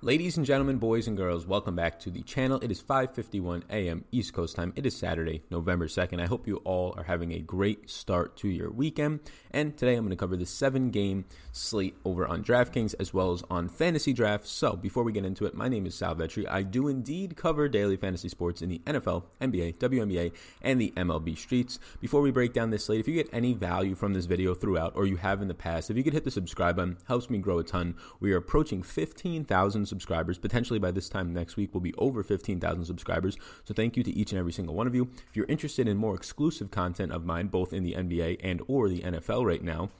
Ladies 0.00 0.36
and 0.36 0.46
gentlemen, 0.46 0.78
boys 0.78 1.08
and 1.08 1.16
girls, 1.16 1.44
welcome 1.44 1.74
back 1.74 1.98
to 1.98 2.08
the 2.08 2.22
channel. 2.22 2.60
It 2.62 2.70
is 2.70 2.80
5:51 2.80 3.64
a.m. 3.68 4.04
East 4.12 4.32
Coast 4.32 4.54
time. 4.54 4.72
It 4.76 4.86
is 4.86 4.96
Saturday, 4.96 5.42
November 5.50 5.88
2nd. 5.88 6.20
I 6.20 6.26
hope 6.26 6.46
you 6.46 6.58
all 6.58 6.94
are 6.96 7.02
having 7.02 7.32
a 7.32 7.40
great 7.40 7.90
start 7.90 8.36
to 8.36 8.48
your 8.48 8.70
weekend. 8.70 9.18
And 9.50 9.76
today 9.76 9.96
I'm 9.96 10.04
going 10.04 10.10
to 10.10 10.16
cover 10.16 10.36
the 10.36 10.44
7-game 10.44 11.24
slate 11.50 11.96
over 12.04 12.28
on 12.28 12.44
DraftKings 12.44 12.94
as 13.00 13.12
well 13.12 13.32
as 13.32 13.42
on 13.50 13.68
Fantasy 13.68 14.12
Draft. 14.12 14.46
So, 14.46 14.76
before 14.76 15.02
we 15.02 15.10
get 15.10 15.24
into 15.24 15.46
it, 15.46 15.54
my 15.54 15.66
name 15.66 15.84
is 15.84 15.96
Sal 15.96 16.14
Vetri. 16.14 16.48
I 16.48 16.62
do 16.62 16.86
indeed 16.86 17.36
cover 17.36 17.68
daily 17.68 17.96
fantasy 17.96 18.28
sports 18.28 18.62
in 18.62 18.68
the 18.68 18.80
NFL, 18.86 19.24
NBA, 19.40 19.78
WNBA, 19.78 20.32
and 20.62 20.80
the 20.80 20.92
MLB 20.96 21.36
streets. 21.36 21.80
Before 22.00 22.20
we 22.20 22.30
break 22.30 22.52
down 22.52 22.70
this 22.70 22.84
slate, 22.84 23.00
if 23.00 23.08
you 23.08 23.14
get 23.14 23.30
any 23.32 23.52
value 23.52 23.96
from 23.96 24.14
this 24.14 24.26
video 24.26 24.54
throughout 24.54 24.92
or 24.94 25.06
you 25.06 25.16
have 25.16 25.42
in 25.42 25.48
the 25.48 25.54
past, 25.54 25.90
if 25.90 25.96
you 25.96 26.04
could 26.04 26.12
hit 26.12 26.22
the 26.22 26.30
subscribe 26.30 26.76
button, 26.76 26.98
helps 27.08 27.28
me 27.28 27.38
grow 27.38 27.58
a 27.58 27.64
ton. 27.64 27.96
We 28.20 28.32
are 28.32 28.36
approaching 28.36 28.84
15,000 28.84 29.87
subscribers. 29.88 30.38
Potentially 30.38 30.78
by 30.78 30.90
this 30.90 31.08
time 31.08 31.32
next 31.32 31.56
week, 31.56 31.70
we'll 31.72 31.80
be 31.80 31.94
over 31.98 32.22
15,000 32.22 32.84
subscribers. 32.84 33.36
So 33.64 33.74
thank 33.74 33.96
you 33.96 34.02
to 34.04 34.10
each 34.12 34.32
and 34.32 34.38
every 34.38 34.52
single 34.52 34.74
one 34.74 34.86
of 34.86 34.94
you. 34.94 35.08
If 35.28 35.36
you're 35.36 35.46
interested 35.46 35.88
in 35.88 35.96
more 35.96 36.14
exclusive 36.14 36.70
content 36.70 37.12
of 37.12 37.24
mine, 37.24 37.48
both 37.48 37.72
in 37.72 37.82
the 37.82 37.94
NBA 37.94 38.40
and 38.42 38.62
or 38.68 38.88
the 38.88 39.00
NFL 39.00 39.44
right 39.44 39.62
now, 39.62 39.90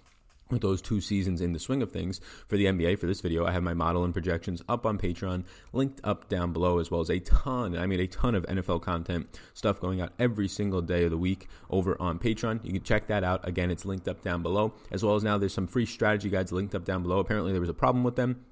with 0.51 0.63
those 0.63 0.81
two 0.81 1.01
seasons 1.01 1.41
in 1.41 1.53
the 1.53 1.59
swing 1.59 1.83
of 1.83 1.93
things 1.93 2.21
for 2.47 2.57
the 2.57 2.67
NBA 2.67 2.99
for 2.99 3.07
this 3.07 3.21
video, 3.21 3.47
I 3.47 3.53
have 3.53 3.63
my 3.63 3.75
model 3.75 4.05
and 4.05 4.13
projections 4.13 4.63
up 4.69 4.87
on 4.87 4.99
Patreon, 4.99 5.45
linked 5.73 6.01
up 6.05 6.29
down 6.29 6.53
below, 6.53 6.79
as 6.79 6.91
well 6.91 7.01
as 7.01 7.11
a 7.11 7.19
ton, 7.19 7.77
I 7.77 7.87
mean, 7.87 8.01
a 8.01 8.07
ton 8.07 8.35
of 8.35 8.47
NFL 8.47 8.83
content 8.83 9.39
stuff 9.55 9.81
going 9.81 10.01
out 10.01 10.13
every 10.19 10.49
single 10.49 10.81
day 10.81 11.05
of 11.05 11.11
the 11.11 11.19
week 11.19 11.49
over 11.71 12.01
on 12.01 12.19
Patreon. 12.19 12.65
You 12.65 12.73
can 12.73 12.83
check 12.83 13.09
that 13.09 13.25
out. 13.25 13.47
Again, 13.47 13.71
it's 13.71 13.85
linked 13.85 14.09
up 14.09 14.23
down 14.23 14.43
below, 14.43 14.75
as 14.91 15.05
well 15.05 15.17
as 15.17 15.25
now 15.25 15.39
there's 15.39 15.55
some 15.55 15.67
free 15.67 15.87
strategy 15.87 16.31
guides 16.31 16.53
linked 16.53 16.75
up 16.75 16.85
down 16.85 17.03
below. 17.03 17.19
Apparently, 17.19 17.53
there 17.53 17.61
was 17.61 17.71
a 17.71 17.75
problem 17.75 18.05
with 18.05 18.17
them. 18.17 18.45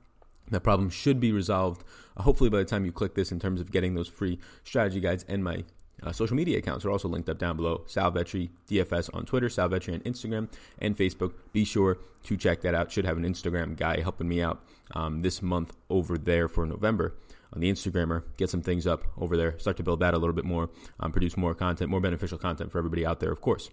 That 0.50 0.60
problem 0.60 0.90
should 0.90 1.20
be 1.20 1.32
resolved 1.32 1.84
uh, 2.16 2.22
hopefully 2.22 2.50
by 2.50 2.58
the 2.58 2.64
time 2.64 2.84
you 2.84 2.92
click 2.92 3.14
this 3.14 3.32
in 3.32 3.40
terms 3.40 3.60
of 3.60 3.70
getting 3.70 3.94
those 3.94 4.08
free 4.08 4.38
strategy 4.64 5.00
guides 5.00 5.24
and 5.28 5.42
my 5.42 5.64
uh, 6.02 6.12
social 6.12 6.36
media 6.36 6.58
accounts 6.58 6.84
are 6.84 6.90
also 6.90 7.08
linked 7.08 7.28
up 7.28 7.38
down 7.38 7.56
below. 7.56 7.82
Sal 7.86 8.12
Vetri 8.12 8.50
DFS 8.68 9.08
on 9.14 9.24
Twitter, 9.24 9.48
Sal 9.48 9.68
Vetri 9.68 9.94
on 9.94 10.00
Instagram 10.00 10.48
and 10.78 10.96
Facebook. 10.96 11.32
Be 11.52 11.64
sure 11.64 11.98
to 12.24 12.36
check 12.36 12.60
that 12.62 12.74
out. 12.74 12.92
Should 12.92 13.06
have 13.06 13.16
an 13.16 13.24
Instagram 13.24 13.76
guy 13.76 14.00
helping 14.00 14.28
me 14.28 14.42
out 14.42 14.62
um, 14.92 15.22
this 15.22 15.40
month 15.40 15.74
over 15.88 16.18
there 16.18 16.48
for 16.48 16.66
November 16.66 17.14
on 17.52 17.60
the 17.60 17.72
Instagrammer. 17.72 18.24
Get 18.36 18.50
some 18.50 18.62
things 18.62 18.86
up 18.86 19.04
over 19.16 19.36
there. 19.36 19.58
Start 19.58 19.76
to 19.78 19.82
build 19.82 20.00
that 20.00 20.12
a 20.14 20.18
little 20.18 20.34
bit 20.34 20.44
more. 20.44 20.68
Um, 21.00 21.12
produce 21.12 21.36
more 21.36 21.54
content, 21.54 21.90
more 21.90 22.00
beneficial 22.00 22.38
content 22.38 22.70
for 22.70 22.78
everybody 22.78 23.06
out 23.06 23.20
there, 23.20 23.32
of 23.32 23.40
course. 23.40 23.70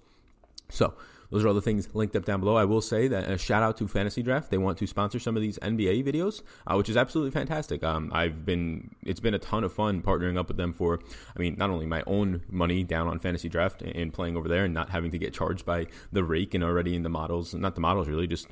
So 0.69 0.93
those 1.33 1.43
are 1.43 1.47
all 1.47 1.55
the 1.55 1.61
things 1.61 1.89
linked 1.95 2.15
up 2.15 2.25
down 2.25 2.41
below. 2.41 2.55
I 2.55 2.65
will 2.65 2.79
say 2.79 3.07
that 3.07 3.27
a 3.27 3.39
shout 3.39 3.63
out 3.63 3.75
to 3.77 3.87
Fantasy 3.87 4.21
Draft. 4.21 4.51
They 4.51 4.59
want 4.59 4.77
to 4.77 4.85
sponsor 4.85 5.17
some 5.17 5.35
of 5.35 5.41
these 5.41 5.57
NBA 5.59 6.05
videos, 6.05 6.43
uh, 6.67 6.75
which 6.75 6.89
is 6.89 6.95
absolutely 6.95 7.31
fantastic. 7.31 7.83
Um, 7.83 8.11
I've 8.13 8.45
been 8.45 8.93
it's 9.01 9.19
been 9.19 9.33
a 9.33 9.39
ton 9.39 9.63
of 9.63 9.73
fun 9.73 10.03
partnering 10.03 10.37
up 10.37 10.47
with 10.47 10.57
them 10.57 10.73
for. 10.73 10.99
I 11.35 11.39
mean, 11.39 11.55
not 11.57 11.71
only 11.71 11.87
my 11.87 12.03
own 12.05 12.43
money 12.49 12.83
down 12.83 13.07
on 13.07 13.17
Fantasy 13.17 13.49
Draft 13.49 13.81
and 13.81 14.13
playing 14.13 14.37
over 14.37 14.47
there, 14.47 14.65
and 14.65 14.75
not 14.75 14.91
having 14.91 15.09
to 15.09 15.17
get 15.17 15.33
charged 15.33 15.65
by 15.65 15.87
the 16.11 16.23
rake 16.23 16.53
and 16.53 16.63
already 16.63 16.95
in 16.95 17.01
the 17.01 17.09
models, 17.09 17.55
not 17.55 17.73
the 17.73 17.81
models 17.81 18.07
really, 18.07 18.27
just 18.27 18.49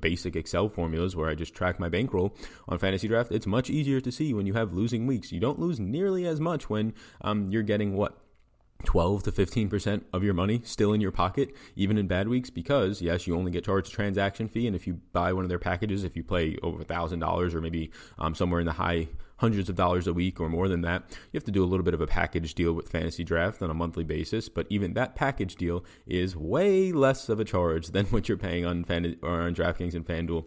basic 0.00 0.34
Excel 0.34 0.68
formulas 0.68 1.14
where 1.14 1.30
I 1.30 1.36
just 1.36 1.54
track 1.54 1.78
my 1.78 1.88
bankroll 1.88 2.34
on 2.66 2.78
Fantasy 2.78 3.06
Draft. 3.06 3.30
It's 3.30 3.46
much 3.46 3.70
easier 3.70 4.00
to 4.00 4.10
see 4.10 4.34
when 4.34 4.46
you 4.46 4.54
have 4.54 4.72
losing 4.72 5.06
weeks. 5.06 5.30
You 5.30 5.38
don't 5.38 5.60
lose 5.60 5.78
nearly 5.78 6.26
as 6.26 6.40
much 6.40 6.68
when 6.68 6.94
um, 7.20 7.48
you're 7.48 7.62
getting 7.62 7.94
what 7.94 8.18
12 8.84 9.24
to 9.24 9.32
15% 9.32 10.02
of 10.12 10.22
your 10.22 10.34
money 10.34 10.60
still 10.64 10.92
in 10.92 11.00
your 11.00 11.10
pocket, 11.10 11.54
even 11.76 11.98
in 11.98 12.06
bad 12.06 12.28
weeks, 12.28 12.50
because 12.50 13.02
yes, 13.02 13.26
you 13.26 13.36
only 13.36 13.50
get 13.50 13.64
charged 13.64 13.88
a 13.88 13.90
transaction 13.90 14.48
fee. 14.48 14.66
And 14.66 14.76
if 14.76 14.86
you 14.86 15.00
buy 15.12 15.32
one 15.32 15.44
of 15.44 15.48
their 15.48 15.58
packages, 15.58 16.04
if 16.04 16.16
you 16.16 16.22
play 16.22 16.56
over 16.62 16.80
a 16.80 16.84
$1,000 16.84 17.54
or 17.54 17.60
maybe 17.60 17.90
um, 18.18 18.34
somewhere 18.34 18.60
in 18.60 18.66
the 18.66 18.72
high 18.72 19.08
hundreds 19.36 19.68
of 19.68 19.76
dollars 19.76 20.06
a 20.06 20.12
week 20.12 20.40
or 20.40 20.48
more 20.48 20.68
than 20.68 20.82
that, 20.82 21.02
you 21.32 21.38
have 21.38 21.44
to 21.44 21.50
do 21.50 21.64
a 21.64 21.66
little 21.66 21.84
bit 21.84 21.94
of 21.94 22.00
a 22.00 22.06
package 22.06 22.54
deal 22.54 22.72
with 22.72 22.88
Fantasy 22.88 23.24
Draft 23.24 23.60
on 23.62 23.70
a 23.70 23.74
monthly 23.74 24.04
basis. 24.04 24.48
But 24.48 24.66
even 24.70 24.94
that 24.94 25.14
package 25.14 25.56
deal 25.56 25.84
is 26.06 26.36
way 26.36 26.92
less 26.92 27.28
of 27.28 27.40
a 27.40 27.44
charge 27.44 27.88
than 27.88 28.06
what 28.10 28.28
you're 28.28 28.38
paying 28.38 28.64
on, 28.64 28.84
Fan- 28.84 29.16
or 29.22 29.40
on 29.40 29.54
DraftKings 29.54 29.94
and 29.94 30.06
FanDuel 30.06 30.46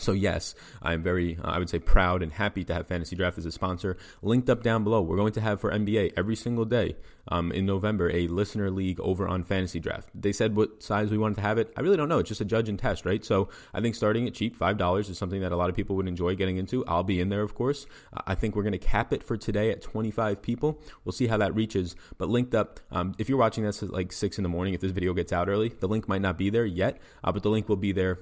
so 0.00 0.12
yes, 0.12 0.54
I'm 0.82 1.02
very, 1.02 1.38
uh, 1.42 1.48
I 1.48 1.58
would 1.58 1.70
say, 1.70 1.78
proud 1.78 2.22
and 2.22 2.32
happy 2.32 2.64
to 2.64 2.74
have 2.74 2.86
Fantasy 2.86 3.16
Draft 3.16 3.38
as 3.38 3.46
a 3.46 3.52
sponsor. 3.52 3.96
Linked 4.22 4.48
up 4.48 4.62
down 4.62 4.84
below, 4.84 5.02
we're 5.02 5.16
going 5.16 5.32
to 5.34 5.40
have 5.40 5.60
for 5.60 5.70
NBA 5.70 6.14
every 6.16 6.36
single 6.36 6.64
day 6.64 6.96
um, 7.28 7.52
in 7.52 7.66
November 7.66 8.10
a 8.10 8.26
listener 8.28 8.70
league 8.70 9.00
over 9.00 9.28
on 9.28 9.44
Fantasy 9.44 9.80
Draft. 9.80 10.08
They 10.14 10.32
said 10.32 10.56
what 10.56 10.82
size 10.82 11.10
we 11.10 11.18
wanted 11.18 11.36
to 11.36 11.40
have 11.42 11.58
it. 11.58 11.72
I 11.76 11.80
really 11.80 11.96
don't 11.96 12.08
know. 12.08 12.18
It's 12.18 12.28
just 12.28 12.40
a 12.40 12.44
judge 12.44 12.68
and 12.68 12.78
test, 12.78 13.04
right? 13.04 13.24
So 13.24 13.48
I 13.74 13.80
think 13.80 13.94
starting 13.94 14.26
at 14.26 14.34
cheap, 14.34 14.56
five 14.56 14.76
dollars, 14.76 15.08
is 15.08 15.18
something 15.18 15.40
that 15.40 15.52
a 15.52 15.56
lot 15.56 15.70
of 15.70 15.76
people 15.76 15.96
would 15.96 16.08
enjoy 16.08 16.34
getting 16.34 16.56
into. 16.56 16.84
I'll 16.86 17.04
be 17.04 17.20
in 17.20 17.28
there, 17.28 17.42
of 17.42 17.54
course. 17.54 17.86
I 18.26 18.34
think 18.34 18.56
we're 18.56 18.62
going 18.62 18.72
to 18.72 18.78
cap 18.78 19.12
it 19.12 19.22
for 19.22 19.36
today 19.36 19.70
at 19.70 19.82
25 19.82 20.42
people. 20.42 20.80
We'll 21.04 21.12
see 21.12 21.26
how 21.26 21.36
that 21.38 21.54
reaches. 21.54 21.96
But 22.18 22.28
linked 22.28 22.54
up, 22.54 22.80
um, 22.90 23.14
if 23.18 23.28
you're 23.28 23.38
watching 23.38 23.64
this 23.64 23.82
at 23.82 23.90
like 23.90 24.12
six 24.12 24.38
in 24.38 24.42
the 24.42 24.48
morning, 24.48 24.74
if 24.74 24.80
this 24.80 24.92
video 24.92 25.14
gets 25.14 25.32
out 25.32 25.48
early, 25.48 25.68
the 25.68 25.88
link 25.88 26.08
might 26.08 26.22
not 26.22 26.38
be 26.38 26.50
there 26.50 26.66
yet, 26.66 27.00
uh, 27.22 27.32
but 27.32 27.42
the 27.42 27.50
link 27.50 27.68
will 27.68 27.76
be 27.76 27.92
there 27.92 28.18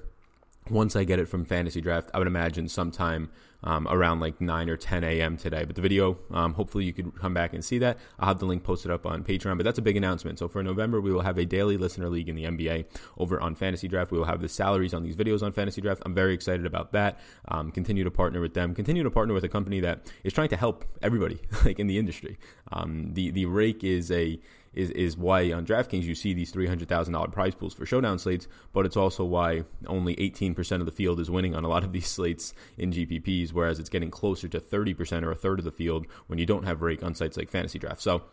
once 0.69 0.95
I 0.95 1.03
get 1.03 1.19
it 1.19 1.27
from 1.27 1.45
Fantasy 1.45 1.81
Draft, 1.81 2.09
I 2.13 2.19
would 2.19 2.27
imagine 2.27 2.67
sometime 2.67 3.29
um, 3.63 3.87
around 3.89 4.19
like 4.19 4.39
9 4.39 4.69
or 4.69 4.77
10 4.77 5.03
a.m. 5.03 5.37
today. 5.37 5.65
But 5.65 5.75
the 5.75 5.81
video, 5.81 6.17
um, 6.31 6.53
hopefully 6.53 6.85
you 6.85 6.93
could 6.93 7.15
come 7.19 7.33
back 7.33 7.53
and 7.53 7.63
see 7.63 7.77
that. 7.79 7.97
I'll 8.19 8.27
have 8.27 8.39
the 8.39 8.45
link 8.45 8.63
posted 8.63 8.91
up 8.91 9.05
on 9.05 9.23
Patreon. 9.23 9.57
But 9.57 9.63
that's 9.63 9.79
a 9.79 9.81
big 9.81 9.97
announcement. 9.97 10.39
So 10.39 10.47
for 10.47 10.63
November, 10.63 11.01
we 11.01 11.11
will 11.11 11.21
have 11.21 11.37
a 11.37 11.45
daily 11.45 11.77
listener 11.77 12.09
league 12.09 12.29
in 12.29 12.35
the 12.35 12.45
NBA 12.45 12.85
over 13.17 13.39
on 13.39 13.55
Fantasy 13.55 13.87
Draft. 13.87 14.11
We 14.11 14.17
will 14.17 14.25
have 14.25 14.41
the 14.41 14.49
salaries 14.49 14.93
on 14.93 15.03
these 15.03 15.15
videos 15.15 15.43
on 15.43 15.51
Fantasy 15.51 15.81
Draft. 15.81 16.01
I'm 16.05 16.13
very 16.13 16.33
excited 16.33 16.65
about 16.65 16.91
that. 16.93 17.19
Um, 17.47 17.71
continue 17.71 18.03
to 18.03 18.11
partner 18.11 18.39
with 18.39 18.53
them. 18.53 18.73
Continue 18.73 19.03
to 19.03 19.11
partner 19.11 19.33
with 19.33 19.43
a 19.43 19.49
company 19.49 19.79
that 19.81 20.11
is 20.23 20.33
trying 20.33 20.49
to 20.49 20.57
help 20.57 20.85
everybody, 21.01 21.39
like 21.65 21.79
in 21.79 21.87
the 21.87 21.97
industry. 21.97 22.37
Um, 22.71 23.13
the 23.13 23.31
the 23.31 23.45
rake 23.45 23.83
is 23.83 24.11
a 24.11 24.39
is 24.73 24.91
is 24.91 25.17
why 25.17 25.51
on 25.51 25.65
DraftKings 25.65 26.03
you 26.03 26.15
see 26.15 26.33
these 26.33 26.51
three 26.51 26.67
hundred 26.67 26.89
thousand 26.89 27.13
dollar 27.13 27.27
prize 27.27 27.55
pools 27.55 27.73
for 27.73 27.85
showdown 27.85 28.19
slates, 28.19 28.47
but 28.73 28.85
it's 28.85 28.97
also 28.97 29.23
why 29.23 29.63
only 29.87 30.19
eighteen 30.19 30.53
percent 30.53 30.81
of 30.81 30.85
the 30.85 30.91
field 30.91 31.19
is 31.19 31.29
winning 31.29 31.55
on 31.55 31.63
a 31.63 31.69
lot 31.69 31.83
of 31.83 31.91
these 31.93 32.07
slates 32.07 32.53
in 32.77 32.91
GPPs, 32.91 33.53
whereas 33.53 33.79
it's 33.79 33.89
getting 33.89 34.11
closer 34.11 34.47
to 34.47 34.59
thirty 34.59 34.93
percent 34.93 35.25
or 35.25 35.31
a 35.31 35.35
third 35.35 35.59
of 35.59 35.65
the 35.65 35.71
field 35.71 36.05
when 36.27 36.39
you 36.39 36.45
don't 36.45 36.63
have 36.65 36.81
rake 36.81 37.03
on 37.03 37.15
sites 37.15 37.37
like 37.37 37.49
Fantasy 37.49 37.79
Draft. 37.79 38.01
So 38.01 38.23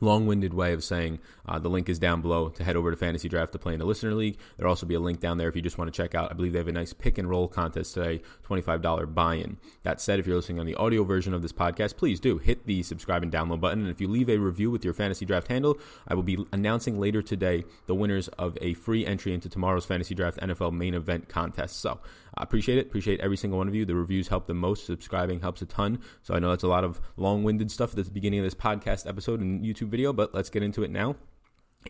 long-winded 0.00 0.52
way 0.52 0.72
of 0.72 0.84
saying 0.84 1.18
uh, 1.46 1.58
the 1.58 1.68
link 1.68 1.88
is 1.88 1.98
down 1.98 2.20
below 2.20 2.48
to 2.50 2.64
head 2.64 2.76
over 2.76 2.90
to 2.90 2.96
fantasy 2.96 3.28
draft 3.28 3.52
to 3.52 3.58
play 3.58 3.72
in 3.72 3.78
the 3.78 3.86
listener 3.86 4.14
league. 4.14 4.38
There'll 4.56 4.70
also 4.70 4.86
be 4.86 4.94
a 4.94 5.00
link 5.00 5.20
down 5.20 5.38
there 5.38 5.48
if 5.48 5.56
you 5.56 5.62
just 5.62 5.78
want 5.78 5.92
to 5.92 5.96
check 5.96 6.14
out. 6.14 6.30
I 6.30 6.34
believe 6.34 6.52
they 6.52 6.58
have 6.58 6.68
a 6.68 6.72
nice 6.72 6.92
pick 6.92 7.18
and 7.18 7.28
roll 7.28 7.48
contest 7.48 7.94
today 7.94 8.22
$25 8.46 9.14
buy-in. 9.14 9.56
That 9.82 10.00
said 10.00 10.18
if 10.18 10.26
you're 10.26 10.36
listening 10.36 10.60
on 10.60 10.66
the 10.66 10.74
audio 10.74 11.04
version 11.04 11.34
of 11.34 11.42
this 11.42 11.52
podcast 11.52 11.96
please 11.96 12.20
do 12.20 12.38
hit 12.38 12.66
the 12.66 12.82
subscribe 12.82 13.22
and 13.22 13.32
download 13.32 13.60
button. 13.60 13.80
And 13.80 13.90
if 13.90 14.00
you 14.00 14.08
leave 14.08 14.28
a 14.28 14.38
review 14.38 14.70
with 14.70 14.84
your 14.84 14.94
fantasy 14.94 15.24
draft 15.24 15.48
handle 15.48 15.78
i 16.08 16.14
will 16.14 16.22
be 16.22 16.44
announcing 16.52 16.98
later 16.98 17.22
today 17.22 17.64
the 17.86 17.94
winners 17.94 18.28
of 18.28 18.56
a 18.60 18.74
free 18.74 19.06
entry 19.06 19.32
into 19.32 19.48
tomorrow's 19.48 19.84
fantasy 19.86 20.14
draft 20.14 20.38
nfl 20.38 20.72
main 20.72 20.94
event 20.94 21.28
contest. 21.28 21.80
So 21.80 22.00
I 22.36 22.42
appreciate 22.42 22.78
it. 22.78 22.86
Appreciate 22.86 23.20
every 23.20 23.36
single 23.36 23.58
one 23.58 23.68
of 23.68 23.74
you. 23.74 23.84
The 23.84 23.94
reviews 23.94 24.28
help 24.28 24.46
the 24.46 24.54
most. 24.54 24.86
Subscribing 24.86 25.40
helps 25.40 25.62
a 25.62 25.66
ton. 25.66 26.00
So 26.22 26.34
I 26.34 26.38
know 26.38 26.50
that's 26.50 26.64
a 26.64 26.68
lot 26.68 26.84
of 26.84 27.00
long 27.16 27.44
winded 27.44 27.70
stuff 27.70 27.96
at 27.96 28.04
the 28.04 28.10
beginning 28.10 28.40
of 28.40 28.44
this 28.44 28.54
podcast 28.54 29.08
episode 29.08 29.40
and 29.40 29.64
YouTube 29.64 29.88
video, 29.88 30.12
but 30.12 30.34
let's 30.34 30.50
get 30.50 30.62
into 30.62 30.82
it 30.82 30.90
now. 30.90 31.16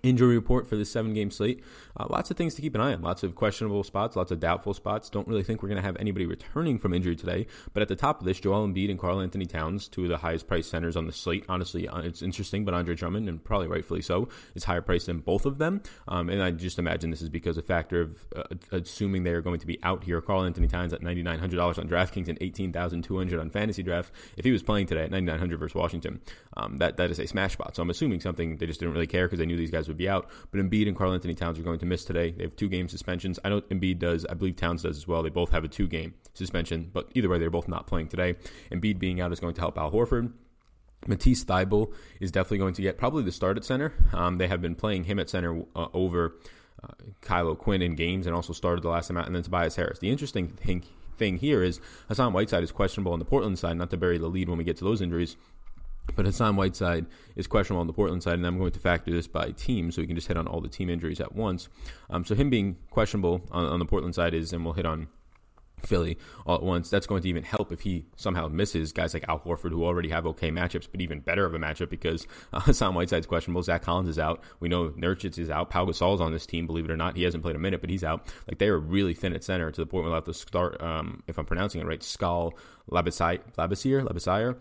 Injury 0.03 0.35
report 0.35 0.67
for 0.67 0.77
the 0.77 0.85
seven 0.85 1.15
game 1.15 1.31
slate. 1.31 1.63
Uh, 1.97 2.07
lots 2.11 2.31
of 2.31 2.37
things 2.37 2.55
to 2.55 2.63
keep 2.63 2.75
an 2.75 2.81
eye 2.81 2.93
on. 2.93 3.03
Lots 3.03 3.23
of 3.23 3.35
questionable 3.35 3.83
spots, 3.85 4.17
lots 4.17 4.31
of 4.31 4.41
doubtful 4.41 4.75
spots. 4.75 5.09
Don't 5.09 5.27
really 5.27 5.43
think 5.43 5.63
we're 5.63 5.69
going 5.69 5.81
to 5.81 5.87
have 5.87 5.97
anybody 5.97 6.27
returning 6.27 6.79
from 6.79 6.93
injury 6.93 7.17
today. 7.17 7.47
But 7.73 7.83
at 7.83 7.89
the 7.89 7.97
top 7.97 8.21
of 8.21 8.27
this, 8.27 8.41
Joel 8.41 8.67
Embiid 8.67 8.91
and 8.91 8.99
Karl-Anthony 8.99 9.47
Towns, 9.47 9.89
two 9.89 10.05
of 10.05 10.09
the 10.09 10.19
highest 10.19 10.47
priced 10.47 10.71
centers 10.71 10.97
on 10.97 11.07
the 11.07 11.13
slate. 11.13 11.45
Honestly, 11.49 11.89
uh, 11.89 12.01
it's 12.01 12.23
interesting, 12.23 12.65
but 12.65 12.75
Andre 12.75 12.95
Drummond, 12.95 13.29
and 13.29 13.43
probably 13.43 13.69
rightfully 13.69 14.03
so, 14.03 14.29
is 14.55 14.65
higher 14.65 14.83
priced 14.83 15.07
than 15.07 15.19
both 15.19 15.47
of 15.47 15.59
them. 15.59 15.81
Um, 16.09 16.29
and 16.29 16.43
I 16.43 16.51
just 16.51 16.79
imagine 16.79 17.11
this 17.11 17.23
is 17.23 17.29
because 17.31 17.57
a 17.57 17.63
factor 17.63 18.03
of 18.03 18.27
uh, 18.35 18.43
assuming 18.73 19.25
they 19.25 19.33
are 19.33 19.43
going 19.43 19.61
to 19.61 19.67
be 19.67 19.79
out 19.83 20.05
here. 20.05 20.21
Karl-Anthony 20.21 20.69
Towns 20.69 20.93
at 20.93 21.01
$9,900 21.01 21.79
on 21.79 21.89
DraftKings 21.89 22.29
and 22.29 22.39
18,200 22.41 23.41
on 23.41 23.51
Fantasy 23.51 23.83
Draft. 23.83 24.13
If 24.37 24.45
he 24.45 24.53
was 24.53 24.63
playing 24.63 24.87
today 24.87 25.05
at 25.05 25.11
9,900 25.11 25.59
versus 25.59 25.75
Washington, 25.75 26.21
um, 26.57 26.77
that, 26.79 26.97
that 26.97 27.11
is 27.11 27.19
a 27.19 27.27
smash 27.27 27.55
spot. 27.55 27.77
So 27.77 27.83
I'm 27.83 27.91
assuming 27.91 28.21
something 28.21 28.57
they 28.57 28.67
just 28.67 28.81
didn't 28.81 28.95
really 28.95 29.07
care 29.07 29.27
because 29.27 29.39
they 29.39 29.47
knew 29.47 29.57
these 29.57 29.71
guys 29.71 29.86
would 29.89 29.97
be 29.97 30.09
out. 30.09 30.31
But 30.51 30.61
Embiid 30.61 30.89
and 30.89 30.97
Karl-Anthony 30.97 31.35
Towns 31.35 31.59
are 31.59 31.63
going 31.63 31.79
to 31.79 31.87
miss 31.87 32.05
today. 32.05 32.33
They 32.33 32.45
have 32.45 32.57
two 32.57 32.69
game 32.69 32.89
suspensions. 32.89 33.39
I 33.45 33.49
know 33.49 33.61
Embiid 33.63 33.99
does. 33.99 34.27
I 34.27 34.35
believe 34.35 34.57
Towns 34.57 34.83
does 34.83 34.97
as 34.97 35.07
well. 35.07 35.23
They 35.23 35.31
both 35.31 35.51
have 35.51 35.65
a 35.65 35.69
two 35.69 35.87
game 35.87 36.15
suspension, 36.35 36.91
but 36.93 37.11
either 37.15 37.29
way, 37.29 37.39
they're 37.39 37.51
both 37.51 37.69
not 37.69 37.87
playing 37.87 38.09
today. 38.09 38.37
Embiid 38.71 38.99
being 38.99 39.21
out 39.21 39.33
is 39.33 39.41
going 39.41 39.55
to 39.55 39.61
help 39.61 39.79
Al 39.79 39.91
Horford. 39.91 40.33
Matisse 41.07 41.45
Thybulle 41.45 41.93
is 42.21 42.33
definitely 42.33 42.59
going 42.59 42.75
to 42.75 42.83
get 42.83 42.99
probably 42.99 43.23
the 43.23 43.33
start 43.33 43.57
at 43.57 43.65
center. 43.65 43.93
Um, 44.13 44.37
they 44.37 44.49
have 44.49 44.61
been 44.61 44.75
playing 44.75 45.05
him 45.05 45.19
at 45.19 45.31
center 45.31 45.63
uh, 45.75 45.89
over 45.93 46.37
uh, 46.83 46.89
Kyle 47.21 47.49
O'Quinn 47.49 47.83
in 47.83 47.95
games 47.95 48.27
and 48.27 48.35
also 48.35 48.53
started 48.53 48.83
the 48.83 48.89
last 48.89 49.09
time 49.09 49.17
out, 49.17 49.27
and 49.27 49.35
then 49.35 49.43
Tobias 49.43 49.77
Harris. 49.77 49.99
The 49.99 50.11
interesting 50.11 50.49
thing, 50.49 50.85
thing 51.17 51.39
here 51.39 51.63
is 51.63 51.81
Hassan 52.09 52.33
Whiteside 52.33 52.65
is 52.65 52.73
questionable 52.73 53.13
on 53.13 53.19
the 53.19 53.25
Portland 53.25 53.59
side, 53.59 53.77
not 53.77 53.91
to 53.91 53.97
bury 53.97 54.19
the 54.19 54.29
lead 54.29 54.49
when 54.49 54.59
we 54.59 54.65
get 54.65 54.77
to 54.79 54.85
those 54.85 55.01
injuries. 55.01 55.37
But 56.15 56.25
Hassan 56.25 56.57
Whiteside 56.57 57.07
is 57.35 57.47
questionable 57.47 57.81
on 57.81 57.87
the 57.87 57.93
Portland 57.93 58.23
side, 58.23 58.35
and 58.35 58.47
I'm 58.47 58.59
going 58.59 58.73
to 58.73 58.81
factor 58.81 59.11
this 59.11 59.27
by 59.27 59.51
team 59.51 59.91
so 59.91 60.01
we 60.01 60.07
can 60.07 60.17
just 60.17 60.29
hit 60.29 60.37
on 60.37 60.47
all 60.47 60.61
the 60.61 60.69
team 60.69 60.89
injuries 60.89 61.21
at 61.21 61.35
once. 61.35 61.69
Um, 62.09 62.25
so 62.25 62.35
him 62.35 62.49
being 62.49 62.77
questionable 62.91 63.43
on, 63.51 63.67
on 63.67 63.79
the 63.79 63.85
Portland 63.85 64.15
side 64.15 64.33
is, 64.33 64.53
and 64.53 64.65
we'll 64.65 64.75
hit 64.75 64.87
on 64.87 65.09
Philly 65.83 66.19
all 66.47 66.57
at 66.57 66.63
once. 66.63 66.91
That's 66.91 67.07
going 67.07 67.23
to 67.23 67.29
even 67.29 67.43
help 67.43 67.73
if 67.73 67.81
he 67.81 68.07
somehow 68.17 68.49
misses 68.49 68.93
guys 68.93 69.15
like 69.15 69.25
Al 69.29 69.41
Horford, 69.41 69.71
who 69.71 69.85
already 69.85 70.09
have 70.09 70.27
okay 70.27 70.51
matchups, 70.51 70.89
but 70.91 71.01
even 71.01 71.21
better 71.21 71.45
of 71.45 71.55
a 71.55 71.59
matchup 71.59 71.91
because 71.91 72.27
uh, 72.53 72.61
Hassan 72.65 72.95
Whiteside's 72.95 73.27
questionable. 73.27 73.63
Zach 73.63 73.83
Collins 73.83 74.09
is 74.09 74.19
out. 74.19 74.43
We 74.61 74.69
know 74.69 74.91
Nurkic 74.91 75.39
is 75.39 75.51
out. 75.51 75.71
Pau 75.71 75.85
Gasol's 75.85 76.21
on 76.21 76.33
this 76.33 76.47
team, 76.47 76.67
believe 76.67 76.85
it 76.85 76.91
or 76.91 76.97
not. 76.97 77.17
He 77.17 77.23
hasn't 77.23 77.43
played 77.43 77.57
a 77.57 77.61
minute, 77.61 77.81
but 77.81 77.91
he's 77.91 78.05
out. 78.05 78.27
Like 78.49 78.59
they 78.59 78.69
are 78.69 78.79
really 78.79 79.15
thin 79.15 79.35
at 79.35 79.45
center 79.45 79.71
to 79.71 79.81
the 79.81 79.87
point 79.87 80.05
where 80.05 80.11
we'll 80.11 80.17
have 80.17 80.25
to 80.25 80.35
start, 80.35 80.81
um, 80.81 81.23
if 81.27 81.39
I'm 81.39 81.47
pronouncing 81.47 81.81
it 81.81 81.87
right, 81.87 82.03
Skal 82.03 82.55
Labissiere, 82.91 83.41
Labissiere, 83.57 84.57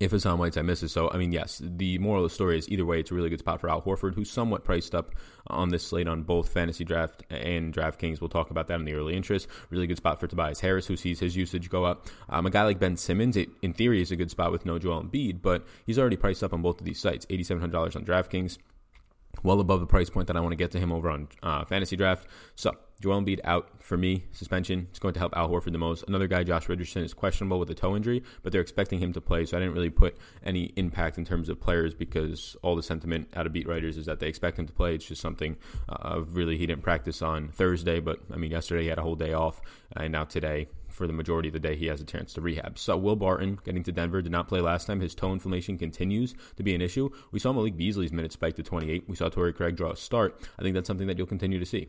if 0.00 0.10
Hassan 0.10 0.38
Whiteside 0.38 0.64
misses. 0.64 0.92
So, 0.92 1.10
I 1.10 1.16
mean, 1.16 1.32
yes, 1.32 1.60
the 1.62 1.98
moral 1.98 2.24
of 2.24 2.30
the 2.30 2.34
story 2.34 2.58
is 2.58 2.68
either 2.68 2.84
way, 2.84 3.00
it's 3.00 3.10
a 3.10 3.14
really 3.14 3.30
good 3.30 3.38
spot 3.38 3.60
for 3.60 3.70
Al 3.70 3.80
Horford, 3.80 4.14
who's 4.14 4.30
somewhat 4.30 4.64
priced 4.64 4.94
up 4.94 5.14
on 5.46 5.68
this 5.68 5.86
slate 5.86 6.08
on 6.08 6.22
both 6.22 6.48
fantasy 6.48 6.84
draft 6.84 7.22
and 7.30 7.72
DraftKings. 7.72 8.20
We'll 8.20 8.28
talk 8.28 8.50
about 8.50 8.66
that 8.68 8.80
in 8.80 8.84
the 8.84 8.94
early 8.94 9.14
interest. 9.14 9.46
Really 9.70 9.86
good 9.86 9.96
spot 9.96 10.18
for 10.18 10.26
Tobias 10.26 10.60
Harris, 10.60 10.86
who 10.86 10.96
sees 10.96 11.20
his 11.20 11.36
usage 11.36 11.70
go 11.70 11.84
up. 11.84 12.06
Um, 12.28 12.46
a 12.46 12.50
guy 12.50 12.64
like 12.64 12.78
Ben 12.78 12.96
Simmons, 12.96 13.36
it, 13.36 13.50
in 13.62 13.72
theory, 13.72 14.02
is 14.02 14.10
a 14.10 14.16
good 14.16 14.30
spot 14.30 14.52
with 14.52 14.66
no 14.66 14.78
Joel 14.78 15.04
Embiid, 15.04 15.42
but 15.42 15.64
he's 15.86 15.98
already 15.98 16.16
priced 16.16 16.42
up 16.42 16.52
on 16.52 16.62
both 16.62 16.80
of 16.80 16.84
these 16.84 17.00
sites 17.00 17.26
$8,700 17.26 17.96
on 17.96 18.04
DraftKings 18.04 18.58
well 19.42 19.60
above 19.60 19.80
the 19.80 19.86
price 19.86 20.10
point 20.10 20.26
that 20.28 20.36
I 20.36 20.40
want 20.40 20.52
to 20.52 20.56
get 20.56 20.70
to 20.72 20.78
him 20.78 20.92
over 20.92 21.10
on 21.10 21.28
uh, 21.42 21.64
fantasy 21.64 21.96
draft. 21.96 22.26
So 22.54 22.72
Joel 23.00 23.22
Embiid 23.22 23.40
out 23.44 23.68
for 23.82 23.96
me, 23.96 24.24
suspension. 24.32 24.86
It's 24.90 24.98
going 24.98 25.14
to 25.14 25.20
help 25.20 25.36
Al 25.36 25.48
Horford 25.48 25.72
the 25.72 25.78
most. 25.78 26.04
Another 26.08 26.26
guy, 26.26 26.44
Josh 26.44 26.68
Richardson, 26.68 27.02
is 27.02 27.12
questionable 27.12 27.58
with 27.58 27.68
a 27.70 27.74
toe 27.74 27.96
injury, 27.96 28.22
but 28.42 28.52
they're 28.52 28.60
expecting 28.60 28.98
him 28.98 29.12
to 29.12 29.20
play. 29.20 29.44
So 29.44 29.56
I 29.56 29.60
didn't 29.60 29.74
really 29.74 29.90
put 29.90 30.16
any 30.44 30.72
impact 30.76 31.18
in 31.18 31.24
terms 31.24 31.48
of 31.48 31.60
players 31.60 31.94
because 31.94 32.56
all 32.62 32.76
the 32.76 32.82
sentiment 32.82 33.28
out 33.34 33.46
of 33.46 33.52
beat 33.52 33.68
writers 33.68 33.98
is 33.98 34.06
that 34.06 34.20
they 34.20 34.28
expect 34.28 34.58
him 34.58 34.66
to 34.66 34.72
play. 34.72 34.94
It's 34.94 35.04
just 35.04 35.20
something 35.20 35.56
uh, 35.88 36.22
really 36.28 36.56
he 36.56 36.66
didn't 36.66 36.82
practice 36.82 37.20
on 37.20 37.48
Thursday, 37.48 38.00
but 38.00 38.20
I 38.32 38.36
mean 38.36 38.50
yesterday 38.50 38.82
he 38.82 38.88
had 38.88 38.98
a 38.98 39.02
whole 39.02 39.16
day 39.16 39.32
off, 39.32 39.60
and 39.94 40.12
now 40.12 40.24
today 40.24 40.68
for 40.94 41.06
the 41.06 41.12
majority 41.12 41.48
of 41.48 41.52
the 41.52 41.60
day 41.60 41.76
he 41.76 41.86
has 41.86 42.00
a 42.00 42.04
chance 42.04 42.32
to 42.34 42.40
rehab. 42.40 42.78
So 42.78 42.96
Will 42.96 43.16
Barton 43.16 43.58
getting 43.64 43.82
to 43.82 43.92
Denver 43.92 44.22
did 44.22 44.32
not 44.32 44.48
play 44.48 44.60
last 44.60 44.86
time. 44.86 45.00
His 45.00 45.14
toe 45.14 45.32
inflammation 45.32 45.76
continues 45.76 46.34
to 46.56 46.62
be 46.62 46.74
an 46.74 46.80
issue. 46.80 47.10
We 47.32 47.40
saw 47.40 47.52
Malik 47.52 47.76
Beasley's 47.76 48.12
minutes 48.12 48.34
spike 48.34 48.56
to 48.56 48.62
28. 48.62 49.04
We 49.08 49.16
saw 49.16 49.28
Torrey 49.28 49.52
Craig 49.52 49.76
draw 49.76 49.90
a 49.90 49.96
start. 49.96 50.40
I 50.58 50.62
think 50.62 50.74
that's 50.74 50.86
something 50.86 51.08
that 51.08 51.18
you'll 51.18 51.26
continue 51.26 51.58
to 51.58 51.66
see. 51.66 51.88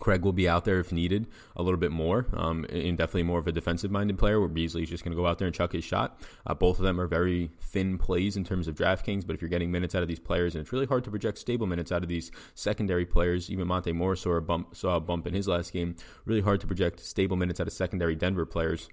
Craig 0.00 0.22
will 0.22 0.32
be 0.32 0.48
out 0.48 0.64
there 0.64 0.80
if 0.80 0.92
needed 0.92 1.26
a 1.56 1.62
little 1.62 1.78
bit 1.78 1.92
more, 1.92 2.26
um, 2.34 2.64
and 2.68 2.98
definitely 2.98 3.22
more 3.22 3.38
of 3.38 3.46
a 3.46 3.52
defensive 3.52 3.90
minded 3.90 4.18
player 4.18 4.40
where 4.40 4.48
Beasley's 4.48 4.90
just 4.90 5.04
going 5.04 5.16
to 5.16 5.20
go 5.20 5.26
out 5.26 5.38
there 5.38 5.46
and 5.46 5.54
chuck 5.54 5.72
his 5.72 5.84
shot. 5.84 6.20
Uh, 6.46 6.54
both 6.54 6.78
of 6.78 6.84
them 6.84 7.00
are 7.00 7.06
very 7.06 7.50
thin 7.60 7.96
plays 7.96 8.36
in 8.36 8.44
terms 8.44 8.66
of 8.66 8.74
DraftKings, 8.74 9.26
but 9.26 9.34
if 9.34 9.40
you're 9.40 9.48
getting 9.48 9.70
minutes 9.70 9.94
out 9.94 10.02
of 10.02 10.08
these 10.08 10.18
players, 10.18 10.54
and 10.54 10.62
it's 10.62 10.72
really 10.72 10.86
hard 10.86 11.04
to 11.04 11.10
project 11.10 11.38
stable 11.38 11.66
minutes 11.66 11.92
out 11.92 12.02
of 12.02 12.08
these 12.08 12.32
secondary 12.54 13.06
players, 13.06 13.50
even 13.50 13.68
Monte 13.68 13.92
Morris 13.92 14.22
saw 14.22 14.32
a 14.32 14.40
bump, 14.40 14.74
saw 14.74 14.96
a 14.96 15.00
bump 15.00 15.26
in 15.26 15.34
his 15.34 15.46
last 15.46 15.72
game, 15.72 15.94
really 16.24 16.40
hard 16.40 16.60
to 16.60 16.66
project 16.66 17.00
stable 17.00 17.36
minutes 17.36 17.60
out 17.60 17.66
of 17.66 17.72
secondary 17.72 18.16
Denver 18.16 18.46
players. 18.46 18.88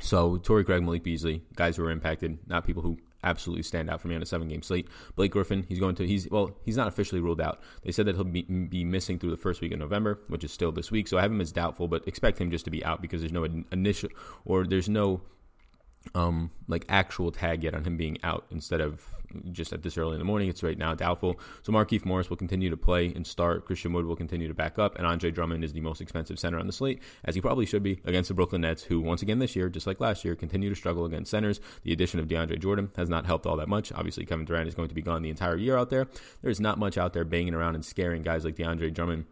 So 0.00 0.38
Torrey 0.38 0.64
Craig, 0.64 0.82
Malik 0.82 1.02
Beasley, 1.02 1.42
guys 1.56 1.76
who 1.76 1.84
are 1.84 1.90
impacted, 1.90 2.38
not 2.46 2.64
people 2.64 2.82
who 2.82 2.98
absolutely 3.24 3.62
stand 3.62 3.90
out 3.90 4.00
for 4.00 4.08
me 4.08 4.14
on 4.14 4.22
a 4.22 4.26
seven 4.26 4.48
game 4.48 4.62
slate. 4.62 4.88
Blake 5.16 5.32
Griffin, 5.32 5.64
he's 5.68 5.80
going 5.80 5.94
to 5.96 6.06
he's 6.06 6.28
well, 6.30 6.56
he's 6.64 6.76
not 6.76 6.88
officially 6.88 7.20
ruled 7.20 7.40
out. 7.40 7.60
They 7.82 7.92
said 7.92 8.06
that 8.06 8.14
he'll 8.14 8.24
be, 8.24 8.42
be 8.42 8.84
missing 8.84 9.18
through 9.18 9.30
the 9.30 9.36
first 9.36 9.60
week 9.60 9.72
of 9.72 9.78
November, 9.78 10.20
which 10.28 10.44
is 10.44 10.52
still 10.52 10.72
this 10.72 10.90
week. 10.90 11.08
So 11.08 11.18
I 11.18 11.22
have 11.22 11.30
him 11.30 11.40
as 11.40 11.52
doubtful, 11.52 11.88
but 11.88 12.06
expect 12.06 12.40
him 12.40 12.50
just 12.50 12.64
to 12.64 12.70
be 12.70 12.84
out 12.84 13.02
because 13.02 13.20
there's 13.20 13.32
no 13.32 13.46
initial 13.72 14.10
or 14.44 14.64
there's 14.66 14.88
no 14.88 15.20
um, 16.14 16.50
like 16.68 16.84
actual 16.88 17.30
tag 17.30 17.62
yet 17.62 17.74
on 17.74 17.84
him 17.84 17.96
being 17.96 18.18
out 18.22 18.46
instead 18.50 18.80
of 18.80 19.06
just 19.52 19.72
at 19.72 19.82
this 19.82 19.96
early 19.96 20.14
in 20.14 20.18
the 20.18 20.24
morning. 20.24 20.48
It's 20.48 20.62
right 20.62 20.76
now 20.76 20.94
doubtful. 20.94 21.38
So 21.62 21.72
Markieff 21.72 22.04
Morris 22.04 22.30
will 22.30 22.36
continue 22.36 22.70
to 22.70 22.76
play 22.76 23.12
and 23.14 23.26
start. 23.26 23.64
Christian 23.64 23.92
Wood 23.92 24.06
will 24.06 24.16
continue 24.16 24.48
to 24.48 24.54
back 24.54 24.78
up, 24.78 24.96
and 24.96 25.06
Andre 25.06 25.30
Drummond 25.30 25.64
is 25.64 25.72
the 25.72 25.80
most 25.80 26.00
expensive 26.00 26.38
center 26.38 26.58
on 26.58 26.66
the 26.66 26.72
slate, 26.72 27.00
as 27.24 27.34
he 27.34 27.40
probably 27.40 27.66
should 27.66 27.82
be 27.82 28.00
against 28.04 28.28
the 28.28 28.34
Brooklyn 28.34 28.62
Nets, 28.62 28.82
who 28.82 29.00
once 29.00 29.22
again 29.22 29.38
this 29.38 29.54
year, 29.54 29.68
just 29.68 29.86
like 29.86 30.00
last 30.00 30.24
year, 30.24 30.34
continue 30.34 30.68
to 30.68 30.74
struggle 30.74 31.04
against 31.04 31.30
centers. 31.30 31.60
The 31.82 31.92
addition 31.92 32.20
of 32.20 32.26
DeAndre 32.26 32.58
Jordan 32.58 32.90
has 32.96 33.08
not 33.08 33.26
helped 33.26 33.46
all 33.46 33.56
that 33.56 33.68
much. 33.68 33.92
Obviously, 33.92 34.26
Kevin 34.26 34.44
Durant 34.44 34.68
is 34.68 34.74
going 34.74 34.88
to 34.88 34.94
be 34.94 35.02
gone 35.02 35.22
the 35.22 35.30
entire 35.30 35.56
year 35.56 35.76
out 35.76 35.90
there. 35.90 36.08
There's 36.42 36.60
not 36.60 36.78
much 36.78 36.98
out 36.98 37.12
there 37.12 37.24
banging 37.24 37.54
around 37.54 37.74
and 37.74 37.84
scaring 37.84 38.22
guys 38.22 38.44
like 38.44 38.56
DeAndre 38.56 38.92
Drummond 38.92 39.26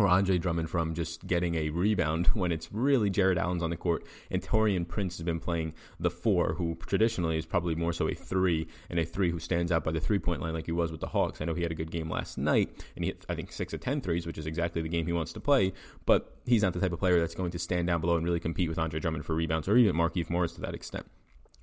or 0.00 0.08
Andre 0.08 0.38
Drummond 0.38 0.70
from 0.70 0.94
just 0.94 1.26
getting 1.26 1.54
a 1.54 1.70
rebound 1.70 2.26
when 2.34 2.52
it's 2.52 2.72
really 2.72 3.10
Jarrett 3.10 3.38
Allen's 3.38 3.62
on 3.62 3.70
the 3.70 3.76
court. 3.76 4.04
And 4.30 4.42
Taurean 4.42 4.88
Prince 4.88 5.18
has 5.18 5.24
been 5.24 5.40
playing 5.40 5.74
the 5.98 6.10
four, 6.10 6.54
who 6.54 6.76
traditionally 6.86 7.36
is 7.36 7.46
probably 7.46 7.74
more 7.74 7.92
so 7.92 8.08
a 8.08 8.14
three, 8.14 8.66
and 8.88 8.98
a 8.98 9.04
three 9.04 9.30
who 9.30 9.38
stands 9.38 9.70
out 9.70 9.84
by 9.84 9.92
the 9.92 10.00
three 10.00 10.18
point 10.18 10.40
line 10.40 10.54
like 10.54 10.66
he 10.66 10.72
was 10.72 10.90
with 10.90 11.00
the 11.00 11.08
Hawks. 11.08 11.40
I 11.40 11.44
know 11.44 11.54
he 11.54 11.62
had 11.62 11.72
a 11.72 11.76
good 11.76 11.90
game 11.90 12.08
last 12.08 12.38
night, 12.38 12.70
and 12.96 13.04
he 13.04 13.10
hit, 13.10 13.26
I 13.28 13.34
think, 13.34 13.52
six 13.52 13.72
of 13.72 13.80
10 13.80 14.00
threes, 14.00 14.26
which 14.26 14.38
is 14.38 14.46
exactly 14.46 14.82
the 14.82 14.88
game 14.88 15.06
he 15.06 15.12
wants 15.12 15.32
to 15.34 15.40
play. 15.40 15.72
But 16.06 16.34
he's 16.46 16.62
not 16.62 16.72
the 16.72 16.80
type 16.80 16.92
of 16.92 16.98
player 16.98 17.20
that's 17.20 17.34
going 17.34 17.50
to 17.50 17.58
stand 17.58 17.86
down 17.86 18.00
below 18.00 18.16
and 18.16 18.24
really 18.24 18.40
compete 18.40 18.68
with 18.68 18.78
Andre 18.78 19.00
Drummond 19.00 19.26
for 19.26 19.34
rebounds, 19.34 19.68
or 19.68 19.76
even 19.76 19.96
Markieff 19.96 20.30
Morris 20.30 20.52
to 20.54 20.60
that 20.62 20.74
extent. 20.74 21.06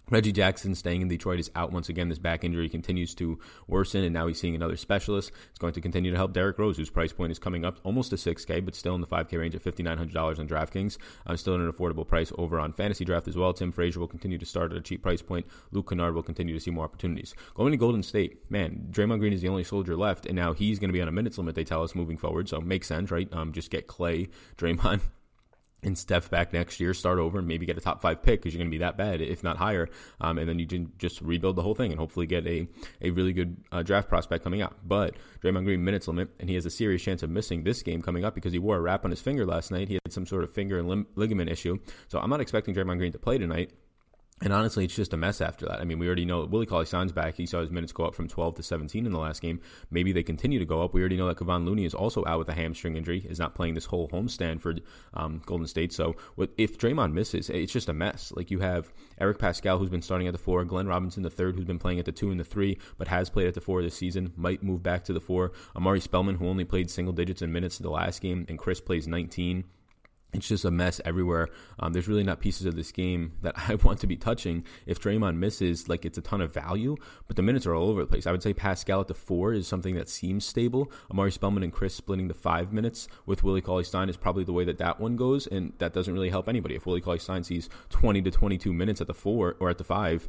Reggie 0.10 0.32
Jackson 0.32 0.74
staying 0.74 1.02
in 1.02 1.10
Detroit 1.10 1.38
is 1.38 1.52
out 1.54 1.74
once 1.74 1.90
again. 1.90 2.08
This 2.08 2.18
back 2.18 2.46
injury 2.46 2.70
continues 2.70 3.14
to 3.16 3.38
worsen, 3.68 4.06
and 4.06 4.14
now 4.14 4.28
he's 4.28 4.40
seeing 4.40 4.56
another 4.56 4.78
specialist. 4.78 5.34
It's 5.50 5.60
going 5.60 5.74
to 5.74 5.82
continue 5.82 6.12
to 6.12 6.18
help 6.18 6.32
Derrick 6.32 6.58
Rose, 6.58 6.78
whose 6.78 6.90
price 6.90 7.12
point 7.12 7.34
is 7.34 7.40
coming 7.40 7.66
up 7.66 7.80
almost 7.84 8.12
to 8.12 8.16
6K, 8.16 8.64
but 8.64 8.74
still 8.74 8.96
in 8.96 9.02
the 9.02 9.08
5K 9.08 9.38
range 9.38 9.54
at 9.54 9.64
$5,900 9.64 10.40
on 10.40 10.48
DraftKings. 10.48 10.98
I'm 11.26 11.36
still 11.36 11.56
at 11.56 11.60
an 11.60 11.70
affordable 11.70 12.08
price 12.08 12.32
over 12.38 12.58
on 12.58 12.72
Fantasy 12.72 13.04
Draft 13.04 13.28
as 13.28 13.36
well. 13.36 13.52
Tim 13.52 13.74
Frazier 13.74 14.00
will 14.00 14.08
continue 14.08 14.38
to 14.38 14.46
start 14.46 14.72
at 14.72 14.78
a 14.78 14.82
cheap 14.82 15.04
price 15.04 15.22
point. 15.22 15.46
Luke 15.72 15.90
Kennard 15.90 16.16
will 16.16 16.24
continue 16.24 16.54
to 16.54 16.60
see 16.62 16.72
more 16.72 16.86
opportunities. 16.86 17.36
Going 17.54 17.72
to 17.72 17.78
Golden 17.78 18.02
State, 18.02 18.50
man, 18.50 18.88
Draymond 18.90 19.20
Green 19.20 19.34
is 19.34 19.42
the 19.42 19.50
only 19.50 19.66
soldier 19.66 19.98
left, 19.98 20.26
and 20.26 20.38
now 20.38 20.54
he's 20.54 20.80
going 20.80 20.90
to 20.90 20.94
be 20.94 21.02
on 21.02 21.10
a 21.10 21.12
minutes 21.12 21.38
limit, 21.38 21.56
they 21.56 21.66
tell 21.66 21.84
us, 21.84 21.96
moving 21.96 22.16
forward. 22.16 22.48
So 22.48 22.62
makes 22.62 22.88
sense, 22.88 23.12
right? 23.12 23.28
Um, 23.34 23.52
just 23.52 23.72
get 23.72 23.88
Clay, 23.88 24.30
Draymond, 24.58 25.02
and 25.84 25.98
step 25.98 26.30
back 26.30 26.54
next 26.54 26.80
year, 26.80 26.94
start 26.94 27.20
over, 27.20 27.40
and 27.40 27.48
maybe 27.48 27.66
get 27.66 27.78
a 27.78 27.82
top 27.82 28.02
five 28.02 28.24
pick 28.24 28.42
because 28.42 28.54
you're 28.54 28.60
going 28.60 28.72
to 28.72 28.76
be 28.76 28.80
that 28.80 28.98
bad, 28.98 29.22
if 29.22 29.44
not 29.44 29.58
higher. 29.58 29.88
Um, 30.20 30.38
and 30.38 30.50
then 30.50 30.60
you 30.60 30.68
can 30.68 30.92
just 30.98 31.22
rebuild 31.22 31.56
the 31.56 31.62
whole 31.62 31.76
thing 31.76 31.92
and 31.92 32.00
hopefully 32.00 32.26
get 32.26 32.46
a, 32.48 32.68
a 33.02 33.12
really 33.12 33.34
good 33.34 33.58
uh, 33.72 33.84
draft 33.84 34.10
prospect 34.10 34.44
coming 34.44 34.62
out. 34.62 34.76
But 34.84 35.16
Draymond 35.44 35.66
Green 35.66 35.84
minutes 35.84 36.08
limit, 36.08 36.30
and 36.40 36.50
he 36.50 36.56
has 36.56 36.66
a 36.66 36.72
serious 36.72 37.02
chance 37.04 37.22
of 37.22 37.30
missing 37.30 37.64
this 37.64 37.84
game 37.84 38.02
coming 38.02 38.26
up 38.26 38.34
because 38.34 38.54
he 38.54 38.60
wore 38.60 38.78
a 38.78 38.82
wrap 38.82 39.06
on 39.06 39.12
his 39.12 39.22
finger 39.22 39.46
last 39.46 39.72
night. 39.72 39.88
He 39.88 39.96
had 39.96 40.12
some 40.12 40.26
sort 40.26 40.44
of 40.44 40.52
finger 40.52 40.80
and 40.80 40.88
lim- 40.88 41.08
ligament 41.16 41.50
issue. 41.50 41.78
So 42.08 42.20
I'm 42.20 42.30
not 42.30 42.42
expecting 42.42 42.74
Draymond 42.74 42.98
Green 42.98 43.12
to 43.12 43.20
play 43.20 43.38
tonight. 43.38 43.72
And 44.44 44.54
honestly, 44.54 44.86
it's 44.86 44.96
just 44.96 45.14
a 45.14 45.18
mess 45.18 45.42
after 45.42 45.66
that. 45.66 45.80
I 45.80 45.84
mean, 45.84 45.98
we 45.98 46.06
already 46.06 46.24
know 46.24 46.46
Willie 46.46 46.68
Cauley 46.68 46.86
Stein's 46.86 47.12
back. 47.12 47.36
He 47.36 47.48
saw 47.48 47.60
his 47.62 47.72
minutes 47.72 47.92
go 47.92 48.06
up 48.06 48.14
from 48.14 48.28
12 48.28 48.56
to 48.56 48.64
17 48.64 49.08
in 49.08 49.12
the 49.12 49.18
last 49.18 49.42
game. 49.42 49.60
Maybe 49.90 50.12
they 50.12 50.22
continue 50.22 50.60
to 50.60 50.66
go 50.66 50.84
up. 50.84 50.94
We 50.94 51.02
already 51.02 51.18
know 51.18 51.28
that 51.28 51.38
Kevon 51.38 51.66
Looney 51.66 51.86
is 51.86 51.96
also 51.96 52.24
out 52.28 52.38
with 52.38 52.50
a 52.50 52.54
hamstring 52.54 52.96
injury, 52.96 53.26
is 53.28 53.40
not 53.40 53.56
playing 53.56 53.74
this 53.74 53.86
whole 53.86 54.08
homestand 54.10 54.62
for 54.62 54.76
um, 55.16 55.42
Golden 55.48 55.66
State. 55.66 55.92
So 55.92 56.16
if 56.56 56.78
Draymond 56.78 57.14
misses, 57.14 57.50
it's 57.50 57.74
just 57.74 57.90
a 57.90 57.94
mess. 57.94 58.32
Like 58.36 58.52
you 58.52 58.60
have 58.60 58.94
Eric 59.20 59.40
Paschall, 59.40 59.80
who's 59.80 59.90
been 59.90 60.04
starting 60.04 60.28
at 60.28 60.34
the 60.34 60.40
four, 60.40 60.64
Glenn 60.66 60.88
Robinson 60.88 61.24
the 61.24 61.32
third, 61.32 61.56
who's 61.56 61.66
been 61.66 61.80
playing 61.80 61.98
at 61.98 62.06
the 62.06 62.12
two 62.12 62.30
and 62.30 62.40
the 62.40 62.44
three, 62.44 62.78
but 63.00 63.08
has 63.08 63.32
played 63.32 63.48
at 63.48 63.56
the 63.56 63.62
four 63.62 63.82
this 63.82 63.96
season, 63.96 64.34
might 64.36 64.62
move 64.62 64.84
back 64.84 65.04
to 65.06 65.14
the 65.14 65.20
four. 65.20 65.52
Omari 65.76 66.00
Spellman, 66.00 66.36
who 66.36 66.48
only 66.48 66.64
played 66.64 66.92
single 66.92 67.14
digits 67.14 67.42
in 67.42 67.52
minutes 67.52 67.80
in 67.80 67.84
the 67.84 67.90
last 67.90 68.22
game, 68.22 68.46
and 68.48 68.60
Chriss 68.60 68.86
plays 68.86 69.08
19 69.08 69.64
it's 70.34 70.48
just 70.48 70.66
a 70.66 70.72
mess 70.72 71.00
everywhere. 71.06 71.48
Um, 71.80 71.94
there's 71.94 72.08
really 72.08 72.24
not 72.24 72.40
pieces 72.40 72.66
of 72.66 72.76
this 72.76 72.92
game 72.92 73.34
that 73.42 73.56
I 73.70 73.76
want 73.76 74.00
to 74.02 74.08
be 74.08 74.18
touching. 74.18 74.66
If 74.86 75.00
Draymond 75.00 75.38
misses, 75.38 75.88
like 75.88 76.06
it's 76.06 76.18
a 76.18 76.22
ton 76.22 76.42
of 76.42 76.54
value, 76.54 76.98
but 77.28 77.36
the 77.36 77.42
minutes 77.42 77.66
are 77.66 77.74
all 77.74 77.90
over 77.90 78.02
the 78.02 78.08
place. 78.08 78.28
I 78.28 78.32
would 78.32 78.44
say 78.44 78.54
Paschall 78.54 79.02
at 79.02 79.08
the 79.08 79.14
four 79.14 79.54
is 79.54 79.68
something 79.68 79.96
that 79.96 80.10
seems 80.10 80.46
stable. 80.46 80.92
Omari 81.12 81.32
Spellman 81.32 81.64
and 81.64 81.74
Chriss 81.74 81.92
splitting 81.92 82.28
the 82.28 82.34
five 82.34 82.74
minutes 82.74 83.08
with 83.26 83.44
Willie 83.44 83.62
Cauley 83.62 83.84
Stein 83.84 84.10
is 84.10 84.18
probably 84.18 84.44
the 84.44 84.54
way 84.54 84.66
that 84.66 84.78
that 84.80 85.00
one 85.00 85.16
goes, 85.16 85.48
and 85.48 85.74
that 85.80 85.94
doesn't 85.94 86.14
really 86.14 86.30
help 86.30 86.50
anybody. 86.50 86.76
If 86.76 86.86
Willie 86.86 87.02
Cauley 87.02 87.20
Stein 87.20 87.44
sees 87.44 87.70
20 87.90 88.22
to 88.24 88.32
22 88.32 88.74
minutes 88.74 89.02
at 89.02 89.08
the 89.08 89.14
four 89.14 89.56
or 89.60 89.70
at 89.70 89.78
the 89.78 89.84
five, 89.84 90.28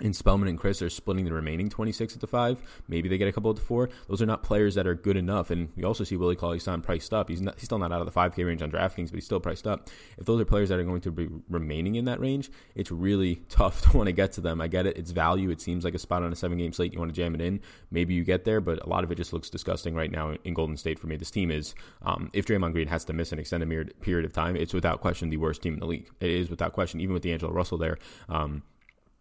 and 0.00 0.14
Spellman 0.14 0.48
and 0.48 0.58
Chriss 0.58 0.84
are 0.84 0.90
splitting 0.90 1.24
the 1.24 1.32
remaining 1.32 1.68
26 1.68 2.14
at 2.14 2.20
the 2.20 2.26
five. 2.26 2.60
Maybe 2.88 3.08
they 3.08 3.18
get 3.18 3.28
a 3.28 3.32
couple 3.32 3.50
at 3.50 3.56
the 3.56 3.62
four. 3.62 3.88
Those 4.08 4.22
are 4.22 4.26
not 4.26 4.42
players 4.42 4.74
that 4.76 4.86
are 4.86 4.94
good 4.94 5.16
enough. 5.16 5.50
And 5.50 5.70
we 5.76 5.84
also 5.84 6.04
see 6.04 6.16
Willie 6.16 6.36
Cauley 6.36 6.58
Stein 6.58 6.82
priced 6.82 7.12
up. 7.12 7.28
He's, 7.28 7.40
not, 7.40 7.54
he's 7.56 7.64
still 7.64 7.78
not 7.78 7.92
out 7.92 8.00
of 8.00 8.12
the 8.12 8.12
5K 8.12 8.46
range 8.46 8.62
on 8.62 8.70
DraftKings, 8.70 9.06
but 9.06 9.14
he's 9.14 9.24
still 9.24 9.40
priced 9.40 9.66
up. 9.66 9.88
If 10.16 10.26
those 10.26 10.40
are 10.40 10.44
players 10.44 10.68
that 10.68 10.78
are 10.78 10.84
going 10.84 11.00
to 11.02 11.10
be 11.10 11.28
remaining 11.48 11.96
in 11.96 12.04
that 12.04 12.20
range, 12.20 12.50
it's 12.74 12.90
really 12.90 13.36
tough 13.48 13.82
to 13.82 13.96
want 13.96 14.06
to 14.06 14.12
get 14.12 14.32
to 14.32 14.40
them. 14.40 14.60
I 14.60 14.68
get 14.68 14.86
it. 14.86 14.96
It's 14.96 15.10
value. 15.10 15.50
It 15.50 15.60
seems 15.60 15.84
like 15.84 15.94
a 15.94 15.98
spot 15.98 16.22
on 16.22 16.32
a 16.32 16.36
seven 16.36 16.58
game 16.58 16.72
slate. 16.72 16.92
You 16.92 16.98
want 16.98 17.12
to 17.12 17.16
jam 17.16 17.34
it 17.34 17.40
in. 17.40 17.60
Maybe 17.90 18.14
you 18.14 18.24
get 18.24 18.44
there, 18.44 18.60
but 18.60 18.84
a 18.84 18.88
lot 18.88 19.04
of 19.04 19.10
it 19.10 19.16
just 19.16 19.32
looks 19.32 19.50
disgusting 19.50 19.94
right 19.94 20.10
now 20.10 20.34
in 20.44 20.54
Golden 20.54 20.76
State 20.76 20.98
for 20.98 21.06
me. 21.06 21.16
This 21.16 21.30
team 21.30 21.50
is, 21.50 21.74
um, 22.02 22.30
if 22.32 22.46
Draymond 22.46 22.72
Green 22.72 22.88
has 22.88 23.04
to 23.06 23.12
miss 23.12 23.32
an 23.32 23.38
extended 23.38 23.68
period 24.00 24.24
of 24.24 24.32
time, 24.32 24.56
it's 24.56 24.74
without 24.74 25.00
question 25.00 25.30
the 25.30 25.36
worst 25.36 25.62
team 25.62 25.74
in 25.74 25.80
the 25.80 25.86
league. 25.86 26.08
It 26.20 26.30
is 26.30 26.50
without 26.50 26.72
question, 26.72 27.00
even 27.00 27.14
with 27.14 27.22
D'Angelo 27.22 27.52
Russell 27.52 27.78
there. 27.78 27.98
Um, 28.28 28.62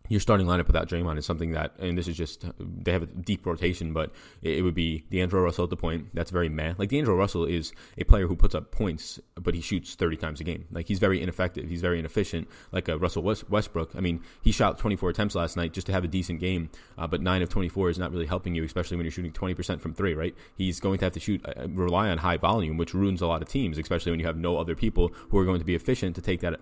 your 0.09 0.19
starting 0.19 0.47
lineup 0.47 0.67
without 0.67 0.89
Draymond 0.89 1.17
is 1.17 1.25
something 1.25 1.51
that, 1.51 1.73
and 1.79 1.97
this 1.97 2.07
is 2.07 2.17
just 2.17 2.45
they 2.59 2.91
have 2.91 3.03
a 3.03 3.07
deep 3.07 3.45
rotation, 3.45 3.93
but 3.93 4.11
it, 4.41 4.63
would 4.63 4.75
be 4.75 5.05
D'Angelo 5.11 5.43
Russell 5.43 5.63
at 5.63 5.69
the 5.69 5.77
point. 5.77 6.07
That's 6.13 6.31
very 6.31 6.49
meh. 6.49 6.73
Like 6.77 6.89
D'Angelo 6.89 7.15
Russell 7.15 7.45
is 7.45 7.73
a 7.97 8.03
player 8.03 8.27
who 8.27 8.35
puts 8.35 8.55
up 8.55 8.71
points, 8.71 9.19
but 9.35 9.53
he 9.53 9.61
shoots 9.61 9.95
thirty 9.95 10.17
times 10.17 10.39
a 10.41 10.43
game. 10.43 10.65
Like 10.71 10.87
he's 10.87 10.99
very 10.99 11.21
ineffective. 11.21 11.69
He's 11.69 11.81
very 11.81 11.99
inefficient. 11.99 12.47
Like 12.71 12.87
a 12.87 12.97
Russell 12.97 13.23
Westbrook. 13.23 13.95
I 13.95 13.99
mean, 13.99 14.21
he 14.41 14.51
shot 14.51 14.77
twenty 14.77 14.95
four 14.95 15.09
attempts 15.09 15.35
last 15.35 15.57
night 15.57 15.73
just 15.73 15.87
to 15.87 15.93
have 15.93 16.03
a 16.03 16.07
decent 16.07 16.39
game, 16.39 16.69
uh, 16.97 17.07
but 17.07 17.21
nine 17.21 17.41
of 17.41 17.49
twenty 17.49 17.69
four 17.69 17.89
is 17.89 17.97
not 17.97 18.11
really 18.11 18.27
helping 18.27 18.55
you, 18.55 18.63
especially 18.63 18.97
when 18.97 19.05
you're 19.05 19.11
shooting 19.11 19.31
twenty 19.31 19.53
percent 19.53 19.81
from 19.81 19.93
three. 19.93 20.13
Right? 20.13 20.35
He's 20.55 20.79
going 20.79 20.99
to 20.99 21.05
have 21.05 21.13
to 21.13 21.19
shoot 21.19 21.45
uh, 21.45 21.67
rely 21.69 22.09
on 22.09 22.19
high 22.19 22.37
volume, 22.37 22.77
which 22.77 22.93
ruins 22.93 23.21
a 23.21 23.27
lot 23.27 23.41
of 23.41 23.49
teams, 23.49 23.77
especially 23.77 24.11
when 24.11 24.19
you 24.19 24.25
have 24.25 24.37
no 24.37 24.57
other 24.57 24.75
people 24.75 25.11
who 25.29 25.37
are 25.37 25.45
going 25.45 25.59
to 25.59 25.65
be 25.65 25.75
efficient 25.75 26.15
to 26.15 26.21
take 26.21 26.41
that 26.41 26.59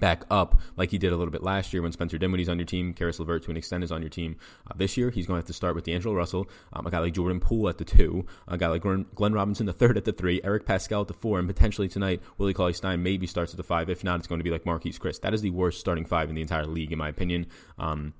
back 0.00 0.24
up 0.30 0.60
like 0.76 0.90
he 0.90 0.98
did 0.98 1.12
a 1.12 1.16
little 1.16 1.30
bit 1.30 1.42
last 1.42 1.72
year 1.72 1.82
when 1.82 1.92
Spencer 1.92 2.18
Dinwiddie's 2.18 2.48
on 2.48 2.58
your 2.58 2.66
team, 2.66 2.92
Caris 2.92 3.18
LeVert 3.18 3.44
to 3.44 3.50
an 3.50 3.56
extent 3.56 3.84
is 3.84 3.92
on 3.92 4.02
your 4.02 4.08
team. 4.08 4.36
Uh, 4.70 4.74
this 4.76 4.96
year, 4.96 5.10
he's 5.10 5.26
going 5.26 5.36
to 5.36 5.40
have 5.40 5.46
to 5.46 5.52
start 5.52 5.74
with 5.74 5.84
D'Angelo 5.84 6.14
Russell, 6.14 6.48
um, 6.72 6.86
a 6.86 6.90
guy 6.90 6.98
like 6.98 7.14
Jordan 7.14 7.40
Poole 7.40 7.68
at 7.68 7.78
the 7.78 7.84
two, 7.84 8.26
a 8.48 8.58
guy 8.58 8.68
like 8.68 8.82
Glenn 8.82 9.32
Robinson 9.32 9.66
the 9.66 9.72
third 9.72 9.96
at 9.96 10.04
the 10.04 10.12
three, 10.12 10.40
Eric 10.44 10.66
Paschall 10.66 11.02
at 11.02 11.08
the 11.08 11.14
four, 11.14 11.38
and 11.38 11.48
potentially 11.48 11.88
tonight, 11.88 12.20
Willie 12.38 12.54
Cauley 12.54 12.72
Stein 12.72 13.02
maybe 13.02 13.26
starts 13.26 13.52
at 13.52 13.56
the 13.56 13.62
five. 13.62 13.88
If 13.88 14.04
not, 14.04 14.18
it's 14.18 14.28
going 14.28 14.40
to 14.40 14.44
be 14.44 14.50
like 14.50 14.64
Marquese 14.64 14.98
Chriss. 14.98 15.20
That 15.20 15.34
is 15.34 15.42
the 15.42 15.50
worst 15.50 15.80
starting 15.80 16.04
five 16.04 16.28
in 16.28 16.34
the 16.34 16.42
entire 16.42 16.66
league, 16.66 16.92
in 16.92 16.98
my 16.98 17.08
opinion. 17.08 17.46
Um, 17.78 18.14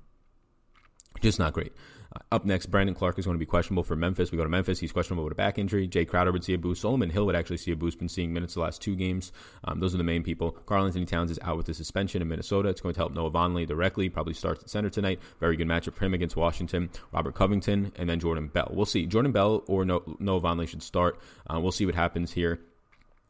just 1.21 1.39
not 1.39 1.53
great. 1.53 1.73
Up 2.31 2.45
next, 2.45 2.67
Brandon 2.67 2.95
Clarke 2.95 3.19
is 3.19 3.25
going 3.25 3.35
to 3.35 3.39
be 3.39 3.45
questionable 3.45 3.83
for 3.83 3.95
Memphis. 3.95 4.31
We 4.31 4.37
go 4.37 4.43
to 4.43 4.49
Memphis. 4.49 4.79
He's 4.79 4.91
questionable 4.91 5.23
with 5.23 5.33
a 5.33 5.35
back 5.35 5.57
injury. 5.57 5.87
Jae 5.87 6.07
Crowder 6.07 6.31
would 6.31 6.43
see 6.43 6.53
a 6.53 6.57
boost. 6.57 6.81
Solomon 6.81 7.09
Hill 7.09 7.25
would 7.25 7.35
actually 7.35 7.57
see 7.57 7.71
a 7.71 7.75
boost. 7.75 7.99
Been 7.99 8.09
seeing 8.09 8.33
minutes 8.33 8.53
the 8.53 8.61
last 8.61 8.81
two 8.81 8.95
games. 8.95 9.31
Um, 9.63 9.79
those 9.79 9.93
are 9.93 9.97
the 9.97 10.03
main 10.03 10.23
people. 10.23 10.51
Karl-Anthony 10.51 11.05
Towns 11.05 11.31
is 11.31 11.39
out 11.41 11.57
with 11.57 11.65
the 11.65 11.73
suspension 11.73 12.21
in 12.21 12.27
Minnesota. 12.27 12.69
It's 12.69 12.81
going 12.81 12.93
to 12.93 12.99
help 12.99 13.13
Noah 13.13 13.31
Vonleh 13.31 13.67
directly. 13.67 14.09
Probably 14.09 14.33
starts 14.33 14.63
at 14.63 14.69
center 14.69 14.89
tonight. 14.89 15.19
Very 15.39 15.55
good 15.55 15.67
matchup 15.67 15.93
for 15.93 16.05
him 16.05 16.13
against 16.13 16.35
Washington. 16.35 16.89
Robert 17.11 17.35
Covington 17.35 17.91
and 17.95 18.09
then 18.09 18.19
Jordan 18.19 18.47
Bell. 18.47 18.69
We'll 18.71 18.85
see. 18.85 19.05
Jordan 19.05 19.31
Bell 19.31 19.63
or 19.67 19.85
Noah 19.85 20.01
Vonleh 20.19 20.67
should 20.67 20.83
start. 20.83 21.19
Uh, 21.49 21.59
we'll 21.59 21.71
see 21.71 21.85
what 21.85 21.95
happens 21.95 22.31
here 22.31 22.59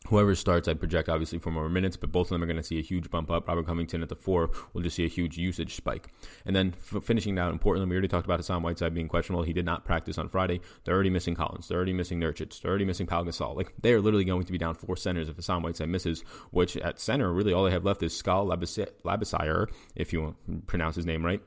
whoever 0.08 0.36
starts, 0.36 0.68
I 0.68 0.74
project 0.74 1.10
obviously 1.10 1.40
for 1.40 1.52
more 1.52 1.70
minutes, 1.70 1.98
but 1.98 2.12
both 2.12 2.28
of 2.28 2.30
them 2.30 2.44
are 2.44 2.46
going 2.46 2.58
to 2.58 2.64
see 2.64 2.80
a 2.80 2.84
huge 2.84 3.10
bump 3.10 3.30
up. 3.30 3.48
Robert 3.48 3.66
Covington 3.66 4.02
at 4.02 4.10
the 4.10 4.16
four 4.16 4.50
will 4.74 4.82
just 4.82 4.96
see 4.96 5.06
a 5.06 5.10
huge 5.10 5.38
usage 5.38 5.76
spike. 5.76 6.08
And 6.46 6.56
then 6.56 6.74
f- 6.78 7.04
finishing 7.04 7.38
out 7.38 7.52
in 7.52 7.60
Portland, 7.60 7.90
we 7.90 7.96
already 7.96 8.08
talked 8.08 8.26
about 8.26 8.40
Hassan 8.40 8.64
Whiteside 8.64 8.94
being 8.94 9.08
questionable. 9.08 9.44
He 9.44 9.54
did 9.54 9.66
not 9.66 9.86
practice 9.86 10.18
on 10.18 10.30
Friday. 10.30 10.62
They're 10.84 10.96
already 10.96 11.10
missing 11.10 11.36
Collins. 11.36 11.68
They're 11.68 11.78
already 11.78 11.94
missing 11.94 12.20
Nurkic. 12.20 12.62
They're 12.62 12.70
already 12.70 12.86
missing 12.86 13.08
Pau 13.08 13.24
Gasol. 13.24 13.56
Like 13.56 13.74
they 13.82 13.94
are 13.94 14.02
literally 14.02 14.26
going 14.26 14.44
to 14.44 14.52
be 14.52 14.58
down 14.58 14.76
four 14.76 14.96
centers 14.96 15.30
if 15.30 15.36
Hassan 15.36 15.62
Whiteside 15.62 15.90
misses. 15.90 16.22
Which 16.52 16.78
at 16.78 17.00
center, 17.00 17.32
really 17.32 17.54
all 17.54 17.64
they 17.64 17.72
have 17.72 17.86
left 17.86 18.04
is 18.04 18.16
Skal 18.16 18.46
Labissiere, 18.48 19.70
if 19.96 20.14
you 20.14 20.36
pronounce 20.68 20.96
his 20.96 21.06
name 21.06 21.26
right 21.26 21.42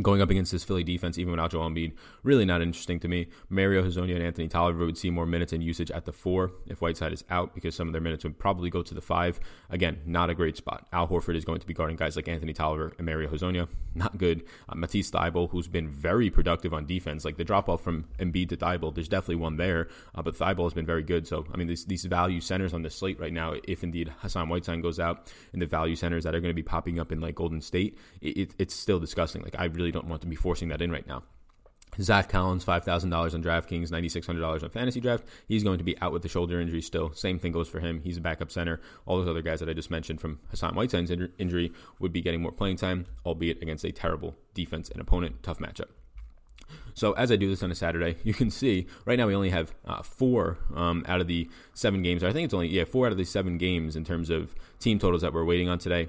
going 0.00 0.22
up 0.22 0.30
against 0.30 0.52
this 0.52 0.64
Philly 0.64 0.84
defense, 0.84 1.18
even 1.18 1.32
without 1.32 1.50
Joel 1.50 1.68
Embiid, 1.68 1.92
really 2.22 2.46
not 2.46 2.62
interesting 2.62 2.98
to 3.00 3.08
me. 3.08 3.28
Mario 3.50 3.82
Hezonja 3.82 4.14
and 4.14 4.22
Anthony 4.22 4.48
Tolliver 4.48 4.86
would 4.86 4.96
see 4.96 5.10
more 5.10 5.26
minutes 5.26 5.52
and 5.52 5.62
usage 5.62 5.90
at 5.90 6.06
the 6.06 6.12
four 6.12 6.52
if 6.66 6.80
Whiteside 6.80 7.12
is 7.12 7.24
out 7.28 7.54
because 7.54 7.74
some 7.74 7.88
of 7.88 7.92
their 7.92 8.00
minutes 8.00 8.24
would 8.24 8.38
probably 8.38 8.70
go 8.70 8.82
to 8.82 8.94
the 8.94 9.02
five. 9.02 9.38
Again, 9.68 10.00
not 10.06 10.30
a 10.30 10.34
great 10.34 10.56
spot. 10.56 10.86
Al 10.92 11.08
Horford 11.08 11.36
is 11.36 11.44
going 11.44 11.60
to 11.60 11.66
be 11.66 11.74
guarding 11.74 11.96
guys 11.96 12.16
like 12.16 12.28
Anthony 12.28 12.54
Tolliver 12.54 12.92
and 12.96 13.04
Mario 13.04 13.28
Hezonja. 13.28 13.68
Not 13.94 14.16
good. 14.16 14.44
Uh, 14.68 14.74
Matisse 14.74 15.10
Thybulle, 15.10 15.50
who's 15.50 15.68
been 15.68 15.88
very 15.88 16.30
productive 16.30 16.72
on 16.72 16.86
defense, 16.86 17.26
like 17.26 17.36
the 17.36 17.44
drop 17.44 17.68
off 17.68 17.82
from 17.82 18.06
Embiid 18.18 18.48
to 18.48 18.56
Thybulle, 18.56 18.94
there's 18.94 19.08
definitely 19.08 19.36
one 19.36 19.56
there, 19.56 19.88
uh, 20.14 20.22
but 20.22 20.34
Thybulle 20.34 20.64
has 20.64 20.72
been 20.72 20.86
very 20.86 21.02
good. 21.02 21.26
So, 21.26 21.44
I 21.52 21.58
mean, 21.58 21.66
these, 21.66 21.84
these 21.84 22.04
value 22.06 22.40
centers 22.40 22.72
on 22.72 22.80
the 22.80 22.88
slate 22.90 23.20
right 23.20 23.32
now, 23.32 23.54
if 23.68 23.84
indeed 23.84 24.10
Hassan 24.20 24.48
Whiteside 24.48 24.82
goes 24.82 24.98
out 24.98 25.30
and 25.52 25.60
the 25.60 25.66
value 25.66 25.94
centers 25.94 26.24
that 26.24 26.34
are 26.34 26.40
going 26.40 26.50
to 26.50 26.54
be 26.54 26.62
popping 26.62 26.98
up 26.98 27.12
in 27.12 27.20
like 27.20 27.34
Golden 27.34 27.60
State, 27.60 27.98
it, 28.22 28.36
it, 28.38 28.54
it's 28.58 28.74
still 28.74 28.98
disgusting. 28.98 29.42
Like, 29.42 29.56
I 29.58 29.66
really 29.66 29.81
don't 29.90 30.06
want 30.06 30.22
to 30.22 30.28
be 30.28 30.36
forcing 30.36 30.68
that 30.68 30.82
in 30.82 30.90
right 30.90 31.06
now. 31.06 31.22
Zach 32.00 32.30
Collins, 32.30 32.64
$5,000 32.64 33.34
on 33.34 33.42
DraftKings, 33.42 33.90
$9,600 33.90 34.62
on 34.62 34.70
Fantasy 34.70 35.00
Draft. 35.00 35.24
He's 35.46 35.62
going 35.62 35.76
to 35.76 35.84
be 35.84 35.98
out 36.00 36.12
with 36.12 36.22
the 36.22 36.28
shoulder 36.28 36.58
injury 36.58 36.80
still. 36.80 37.12
Same 37.12 37.38
thing 37.38 37.52
goes 37.52 37.68
for 37.68 37.80
him. 37.80 38.00
He's 38.02 38.16
a 38.16 38.20
backup 38.22 38.50
center. 38.50 38.80
All 39.04 39.18
those 39.18 39.28
other 39.28 39.42
guys 39.42 39.60
that 39.60 39.68
I 39.68 39.74
just 39.74 39.90
mentioned 39.90 40.20
from 40.20 40.40
Hassan 40.50 40.74
Whiteside's 40.74 41.12
injury 41.38 41.72
would 41.98 42.12
be 42.12 42.22
getting 42.22 42.40
more 42.40 42.52
playing 42.52 42.76
time, 42.76 43.06
albeit 43.26 43.60
against 43.60 43.84
a 43.84 43.92
terrible 43.92 44.36
defense 44.54 44.88
and 44.88 45.02
opponent. 45.02 45.42
Tough 45.42 45.58
matchup. 45.58 45.88
So 46.94 47.12
as 47.12 47.30
I 47.30 47.36
do 47.36 47.50
this 47.50 47.62
on 47.62 47.70
a 47.70 47.74
Saturday, 47.74 48.16
you 48.24 48.32
can 48.32 48.50
see 48.50 48.86
right 49.04 49.18
now 49.18 49.26
we 49.26 49.34
only 49.34 49.50
have 49.50 49.74
uh, 49.84 50.02
four 50.02 50.56
um, 50.74 51.04
out 51.06 51.20
of 51.20 51.26
the 51.26 51.50
seven 51.74 52.02
games. 52.02 52.24
I 52.24 52.32
think 52.32 52.46
it's 52.46 52.54
only 52.54 52.68
yeah 52.68 52.84
four 52.84 53.04
out 53.06 53.12
of 53.12 53.18
the 53.18 53.24
seven 53.24 53.58
games 53.58 53.96
in 53.96 54.04
terms 54.04 54.30
of 54.30 54.54
team 54.78 54.98
totals 54.98 55.20
that 55.20 55.34
we're 55.34 55.44
waiting 55.44 55.68
on 55.68 55.78
today 55.78 56.08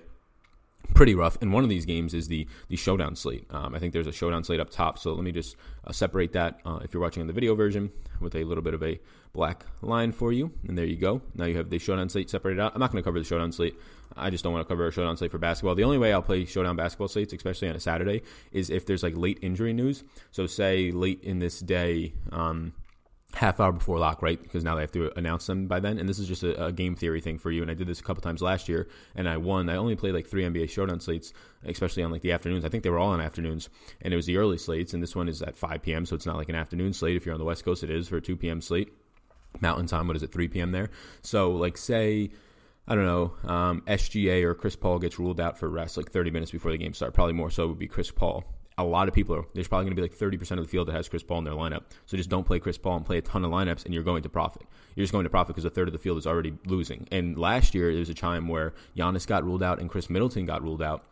pretty 0.94 1.16
rough. 1.16 1.38
And 1.42 1.52
one 1.52 1.64
of 1.64 1.70
these 1.70 1.86
games 1.86 2.14
is 2.14 2.28
the 2.28 2.48
the 2.70 2.76
showdown 2.76 3.16
slate. 3.16 3.46
Um, 3.50 3.74
I 3.76 3.80
think 3.80 3.94
there's 3.94 4.08
a 4.08 4.12
showdown 4.12 4.44
slate 4.44 4.60
up 4.60 4.70
top. 4.70 5.00
So 5.00 5.14
let 5.14 5.24
me 5.24 5.32
just 5.32 5.56
uh, 5.86 5.92
separate 5.92 6.34
that 6.34 6.60
uh, 6.66 6.80
if 6.84 6.94
you're 6.94 7.02
watching 7.02 7.22
on 7.22 7.28
the 7.28 7.34
video 7.34 7.56
version 7.56 7.92
with 8.20 8.36
a 8.36 8.44
little 8.44 8.64
bit 8.64 8.74
of 8.74 8.84
a 8.84 9.00
black 9.34 9.66
line 9.82 10.12
for 10.12 10.32
you. 10.32 10.52
And 10.68 10.78
there 10.78 10.86
you 10.86 10.96
go. 10.96 11.22
Now 11.36 11.46
you 11.46 11.58
have 11.58 11.70
the 11.70 11.80
showdown 11.80 12.10
slate 12.10 12.30
separated 12.30 12.62
out. 12.62 12.74
I'm 12.74 12.80
not 12.80 12.92
going 12.92 13.04
to 13.04 13.06
cover 13.06 13.20
the 13.20 13.26
showdown 13.26 13.52
slate. 13.52 13.76
I 14.16 14.30
just 14.30 14.44
don't 14.44 14.54
want 14.54 14.68
to 14.68 14.72
cover 14.72 14.88
a 14.88 14.92
showdown 14.92 15.18
slate 15.18 15.32
for 15.32 15.40
basketball. 15.40 15.76
The 15.76 15.84
only 15.84 15.98
way 15.98 16.14
I'll 16.14 16.22
play 16.22 16.46
showdown 16.46 16.76
basketball 16.76 17.08
slates, 17.08 17.34
especially 17.34 17.70
on 17.70 17.76
a 17.76 17.80
Saturday, 17.80 18.22
is 18.52 18.70
if 18.70 18.86
there's 18.86 19.02
like 19.02 19.18
late 19.18 19.40
injury 19.42 19.74
news. 19.74 20.04
So 20.32 20.46
say 20.46 20.92
late 20.92 21.24
in 21.24 21.40
this 21.40 21.60
day. 21.60 22.14
Um, 22.32 22.74
half 23.34 23.60
hour 23.60 23.72
before 23.72 23.98
lock, 23.98 24.22
right? 24.22 24.42
Because 24.42 24.64
now 24.64 24.76
they 24.76 24.82
have 24.82 24.92
to 24.92 25.12
announce 25.18 25.48
them 25.48 25.68
by 25.68 25.80
then. 25.80 25.98
And 25.98 26.08
this 26.08 26.20
is 26.20 26.28
just 26.28 26.44
a, 26.44 26.66
a, 26.66 26.72
game 26.72 26.96
theory 26.96 27.20
thing 27.20 27.40
for 27.40 27.52
you. 27.52 27.62
And 27.62 27.72
I 27.72 27.74
did 27.74 27.88
this 27.88 28.00
a 28.00 28.04
couple 28.04 28.22
times 28.22 28.42
last 28.42 28.70
year, 28.70 28.88
and 29.16 29.28
I 29.28 29.38
won. 29.38 29.70
I 29.70 29.76
only 29.76 29.96
played 29.96 30.14
like 30.14 30.28
three 30.28 30.44
NBA 30.44 30.70
showdown 30.70 31.00
slates, 31.00 31.34
especially 31.66 32.04
on 32.04 32.12
like 32.12 32.22
the 32.22 32.32
afternoons. 32.32 32.64
I 32.64 32.70
think 32.70 32.84
they 32.84 32.90
were 32.90 33.00
all 33.00 33.10
on 33.10 33.22
afternoons, 33.22 33.70
and 34.02 34.14
it 34.14 34.16
was 34.16 34.28
the 34.28 34.38
early 34.38 34.58
slates. 34.58 34.94
And 34.94 35.02
this 35.02 35.16
one 35.16 35.28
is 35.28 35.42
at 35.42 35.56
5 35.56 35.82
p.m., 35.82 36.06
so 36.06 36.16
it's 36.16 36.26
not 36.26 36.38
like 36.38 36.50
an 36.50 36.56
afternoon 36.56 36.94
slate. 36.94 37.18
If 37.18 37.26
you're 37.26 37.34
on 37.34 37.40
the 37.40 37.46
West 37.46 37.66
Coast, 37.66 37.84
it 37.84 37.90
is 37.90 38.08
for 38.08 38.18
a 38.18 38.22
2 38.22 38.38
p.m. 38.38 38.62
slate. 38.62 38.94
Mountain 39.62 39.88
time, 39.88 40.08
what 40.08 40.16
is 40.16 40.24
it, 40.24 40.32
3 40.32 40.48
p.m. 40.48 40.72
there? 40.72 40.90
So 41.22 41.52
like 41.52 41.78
say. 41.78 42.32
I 42.86 42.96
don't 42.96 43.06
know, 43.06 43.34
um, 43.50 43.82
SGA 43.88 44.44
or 44.44 44.54
Chris 44.54 44.76
Paul 44.76 45.00
gets 45.00 45.18
ruled 45.18 45.40
out 45.40 45.58
for 45.58 45.70
rest 45.70 45.96
like 45.96 46.12
30 46.12 46.32
minutes 46.32 46.52
before 46.52 46.70
the 46.70 46.78
game 46.78 46.94
start. 46.94 47.14
Probably 47.14 47.32
more 47.32 47.50
so 47.50 47.68
would 47.68 47.80
be 47.80 47.88
Chris 47.88 48.12
Paul 48.12 48.44
a 48.78 48.84
lot 48.84 49.08
of 49.08 49.14
people 49.14 49.36
are. 49.36 49.46
There's 49.54 49.68
probably 49.68 49.86
going 49.86 49.96
to 49.96 50.02
be 50.02 50.08
like 50.08 50.18
30% 50.18 50.52
of 50.58 50.66
the 50.66 50.70
field 50.70 50.88
that 50.88 50.94
has 50.94 51.08
Chris 51.08 51.24
Paul 51.24 51.40
in 51.40 51.44
their 51.44 51.54
lineup. 51.54 51.84
So 52.06 52.18
just 52.18 52.30
don't 52.30 52.46
play 52.46 52.60
Chris 52.60 52.78
Paul 52.78 52.98
and 52.98 53.06
play 53.06 53.18
a 53.18 53.22
ton 53.22 53.46
of 53.46 53.52
lineups, 53.52 53.86
and 53.86 53.94
you're 53.94 54.04
going 54.04 54.24
to 54.24 54.30
profit. 54.30 54.64
You're 54.96 55.04
just 55.04 55.14
going 55.14 55.26
to 55.26 55.30
profit 55.30 55.56
because 55.56 55.66
a 55.66 55.70
third 55.70 55.88
of 55.88 55.94
the 55.94 56.00
field 56.00 56.18
is 56.18 56.28
already 56.28 56.54
losing. 56.66 57.08
And 57.12 57.38
last 57.38 57.76
year, 57.76 57.92
there 57.92 58.00
was 58.00 58.10
a 58.10 58.16
time 58.16 58.48
where 58.48 58.74
Giannis 58.98 59.28
got 59.28 59.44
ruled 59.44 59.64
out 59.64 59.80
and 59.80 59.90
Khris 59.90 60.10
Middleton 60.10 60.46
got 60.46 60.64
ruled 60.64 60.82
out 60.82 61.04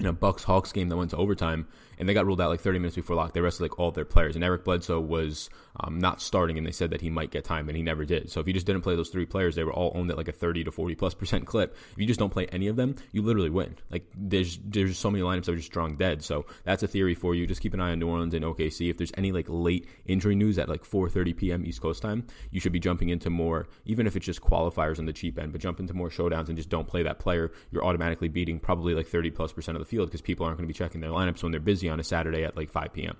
in 0.00 0.06
a 0.06 0.12
Bucks 0.12 0.44
Hawks 0.44 0.72
game 0.72 0.88
that 0.88 0.96
went 0.96 1.10
to 1.10 1.16
overtime, 1.16 1.66
and 1.98 2.08
they 2.08 2.14
got 2.14 2.26
ruled 2.26 2.40
out 2.40 2.48
like 2.48 2.60
30 2.60 2.78
minutes 2.78 2.96
before 2.96 3.16
lock. 3.16 3.32
They 3.32 3.40
rested 3.40 3.62
like 3.64 3.78
all 3.78 3.90
their 3.90 4.04
players, 4.04 4.36
and 4.36 4.44
Eric 4.44 4.64
Bledsoe 4.64 5.00
was 5.00 5.50
um, 5.80 5.98
not 5.98 6.20
starting, 6.20 6.56
and 6.56 6.66
they 6.66 6.72
said 6.72 6.90
that 6.90 7.00
he 7.00 7.10
might 7.10 7.30
get 7.30 7.44
time, 7.44 7.68
and 7.68 7.76
he 7.76 7.82
never 7.82 8.04
did. 8.04 8.30
So 8.30 8.40
if 8.40 8.46
you 8.46 8.52
just 8.52 8.66
didn't 8.66 8.82
play 8.82 8.96
those 8.96 9.10
three 9.10 9.26
players, 9.26 9.54
they 9.54 9.64
were 9.64 9.72
all 9.72 9.92
owned 9.94 10.10
at 10.10 10.16
like 10.16 10.28
a 10.28 10.32
30 10.32 10.64
to 10.64 10.72
40 10.72 10.94
plus 10.94 11.14
percent 11.14 11.46
clip. 11.46 11.76
If 11.92 11.98
you 11.98 12.06
just 12.06 12.20
don't 12.20 12.32
play 12.32 12.46
any 12.46 12.68
of 12.68 12.76
them, 12.76 12.94
you 13.12 13.22
literally 13.22 13.50
win. 13.50 13.76
Like 13.90 14.06
there's 14.16 14.58
there's 14.64 14.98
so 14.98 15.10
many 15.10 15.22
lineups 15.22 15.46
that 15.46 15.52
are 15.52 15.56
just 15.56 15.72
drawing 15.72 15.96
dead. 15.96 16.22
So 16.22 16.46
that's 16.64 16.82
a 16.82 16.88
theory 16.88 17.14
for 17.14 17.34
you. 17.34 17.46
Just 17.46 17.60
keep 17.60 17.74
an 17.74 17.80
eye 17.80 17.90
on 17.90 17.98
New 17.98 18.08
Orleans 18.08 18.34
and 18.34 18.44
OKC. 18.44 18.90
If 18.90 18.98
there's 18.98 19.12
any 19.16 19.32
like 19.32 19.46
late 19.48 19.88
injury 20.06 20.34
news 20.34 20.58
at 20.58 20.68
like 20.68 20.84
4:30 20.84 21.36
p.m. 21.36 21.66
East 21.66 21.80
Coast 21.80 22.02
time, 22.02 22.26
you 22.50 22.60
should 22.60 22.72
be 22.72 22.80
jumping 22.80 23.08
into 23.08 23.30
more, 23.30 23.68
even 23.84 24.06
if 24.06 24.16
it's 24.16 24.26
just 24.26 24.40
qualifiers 24.40 24.98
on 24.98 25.06
the 25.06 25.12
cheap 25.12 25.38
end, 25.38 25.52
but 25.52 25.60
jump 25.60 25.80
into 25.80 25.94
more 25.94 26.10
showdowns 26.10 26.48
and 26.48 26.56
just 26.56 26.68
don't 26.68 26.86
play 26.86 27.02
that 27.02 27.18
player. 27.18 27.52
You're 27.70 27.84
automatically 27.84 28.28
beating 28.28 28.60
probably 28.60 28.94
like 28.94 29.08
30 29.08 29.30
plus 29.30 29.52
percent 29.52 29.76
of 29.76 29.80
the 29.80 29.88
field 29.88 30.08
because 30.08 30.20
people 30.20 30.46
aren't 30.46 30.58
going 30.58 30.68
to 30.68 30.72
be 30.72 30.78
checking 30.78 31.00
their 31.00 31.10
lineups 31.10 31.42
when 31.42 31.52
they're 31.52 31.60
busy 31.60 31.87
on 31.90 32.00
a 32.00 32.04
Saturday 32.04 32.44
at 32.44 32.56
like 32.56 32.70
5 32.70 32.92
p.m. 32.92 33.16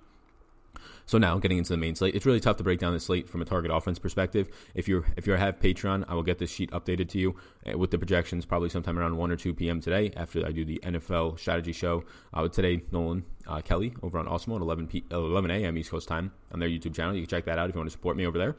So 1.09 1.17
now 1.17 1.39
getting 1.39 1.57
into 1.57 1.71
the 1.71 1.79
main 1.79 1.95
slate, 1.95 2.15
it's 2.15 2.27
really 2.27 2.39
tough 2.39 2.59
to 2.59 2.63
break 2.63 2.79
down 2.79 2.93
the 2.93 3.01
slate 3.01 3.31
from 3.31 3.41
a 3.41 3.47
target 3.47 3.71
offense 3.73 3.99
perspective. 3.99 4.51
If 4.75 4.89
you 4.89 5.07
if 5.17 5.27
you 5.27 5.33
have 5.33 5.59
Patreon, 5.59 6.05
I 6.07 6.15
will 6.15 6.23
get 6.23 6.39
this 6.39 6.51
sheet 6.51 6.71
updated 6.71 7.09
to 7.11 7.19
you 7.19 7.35
uh, 7.67 7.79
with 7.79 7.91
the 7.91 7.97
projections 7.97 8.45
probably 8.45 8.69
sometime 8.69 8.99
around 8.99 9.17
1 9.17 9.31
or 9.31 9.37
2 9.37 9.55
p.m. 9.55 9.81
today 9.81 10.13
after 10.15 10.47
I 10.47 10.53
do 10.53 10.67
the 10.67 10.79
NFL 10.85 11.39
strategy 11.39 11.73
show 11.73 12.05
uh, 12.35 12.47
today 12.49 12.83
Nolan 12.93 13.25
uh, 13.47 13.63
Kelly 13.63 13.95
over 14.03 14.19
on 14.19 14.27
Awesemo 14.27 14.57
at 14.57 14.61
11 14.61 14.87
p- 14.89 15.05
11 15.11 15.51
a.m. 15.51 15.79
East 15.79 15.91
Coast 15.91 16.09
time 16.09 16.31
on 16.53 16.61
their 16.61 16.69
YouTube 16.69 16.95
channel. 16.95 17.15
You 17.15 17.23
can 17.23 17.31
check 17.31 17.47
that 17.47 17.59
out 17.59 17.71
if 17.71 17.75
you 17.75 17.81
want 17.81 17.89
to 17.89 17.93
support 17.93 18.19
me 18.19 18.27
over 18.27 18.37
there. 18.37 18.57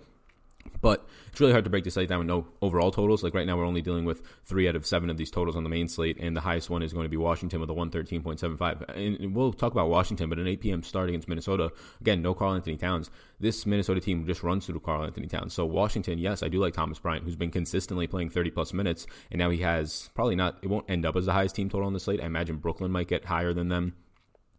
But 0.81 1.05
it's 1.29 1.39
really 1.39 1.51
hard 1.51 1.65
to 1.65 1.69
break 1.69 1.83
the 1.83 1.91
slate 1.91 2.09
down 2.09 2.19
with 2.19 2.27
no 2.27 2.47
overall 2.61 2.91
totals. 2.91 3.21
Like 3.21 3.33
right 3.33 3.45
now, 3.45 3.57
we're 3.57 3.65
only 3.65 3.81
dealing 3.81 4.05
with 4.05 4.21
three 4.45 4.67
out 4.67 4.75
of 4.75 4.85
seven 4.85 5.09
of 5.09 5.17
these 5.17 5.31
totals 5.31 5.55
on 5.55 5.63
the 5.63 5.69
main 5.69 5.87
slate, 5.87 6.17
and 6.19 6.35
the 6.35 6.41
highest 6.41 6.69
one 6.69 6.81
is 6.81 6.93
going 6.93 7.03
to 7.05 7.09
be 7.09 7.17
Washington 7.17 7.59
with 7.59 7.69
a 7.69 7.73
113.75. 7.73 9.19
And 9.21 9.35
we'll 9.35 9.53
talk 9.53 9.73
about 9.73 9.89
Washington, 9.89 10.29
but 10.29 10.39
an 10.39 10.47
8 10.47 10.61
p.m. 10.61 10.83
start 10.83 11.09
against 11.09 11.27
Minnesota. 11.27 11.71
Again, 12.01 12.21
no 12.21 12.33
Karl-Anthony 12.33 12.77
Towns. 12.77 13.09
This 13.39 13.65
Minnesota 13.65 13.99
team 13.99 14.25
just 14.25 14.43
runs 14.43 14.65
through 14.65 14.79
Karl-Anthony 14.79 15.27
Towns. 15.27 15.53
So 15.53 15.65
Washington, 15.65 16.17
yes, 16.17 16.43
I 16.43 16.47
do 16.47 16.59
like 16.59 16.73
Thomas 16.73 16.99
Bryant, 16.99 17.25
who's 17.25 17.35
been 17.35 17.51
consistently 17.51 18.07
playing 18.07 18.29
30 18.29 18.51
plus 18.51 18.73
minutes, 18.73 19.05
and 19.31 19.39
now 19.39 19.49
he 19.49 19.59
has 19.59 20.09
probably 20.13 20.35
not. 20.35 20.59
It 20.61 20.67
won't 20.67 20.89
end 20.89 21.05
up 21.05 21.15
as 21.15 21.25
the 21.25 21.33
highest 21.33 21.55
team 21.55 21.69
total 21.69 21.87
on 21.87 21.93
the 21.93 21.99
slate. 21.99 22.21
I 22.21 22.25
imagine 22.25 22.57
Brooklyn 22.57 22.91
might 22.91 23.07
get 23.07 23.25
higher 23.25 23.53
than 23.53 23.67
them 23.69 23.95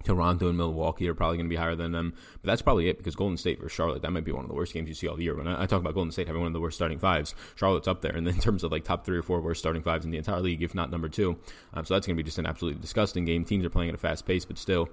Toronto 0.05 0.49
and 0.49 0.57
Milwaukee 0.57 1.09
are 1.09 1.15
probably 1.15 1.37
going 1.37 1.47
to 1.47 1.51
be 1.51 1.57
higher 1.57 1.77
than 1.77 1.93
them, 1.93 2.15
but 2.43 2.47
that's 2.49 2.63
probably 2.63 2.89
it 2.89 2.99
because 2.99 3.15
Golden 3.15 3.37
State 3.37 3.61
versus 3.61 3.75
Charlotte 3.75 4.03
that 4.03 4.11
might 4.13 4.25
be 4.25 4.33
one 4.33 4.45
of 4.45 4.49
the 4.49 4.55
worst 4.55 4.73
games 4.73 4.89
you 4.89 4.95
see 4.95 5.09
all 5.09 5.21
year. 5.21 5.37
When 5.37 5.47
I, 5.47 5.67
talk 5.67 5.81
about 5.81 5.95
Golden 5.95 6.13
State 6.13 6.27
having 6.27 6.41
one 6.41 6.49
of 6.49 6.53
the 6.53 6.61
worst 6.61 6.77
starting 6.77 6.99
fives, 6.99 7.35
Charlotte's 7.57 7.89
up 7.89 8.01
there, 8.01 8.15
and 8.15 8.27
in 8.27 8.39
terms 8.39 8.65
of 8.65 8.73
like 8.73 8.85
top 8.85 9.05
three 9.05 9.19
or 9.19 9.23
four 9.23 9.41
worst 9.41 9.61
starting 9.61 9.83
fives 9.83 10.05
in 10.05 10.11
the 10.11 10.19
entire 10.19 10.41
league, 10.41 10.63
if 10.63 10.75
not 10.75 10.91
number 10.91 11.09
two, 11.09 11.37
um, 11.75 11.85
so 11.85 11.95
that's 11.95 12.07
going 12.07 12.17
to 12.17 12.23
be 12.23 12.27
just 12.27 12.39
an 12.39 12.47
absolutely 12.47 12.81
disgusting 12.81 13.25
game. 13.25 13.45
Teams 13.45 13.65
are 13.65 13.71
playing 13.71 13.91
at 13.91 13.95
a 13.95 13.99
fast 13.99 14.27
pace, 14.27 14.45
but 14.45 14.59
still, 14.59 14.89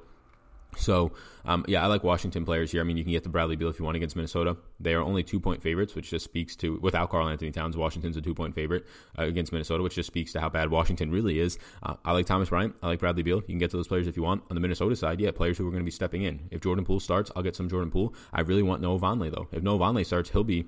so, 0.76 1.12
um, 1.46 1.64
yeah, 1.68 1.84
I 1.84 1.88
like 1.88 2.04
Washington 2.04 2.46
players 2.46 2.72
here. 2.72 2.82
I 2.82 2.84
mean, 2.84 2.98
you 2.98 3.04
can 3.04 3.14
get 3.14 3.24
the 3.24 3.30
Bradley 3.30 3.56
Beal 3.56 3.70
if 3.70 3.80
you 3.80 3.86
want 3.86 3.96
against 3.96 4.16
Minnesota. 4.16 4.58
They 4.80 4.94
are 4.94 5.02
only 5.02 5.24
two 5.24 5.40
point 5.40 5.62
favorites, 5.62 5.96
which 5.96 6.10
just 6.10 6.26
speaks 6.26 6.56
to, 6.58 6.78
without 6.82 7.10
Karl-Anthony 7.10 7.52
Towns, 7.52 7.78
Washington's 7.78 8.18
a 8.18 8.22
two 8.22 8.36
point 8.36 8.54
favorite 8.54 8.86
uh, 9.18 9.24
against 9.24 9.52
Minnesota, 9.52 9.82
which 9.82 9.96
just 9.96 10.08
speaks 10.08 10.34
to 10.34 10.42
how 10.42 10.50
bad 10.50 10.70
Washington 10.70 11.10
really 11.10 11.40
is. 11.40 11.58
Uh, 11.82 11.96
I 12.04 12.12
like 12.12 12.26
Thomas 12.26 12.50
Bryant. 12.50 12.76
I 12.84 12.88
like 12.88 13.00
Bradley 13.00 13.24
Beal. 13.24 13.38
You 13.38 13.44
can 13.44 13.58
get 13.58 13.72
to 13.72 13.78
those 13.78 13.88
players 13.88 14.08
if 14.08 14.18
you 14.18 14.24
want. 14.24 14.44
On 14.50 14.56
the 14.56 14.62
Minnesota 14.62 14.96
side, 14.96 15.20
yeah, 15.20 15.32
players 15.32 15.58
who 15.58 15.68
are 15.68 15.72
going 15.72 15.82
to 15.82 15.86
be 15.86 15.92
stepping 15.92 16.24
in. 16.24 16.48
If 16.52 16.62
Jordan 16.62 16.86
Poole 16.86 17.00
starts, 17.00 17.32
I'll 17.36 17.44
get 17.44 17.56
some 17.56 17.70
Jordan 17.70 17.92
Poole. 17.92 18.14
I 18.34 18.42
really 18.42 18.64
want 18.64 18.82
Noah 18.82 19.00
Vonleh, 19.00 19.32
though. 19.34 19.48
If 19.52 19.64
Noah 19.64 19.80
Vonleh 19.80 20.06
starts, 20.06 20.30
he'll 20.32 20.44
be 20.44 20.68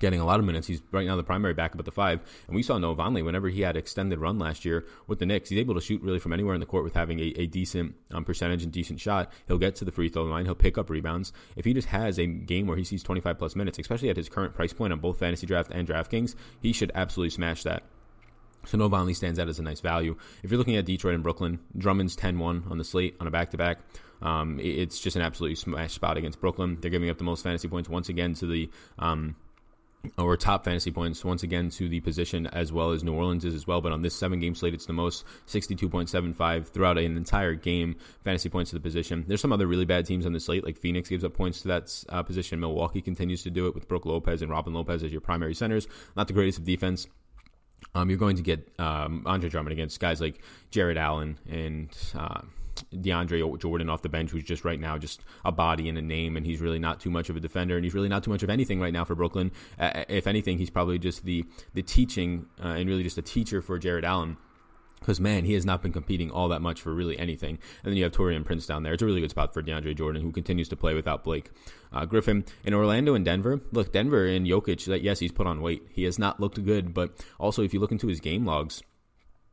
getting 0.00 0.20
a 0.20 0.24
lot 0.24 0.40
of 0.40 0.46
minutes. 0.46 0.66
He's 0.66 0.82
right 0.90 1.06
now 1.06 1.16
the 1.16 1.22
primary 1.22 1.54
backup 1.54 1.78
at 1.78 1.84
the 1.84 1.92
five. 1.92 2.20
And 2.46 2.56
we 2.56 2.62
saw 2.62 2.78
Noah 2.78 2.96
Vonleh 2.96 3.24
whenever 3.24 3.48
he 3.48 3.62
had 3.62 3.76
extended 3.76 4.18
run 4.18 4.38
last 4.38 4.64
year 4.64 4.84
with 5.06 5.18
the 5.18 5.26
Knicks. 5.26 5.48
He's 5.48 5.58
able 5.58 5.74
to 5.74 5.80
shoot 5.80 6.02
really 6.02 6.18
from 6.18 6.32
anywhere 6.32 6.54
in 6.54 6.60
the 6.60 6.66
court 6.66 6.84
with 6.84 6.94
having 6.94 7.20
a, 7.20 7.32
a 7.36 7.46
decent 7.46 7.94
um, 8.12 8.24
percentage 8.24 8.62
and 8.62 8.72
decent 8.72 9.00
shot. 9.00 9.32
He'll 9.46 9.58
get 9.58 9.76
to 9.76 9.84
the 9.84 9.92
free 9.92 10.08
throw 10.08 10.24
line. 10.24 10.44
He'll 10.44 10.54
pick 10.54 10.78
up 10.78 10.90
rebounds. 10.90 11.32
If 11.56 11.64
he 11.64 11.74
just 11.74 11.88
has 11.88 12.18
a 12.18 12.26
game 12.26 12.66
where 12.66 12.76
he 12.76 12.84
sees 12.84 13.02
25 13.02 13.38
plus 13.38 13.56
minutes, 13.56 13.78
especially 13.78 14.10
at 14.10 14.16
his 14.16 14.28
current 14.28 14.54
price 14.54 14.72
point 14.72 14.92
on 14.92 15.00
both 15.00 15.18
fantasy 15.18 15.46
draft 15.46 15.70
and 15.72 15.86
DraftKings, 15.86 16.34
he 16.60 16.72
should 16.72 16.92
absolutely 16.94 17.30
smash 17.30 17.62
that. 17.64 17.82
So 18.66 18.78
Noah 18.78 18.90
Vonleh 18.90 19.14
stands 19.14 19.38
out 19.38 19.48
as 19.48 19.58
a 19.58 19.62
nice 19.62 19.80
value. 19.80 20.16
If 20.42 20.50
you're 20.50 20.58
looking 20.58 20.76
at 20.76 20.86
Detroit 20.86 21.14
and 21.14 21.22
Brooklyn, 21.22 21.58
Drummond's 21.76 22.16
10-1 22.16 22.70
on 22.70 22.78
the 22.78 22.84
slate 22.84 23.16
on 23.20 23.26
a 23.26 23.30
back-to-back. 23.30 23.78
Um, 24.22 24.58
it's 24.60 25.00
just 25.00 25.16
an 25.16 25.22
absolutely 25.22 25.56
smash 25.56 25.92
spot 25.92 26.16
against 26.16 26.40
Brooklyn. 26.40 26.78
They're 26.80 26.90
giving 26.90 27.10
up 27.10 27.18
the 27.18 27.24
most 27.24 27.42
fantasy 27.42 27.68
points 27.68 27.88
once 27.88 28.08
again 28.08 28.32
to 28.34 28.46
the 28.46 28.70
um, 28.98 29.36
or 30.18 30.36
top 30.36 30.64
fantasy 30.64 30.90
points 30.90 31.24
once 31.24 31.42
again 31.42 31.70
to 31.70 31.88
the 31.88 32.00
position 32.00 32.46
as 32.48 32.72
well 32.72 32.90
as 32.90 33.04
New 33.04 33.14
Orleans 33.14 33.44
is 33.44 33.54
as 33.54 33.66
well. 33.66 33.80
But 33.80 33.92
on 33.92 34.02
this 34.02 34.14
seven 34.14 34.40
game 34.40 34.54
slate, 34.54 34.74
it's 34.74 34.86
the 34.86 34.92
most 34.92 35.24
62.75 35.46 36.68
throughout 36.68 36.98
an 36.98 37.16
entire 37.16 37.54
game 37.54 37.96
fantasy 38.22 38.48
points 38.48 38.70
to 38.70 38.76
the 38.76 38.80
position. 38.80 39.24
There's 39.26 39.40
some 39.40 39.52
other 39.52 39.66
really 39.66 39.84
bad 39.84 40.06
teams 40.06 40.26
on 40.26 40.32
the 40.32 40.40
slate, 40.40 40.64
like 40.64 40.76
Phoenix 40.76 41.08
gives 41.08 41.24
up 41.24 41.34
points 41.34 41.62
to 41.62 41.68
that 41.68 42.04
uh, 42.08 42.22
position. 42.22 42.60
Milwaukee 42.60 43.02
continues 43.02 43.42
to 43.44 43.50
do 43.50 43.66
it 43.66 43.74
with 43.74 43.88
Brook 43.88 44.06
Lopez 44.06 44.42
and 44.42 44.50
Robin 44.50 44.72
Lopez 44.72 45.02
as 45.02 45.12
your 45.12 45.20
primary 45.20 45.54
centers. 45.54 45.86
Not 46.16 46.26
the 46.26 46.34
greatest 46.34 46.58
of 46.58 46.64
defense. 46.64 47.06
Um, 47.94 48.08
you're 48.08 48.18
going 48.18 48.36
to 48.36 48.42
get 48.42 48.68
um, 48.78 49.22
Andre 49.26 49.50
Drummond 49.50 49.72
against 49.72 50.00
guys 50.00 50.20
like 50.20 50.40
Jarrett 50.70 50.96
Allen 50.96 51.38
and. 51.50 51.88
Uh, 52.14 52.42
DeAndre 52.94 53.58
Jordan 53.60 53.90
off 53.90 54.02
the 54.02 54.08
bench, 54.08 54.30
who's 54.30 54.44
just 54.44 54.64
right 54.64 54.80
now 54.80 54.98
just 54.98 55.20
a 55.44 55.52
body 55.52 55.88
and 55.88 55.98
a 55.98 56.02
name, 56.02 56.36
and 56.36 56.46
he's 56.46 56.60
really 56.60 56.78
not 56.78 57.00
too 57.00 57.10
much 57.10 57.28
of 57.28 57.36
a 57.36 57.40
defender, 57.40 57.76
and 57.76 57.84
he's 57.84 57.94
really 57.94 58.08
not 58.08 58.22
too 58.24 58.30
much 58.30 58.42
of 58.42 58.50
anything 58.50 58.80
right 58.80 58.92
now 58.92 59.04
for 59.04 59.14
Brooklyn. 59.14 59.52
Uh, 59.78 60.04
if 60.08 60.26
anything, 60.26 60.58
he's 60.58 60.70
probably 60.70 60.98
just 60.98 61.24
the 61.24 61.44
the 61.74 61.82
teaching 61.82 62.46
uh, 62.62 62.68
and 62.68 62.88
really 62.88 63.02
just 63.02 63.18
a 63.18 63.22
teacher 63.22 63.62
for 63.62 63.78
Jarrett 63.78 64.04
Allen. 64.04 64.36
Because 64.98 65.20
man, 65.20 65.44
he 65.44 65.52
has 65.52 65.66
not 65.66 65.82
been 65.82 65.92
competing 65.92 66.30
all 66.30 66.48
that 66.48 66.62
much 66.62 66.80
for 66.80 66.94
really 66.94 67.18
anything. 67.18 67.58
And 67.82 67.90
then 67.90 67.96
you 67.98 68.04
have 68.04 68.12
Taurean 68.12 68.42
Prince 68.42 68.64
down 68.64 68.84
there. 68.84 68.94
It's 68.94 69.02
a 69.02 69.06
really 69.06 69.20
good 69.20 69.28
spot 69.28 69.52
for 69.52 69.62
DeAndre 69.62 69.94
Jordan, 69.94 70.22
who 70.22 70.32
continues 70.32 70.70
to 70.70 70.76
play 70.76 70.94
without 70.94 71.22
Blake 71.22 71.50
uh, 71.92 72.06
Griffin. 72.06 72.46
In 72.64 72.72
Orlando 72.72 73.14
and 73.14 73.22
Denver, 73.22 73.60
look, 73.70 73.92
Denver 73.92 74.24
and 74.24 74.46
Jokic. 74.46 74.86
That 74.86 75.02
yes, 75.02 75.18
he's 75.18 75.30
put 75.30 75.46
on 75.46 75.60
weight. 75.60 75.82
He 75.90 76.04
has 76.04 76.18
not 76.18 76.40
looked 76.40 76.64
good, 76.64 76.94
but 76.94 77.22
also 77.38 77.62
if 77.62 77.74
you 77.74 77.80
look 77.80 77.92
into 77.92 78.06
his 78.06 78.20
game 78.20 78.46
logs 78.46 78.82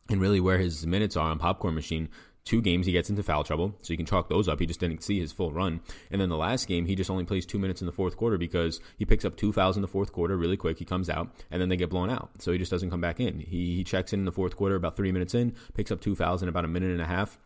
and 0.10 0.22
really 0.22 0.40
where 0.40 0.58
his 0.58 0.88
minutes 0.88 1.18
are 1.18 1.30
on 1.30 1.38
Popcorn 1.38 1.76
Machine, 1.76 2.08
two 2.44 2.62
games 2.62 2.86
he 2.86 2.92
gets 2.92 3.10
into 3.10 3.24
foul 3.24 3.44
trouble, 3.44 3.76
so 3.82 3.94
you 3.94 3.98
can 3.98 4.06
chalk 4.06 4.30
those 4.30 4.48
up. 4.48 4.60
He 4.60 4.66
just 4.66 4.80
didn't 4.80 5.04
see 5.04 5.20
his 5.20 5.32
full 5.32 5.52
run. 5.52 5.82
And 6.10 6.20
then 6.20 6.30
the 6.30 6.38
last 6.38 6.68
game, 6.68 6.86
he 6.86 6.96
just 6.96 7.10
only 7.10 7.26
plays 7.26 7.46
two 7.46 7.60
minutes 7.60 7.82
in 7.82 7.86
the 7.86 7.92
fourth 7.92 8.18
quarter 8.18 8.38
because 8.38 8.80
he 8.98 9.06
picks 9.06 9.26
up 9.26 9.36
two 9.36 9.54
fouls 9.54 9.76
in 9.76 9.82
the 9.82 9.88
fourth 9.88 10.12
quarter 10.12 10.38
really 10.38 10.58
quick. 10.58 10.80
He 10.80 10.86
comes 10.86 11.10
out, 11.10 11.30
and 11.52 11.62
then 11.62 11.70
they 11.70 11.78
get 11.78 11.90
blown 11.90 12.10
out. 12.10 12.32
So 12.40 12.52
he 12.52 12.58
just 12.58 12.72
doesn't 12.72 12.90
come 12.90 13.02
back 13.02 13.20
in. 13.20 13.40
He, 13.40 13.76
he 13.76 13.84
checks 13.84 14.14
in 14.14 14.20
in 14.20 14.26
the 14.26 14.32
fourth 14.32 14.56
quarter 14.56 14.76
about 14.76 14.96
three 14.96 15.12
minutes 15.12 15.36
in, 15.36 15.56
picks 15.74 15.92
up 15.92 16.02
two 16.02 16.16
fouls 16.16 16.42
in 16.42 16.50
about 16.50 16.66
a 16.66 16.70
minute 16.70 16.92
and 16.92 17.02
a 17.02 17.06
half 17.06 17.38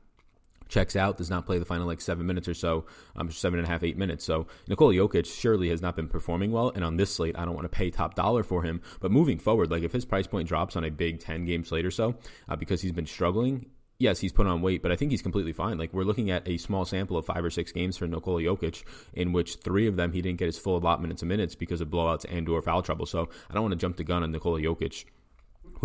checks 0.68 0.96
out, 0.96 1.18
does 1.18 1.30
not 1.30 1.46
play 1.46 1.60
the 1.60 1.66
final 1.66 1.86
like 1.86 2.02
seven 2.02 2.25
minutes 2.25 2.48
or 2.48 2.54
so, 2.54 2.86
um, 3.16 3.30
seven 3.32 3.60
and 3.60 3.68
a 3.68 3.72
half, 3.72 3.84
eight 3.84 3.98
minutes. 3.98 4.25
So 4.25 4.48
Nikola 4.68 4.94
Jokic 4.94 5.25
surely 5.25 5.70
has 5.70 5.82
not 5.82 5.96
been 5.96 6.08
performing 6.08 6.51
well, 6.51 6.72
and 6.74 6.84
on 6.84 6.98
this 6.98 7.14
slate, 7.14 7.38
I 7.38 7.46
don't 7.46 7.55
want 7.55 7.66
to 7.66 7.70
pay 7.70 7.90
top 7.90 8.16
dollar 8.16 8.44
for 8.44 8.64
him. 8.64 8.81
But 9.00 9.12
moving 9.12 9.38
forward, 9.38 9.72
like 9.72 9.84
if 9.84 9.92
his 9.92 10.05
price 10.05 10.27
point 10.27 10.48
drops 10.48 10.75
on 10.75 10.84
a 10.84 10.92
big 10.92 11.20
ten 11.20 11.46
game 11.46 11.64
slate 11.64 11.86
or 11.86 11.92
so, 11.92 12.16
uh, 12.50 12.55
because 12.55 12.81
he's 12.81 12.92
been 12.92 13.05
struggling, 13.05 13.68
yes, 13.98 14.20
he's 14.20 14.34
put 14.34 14.48
on 14.48 14.62
weight, 14.62 14.81
but 14.81 14.92
I 14.92 14.96
think 14.96 15.12
he's 15.12 15.22
completely 15.22 15.53
fine. 15.53 15.77
Like 15.77 15.94
we're 15.94 16.03
looking 16.03 16.31
at 16.31 16.48
a 16.48 16.58
small 16.58 16.86
sample 16.86 17.18
of 17.18 17.25
five 17.25 17.44
or 17.44 17.50
six 17.50 17.72
games 17.72 17.98
for 17.98 18.08
Nikola 18.08 18.42
Jokic, 18.42 18.84
in 19.14 19.34
which 19.34 19.55
three 19.58 19.88
of 19.88 19.96
them 19.96 20.12
he 20.12 20.22
didn't 20.22 20.40
get 20.40 20.46
his 20.46 20.58
full 20.58 20.77
allotment 20.77 21.22
of 21.22 21.27
minutes 21.27 21.55
because 21.55 21.81
of 21.81 21.90
blowouts 21.90 22.25
and 22.29 22.48
or 22.50 22.62
foul 22.62 22.81
trouble. 22.81 23.05
So 23.05 23.29
I 23.50 23.53
don't 23.53 23.64
want 23.64 23.74
to 23.74 23.77
jump 23.77 23.98
the 23.98 24.03
gun 24.03 24.24
on 24.24 24.31
Nikola 24.31 24.62
Jokic 24.62 25.05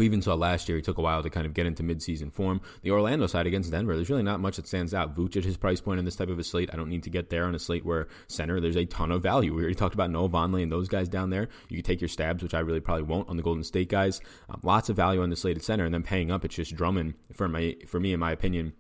we 0.00 0.06
even 0.06 0.22
saw 0.22 0.34
last 0.34 0.66
year 0.66 0.76
he 0.76 0.82
took 0.82 0.96
a 0.96 1.02
while 1.02 1.22
to 1.22 1.28
kind 1.28 1.46
of 1.46 1.52
get 1.52 1.66
into 1.66 1.82
midseason 1.82 2.32
form. 2.32 2.62
The 2.80 2.90
Orlando 2.90 3.26
side 3.26 3.46
against 3.46 3.70
Denver, 3.70 3.94
there's 3.94 4.08
really 4.08 4.22
not 4.22 4.40
much 4.40 4.56
that 4.56 4.66
stands 4.66 4.94
out. 4.94 5.14
Vooch 5.14 5.36
at 5.36 5.44
his 5.44 5.58
price 5.58 5.78
point 5.80 5.98
in 5.98 6.06
this 6.06 6.16
type 6.16 6.30
of 6.30 6.38
a 6.38 6.44
slate, 6.44 6.70
I 6.72 6.76
don't 6.76 6.88
need 6.88 7.02
to 7.02 7.10
get 7.10 7.28
there 7.28 7.44
on 7.44 7.54
a 7.54 7.58
slate 7.58 7.84
where 7.84 8.08
center, 8.26 8.60
there's 8.60 8.76
a 8.76 8.86
ton 8.86 9.12
of 9.12 9.22
value. 9.22 9.52
We 9.54 9.60
already 9.60 9.74
talked 9.74 9.94
about 9.94 10.10
Noah 10.10 10.30
Vonleh 10.30 10.62
and 10.62 10.72
those 10.72 10.88
guys 10.88 11.10
down 11.10 11.28
there. 11.28 11.48
You 11.68 11.76
can 11.76 11.84
take 11.84 12.00
your 12.00 12.08
stabs, 12.08 12.42
which 12.42 12.54
I 12.54 12.60
really 12.60 12.80
probably 12.80 13.02
won't 13.02 13.28
on 13.28 13.36
the 13.36 13.42
Golden 13.42 13.62
State 13.62 13.90
guys. 13.90 14.22
Um, 14.48 14.60
lots 14.62 14.88
of 14.88 14.96
value 14.96 15.22
on 15.22 15.28
the 15.28 15.36
slate 15.36 15.58
at 15.58 15.62
center, 15.62 15.84
and 15.84 15.92
then 15.92 16.02
paying 16.02 16.30
up, 16.30 16.46
it's 16.46 16.54
just 16.54 16.74
Drummond 16.74 17.12
for 17.34 17.46
my 17.46 17.76
for 17.86 18.00
me, 18.00 18.14
in 18.14 18.20
my 18.20 18.32
opinion 18.32 18.72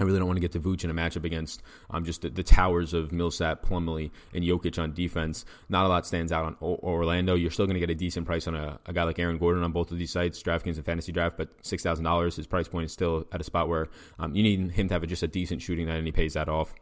I 0.00 0.04
really 0.04 0.18
don't 0.18 0.26
want 0.26 0.38
to 0.38 0.40
get 0.40 0.52
to 0.52 0.60
Vooch 0.60 0.82
in 0.82 0.90
a 0.90 0.94
matchup 0.94 1.24
against 1.24 1.62
um, 1.90 2.04
just 2.04 2.22
the, 2.22 2.30
the, 2.30 2.42
towers 2.42 2.94
of 2.94 3.12
Millsap, 3.12 3.64
Plumlee, 3.64 4.10
and 4.32 4.42
Jokic 4.42 4.82
on 4.82 4.92
defense. 4.92 5.44
Not 5.68 5.84
a 5.84 5.88
lot 5.88 6.06
stands 6.06 6.32
out 6.32 6.44
on 6.46 6.56
o- 6.62 6.80
Orlando. 6.82 7.34
You're 7.34 7.50
still 7.50 7.66
going 7.66 7.74
to 7.74 7.80
get 7.80 7.90
a 7.90 7.94
decent 7.94 8.26
price 8.26 8.48
on 8.48 8.54
a, 8.54 8.78
a, 8.86 8.92
guy 8.92 9.04
like 9.04 9.18
Aaron 9.18 9.38
Gordon 9.38 9.62
on 9.62 9.72
both 9.72 9.90
of 9.90 9.98
these 9.98 10.10
sites, 10.10 10.42
DraftKings 10.42 10.76
and 10.76 10.84
Fantasy 10.84 11.12
Draft, 11.12 11.36
but 11.36 11.56
$6,000, 11.62 12.36
his 12.36 12.46
price 12.46 12.66
point 12.66 12.86
is 12.86 12.92
still 12.92 13.26
at 13.30 13.40
a 13.40 13.44
spot 13.44 13.68
where 13.68 13.88
um, 14.18 14.34
you 14.34 14.42
need 14.42 14.70
him 14.70 14.88
to 14.88 14.94
have 14.94 15.02
a, 15.02 15.06
just 15.06 15.22
a 15.22 15.28
decent 15.28 15.60
shooting 15.60 15.86
night, 15.86 15.98
and 15.98 16.06
he 16.06 16.12
pays 16.12 16.32
that 16.32 16.48
off. 16.48 16.74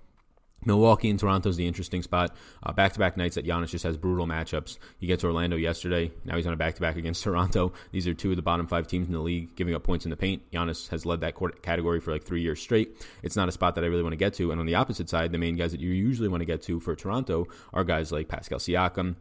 Milwaukee 0.64 1.09
and 1.09 1.18
Toronto 1.18 1.49
is 1.49 1.57
the 1.57 1.66
interesting 1.66 2.03
spot. 2.03 2.35
Back 2.75 2.92
to 2.92 2.99
back 2.99 3.16
nights 3.16 3.37
that 3.37 3.47
Giannis 3.47 3.71
just 3.71 3.85
has 3.85 3.97
brutal 3.97 4.27
matchups. 4.27 4.79
He 4.99 5.07
gets 5.07 5.25
Orlando 5.25 5.57
yesterday. 5.57 6.11
Now 6.25 6.37
he's 6.37 6.47
on 6.47 6.53
a 6.53 6.57
back 6.57 6.75
to 6.75 6.81
back 6.81 6.97
against 6.97 7.23
Toronto. 7.25 7.73
These 7.92 8.07
are 8.09 8.14
two 8.14 8.31
of 8.31 8.37
the 8.37 8.42
bottom 8.42 8.66
five 8.66 8.87
teams 8.87 9.07
in 9.07 9.12
the 9.12 9.21
league 9.21 9.55
giving 9.57 9.75
up 9.75 9.85
points 9.85 10.05
in 10.05 10.11
the 10.11 10.16
paint. 10.16 10.42
Giannis 10.53 10.88
has 10.88 11.07
led 11.07 11.21
that 11.21 11.35
category 11.62 12.01
for 12.01 12.12
like 12.12 12.25
three 12.25 12.42
years 12.42 12.61
straight. 12.61 12.97
It's 13.23 13.37
not 13.37 13.49
a 13.49 13.53
spot 13.53 13.75
that 13.77 13.85
I 13.85 13.87
really 13.87 14.03
want 14.03 14.12
to 14.12 14.18
get 14.18 14.35
to. 14.35 14.51
And 14.51 14.61
on 14.61 14.66
the 14.66 14.75
opposite 14.75 15.09
side, 15.09 15.33
the 15.33 15.38
main 15.38 15.57
guys 15.57 15.73
that 15.73 15.81
you 15.81 15.90
usually 15.90 16.29
want 16.29 16.40
to 16.40 16.47
get 16.47 16.62
to 16.62 16.81
for 16.81 16.94
Toronto 16.94 17.47
are 17.73 17.85
guys 17.85 18.11
like 18.12 18.29
Pascal 18.29 18.59
Siakam, 18.59 19.16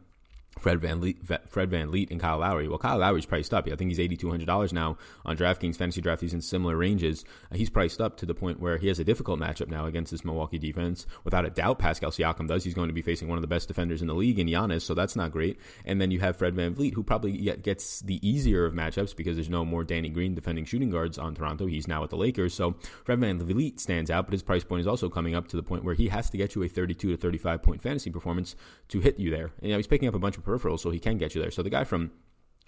Fred 0.58 0.80
Van 0.80 1.00
VanVleet, 1.00 1.48
Fred 1.48 1.70
VanVleet, 1.70 2.10
and 2.10 2.20
Kyle 2.20 2.38
Lowry. 2.38 2.68
Well, 2.68 2.78
Kyle 2.78 2.98
Lowry's 2.98 3.26
priced 3.26 3.54
up. 3.54 3.66
I 3.66 3.76
think 3.76 3.90
he's 3.90 4.00
eighty 4.00 4.16
two 4.16 4.30
hundred 4.30 4.46
dollars 4.46 4.72
now 4.72 4.96
on 5.24 5.36
DraftKings 5.36 5.76
Fantasy 5.76 6.00
Draft. 6.00 6.22
He's 6.22 6.34
in 6.34 6.40
similar 6.40 6.76
ranges. 6.76 7.24
Uh, 7.52 7.56
he's 7.56 7.70
priced 7.70 8.00
up 8.00 8.16
to 8.18 8.26
the 8.26 8.34
point 8.34 8.60
where 8.60 8.78
he 8.78 8.88
has 8.88 8.98
a 8.98 9.04
difficult 9.04 9.40
matchup 9.40 9.68
now 9.68 9.86
against 9.86 10.10
this 10.10 10.24
Milwaukee 10.24 10.58
defense. 10.58 11.06
Without 11.24 11.44
a 11.44 11.50
doubt, 11.50 11.78
Pascal 11.78 12.10
Siakam 12.10 12.48
does. 12.48 12.64
He's 12.64 12.74
going 12.74 12.88
to 12.88 12.94
be 12.94 13.02
facing 13.02 13.28
one 13.28 13.38
of 13.38 13.42
the 13.42 13.48
best 13.48 13.68
defenders 13.68 14.02
in 14.02 14.08
the 14.08 14.14
league 14.14 14.38
in 14.38 14.46
Giannis, 14.46 14.82
so 14.82 14.94
that's 14.94 15.16
not 15.16 15.30
great. 15.30 15.58
And 15.84 16.00
then 16.00 16.10
you 16.10 16.20
have 16.20 16.36
Fred 16.36 16.54
VanVleet, 16.54 16.94
who 16.94 17.02
probably 17.02 17.32
gets 17.62 18.00
the 18.00 18.26
easier 18.26 18.64
of 18.64 18.74
matchups 18.74 19.14
because 19.14 19.36
there's 19.36 19.50
no 19.50 19.64
more 19.64 19.84
Danny 19.84 20.08
Green 20.08 20.34
defending 20.34 20.64
shooting 20.64 20.90
guards 20.90 21.18
on 21.18 21.34
Toronto. 21.34 21.66
He's 21.66 21.88
now 21.88 22.02
at 22.04 22.10
the 22.10 22.16
Lakers, 22.16 22.54
so 22.54 22.74
Fred 23.04 23.20
VanVleet 23.20 23.80
stands 23.80 24.10
out, 24.10 24.26
but 24.26 24.32
his 24.32 24.42
price 24.42 24.64
point 24.64 24.80
is 24.80 24.86
also 24.86 25.08
coming 25.08 25.34
up 25.34 25.48
to 25.48 25.56
the 25.56 25.62
point 25.62 25.84
where 25.84 25.94
he 25.94 26.08
has 26.08 26.30
to 26.30 26.36
get 26.36 26.54
you 26.54 26.62
a 26.62 26.68
thirty-two 26.68 27.10
to 27.10 27.16
thirty-five 27.16 27.62
point 27.62 27.82
fantasy 27.82 28.10
performance 28.10 28.56
to 28.88 29.00
hit 29.00 29.18
you 29.18 29.30
there. 29.30 29.50
And, 29.58 29.68
you 29.68 29.70
know, 29.70 29.76
he's 29.76 29.86
picking 29.86 30.08
up 30.08 30.14
a 30.14 30.18
bunch 30.18 30.36
of 30.36 30.44
peripherals, 30.48 30.80
so 30.80 30.90
he 30.90 30.98
can 30.98 31.18
get 31.18 31.34
you 31.34 31.42
there. 31.42 31.50
So 31.50 31.62
the 31.62 31.70
guy 31.70 31.84
from 31.84 32.10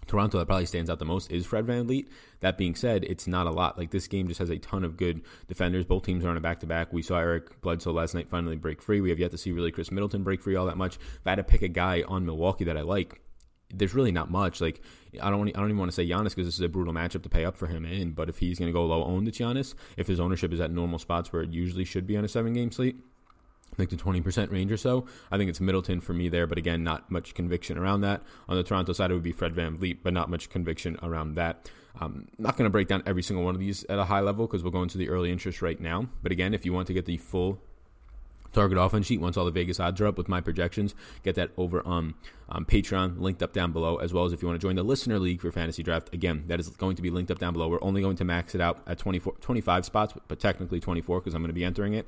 Toronto 0.06 0.38
that 0.38 0.46
probably 0.46 0.66
stands 0.66 0.90
out 0.90 0.98
the 0.98 1.04
most 1.04 1.30
is 1.30 1.46
Fred 1.46 1.66
Van 1.66 1.86
VanVleet. 1.86 2.08
That 2.40 2.58
being 2.58 2.74
said, 2.74 3.04
it's 3.04 3.26
not 3.26 3.46
a 3.46 3.50
lot. 3.50 3.78
Like 3.78 3.90
this 3.90 4.08
game 4.08 4.28
just 4.28 4.40
has 4.40 4.50
a 4.50 4.58
ton 4.58 4.84
of 4.84 4.96
good 4.96 5.22
defenders. 5.46 5.84
Both 5.84 6.04
teams 6.04 6.24
are 6.24 6.30
on 6.30 6.36
a 6.36 6.40
back 6.40 6.60
to 6.60 6.66
back. 6.66 6.92
We 6.92 7.02
saw 7.02 7.18
Eric 7.18 7.60
Bledsoe 7.60 7.92
last 7.92 8.14
night 8.14 8.28
finally 8.28 8.56
break 8.56 8.82
free. 8.82 9.00
We 9.00 9.10
have 9.10 9.18
yet 9.18 9.30
to 9.32 9.38
see 9.38 9.52
really 9.52 9.70
Khris 9.70 9.90
Middleton 9.90 10.22
break 10.22 10.42
free 10.42 10.56
all 10.56 10.66
that 10.66 10.76
much. 10.76 10.96
If 10.96 11.26
I 11.26 11.30
had 11.30 11.36
to 11.36 11.44
pick 11.44 11.62
a 11.62 11.68
guy 11.68 12.02
on 12.08 12.26
Milwaukee 12.26 12.64
that 12.64 12.76
I 12.76 12.82
like, 12.82 13.20
there's 13.72 13.94
really 13.94 14.12
not 14.12 14.30
much. 14.30 14.60
Like 14.60 14.82
I 15.22 15.30
don't, 15.30 15.48
I 15.48 15.52
don't 15.52 15.66
even 15.66 15.78
want 15.78 15.90
to 15.90 15.94
say 15.94 16.06
Giannis 16.06 16.30
because 16.30 16.46
this 16.46 16.54
is 16.54 16.60
a 16.60 16.68
brutal 16.68 16.92
matchup 16.92 17.22
to 17.22 17.28
pay 17.28 17.44
up 17.44 17.56
for 17.56 17.66
him 17.66 17.84
in. 17.84 18.12
But 18.12 18.28
if 18.28 18.38
he's 18.38 18.58
going 18.58 18.68
to 18.68 18.72
go 18.72 18.84
low 18.84 19.04
owned, 19.04 19.28
it's 19.28 19.38
Giannis. 19.38 19.74
If 19.96 20.06
his 20.08 20.18
ownership 20.18 20.52
is 20.52 20.60
at 20.60 20.70
normal 20.70 20.98
spots 20.98 21.32
where 21.32 21.42
it 21.42 21.50
usually 21.50 21.84
should 21.84 22.06
be 22.06 22.16
on 22.16 22.24
a 22.24 22.28
seven 22.28 22.52
game 22.52 22.72
slate, 22.72 22.96
like 23.78 23.90
the 23.90 23.96
20% 23.96 24.50
range 24.50 24.72
or 24.72 24.76
so. 24.76 25.06
I 25.30 25.38
think 25.38 25.48
it's 25.48 25.60
Middleton 25.60 26.00
for 26.00 26.12
me 26.12 26.28
there, 26.28 26.46
but 26.46 26.58
again, 26.58 26.82
not 26.82 27.10
much 27.10 27.34
conviction 27.34 27.78
around 27.78 28.02
that. 28.02 28.22
On 28.48 28.56
the 28.56 28.62
Toronto 28.62 28.92
side, 28.92 29.10
it 29.10 29.14
would 29.14 29.22
be 29.22 29.32
Fred 29.32 29.54
Van 29.54 29.76
VanVleet, 29.76 29.98
but 30.02 30.12
not 30.12 30.30
much 30.30 30.50
conviction 30.50 30.98
around 31.02 31.34
that. 31.34 31.70
I'm 32.00 32.28
not 32.38 32.56
going 32.56 32.66
to 32.66 32.70
break 32.70 32.88
down 32.88 33.02
every 33.06 33.22
single 33.22 33.44
one 33.44 33.54
of 33.54 33.60
these 33.60 33.84
at 33.84 33.98
a 33.98 34.04
high 34.04 34.20
level 34.20 34.46
because 34.46 34.62
we'll 34.62 34.72
go 34.72 34.82
into 34.82 34.98
the 34.98 35.08
early 35.08 35.30
interest 35.30 35.60
right 35.60 35.80
now. 35.80 36.08
But 36.22 36.32
again, 36.32 36.54
if 36.54 36.64
you 36.64 36.72
want 36.72 36.86
to 36.86 36.92
get 36.92 37.06
the 37.06 37.16
full 37.16 37.60
target 38.52 38.78
offense 38.78 39.06
sheet 39.06 39.20
once 39.20 39.36
all 39.36 39.44
the 39.44 39.50
Vegas 39.50 39.78
odds 39.78 40.00
are 40.00 40.06
up 40.06 40.18
with 40.18 40.28
my 40.28 40.40
projections. 40.40 40.94
Get 41.22 41.34
that 41.36 41.50
over 41.56 41.86
on 41.86 42.14
um, 42.48 42.64
Patreon, 42.64 43.20
linked 43.20 43.42
up 43.42 43.52
down 43.52 43.72
below, 43.72 43.96
as 43.96 44.12
well 44.12 44.24
as 44.24 44.32
if 44.32 44.42
you 44.42 44.48
want 44.48 44.60
to 44.60 44.66
join 44.66 44.76
the 44.76 44.82
listener 44.82 45.18
league 45.18 45.40
for 45.40 45.52
fantasy 45.52 45.82
draft. 45.82 46.12
Again, 46.12 46.44
that 46.48 46.60
is 46.60 46.68
going 46.68 46.96
to 46.96 47.02
be 47.02 47.10
linked 47.10 47.30
up 47.30 47.38
down 47.38 47.52
below. 47.52 47.68
We're 47.68 47.82
only 47.82 48.02
going 48.02 48.16
to 48.16 48.24
max 48.24 48.54
it 48.54 48.60
out 48.60 48.82
at 48.86 48.98
24, 48.98 49.34
25 49.40 49.84
spots, 49.84 50.14
but 50.28 50.40
technically 50.40 50.80
24 50.80 51.20
because 51.20 51.34
I'm 51.34 51.42
going 51.42 51.48
to 51.48 51.54
be 51.54 51.64
entering 51.64 51.94
it. 51.94 52.06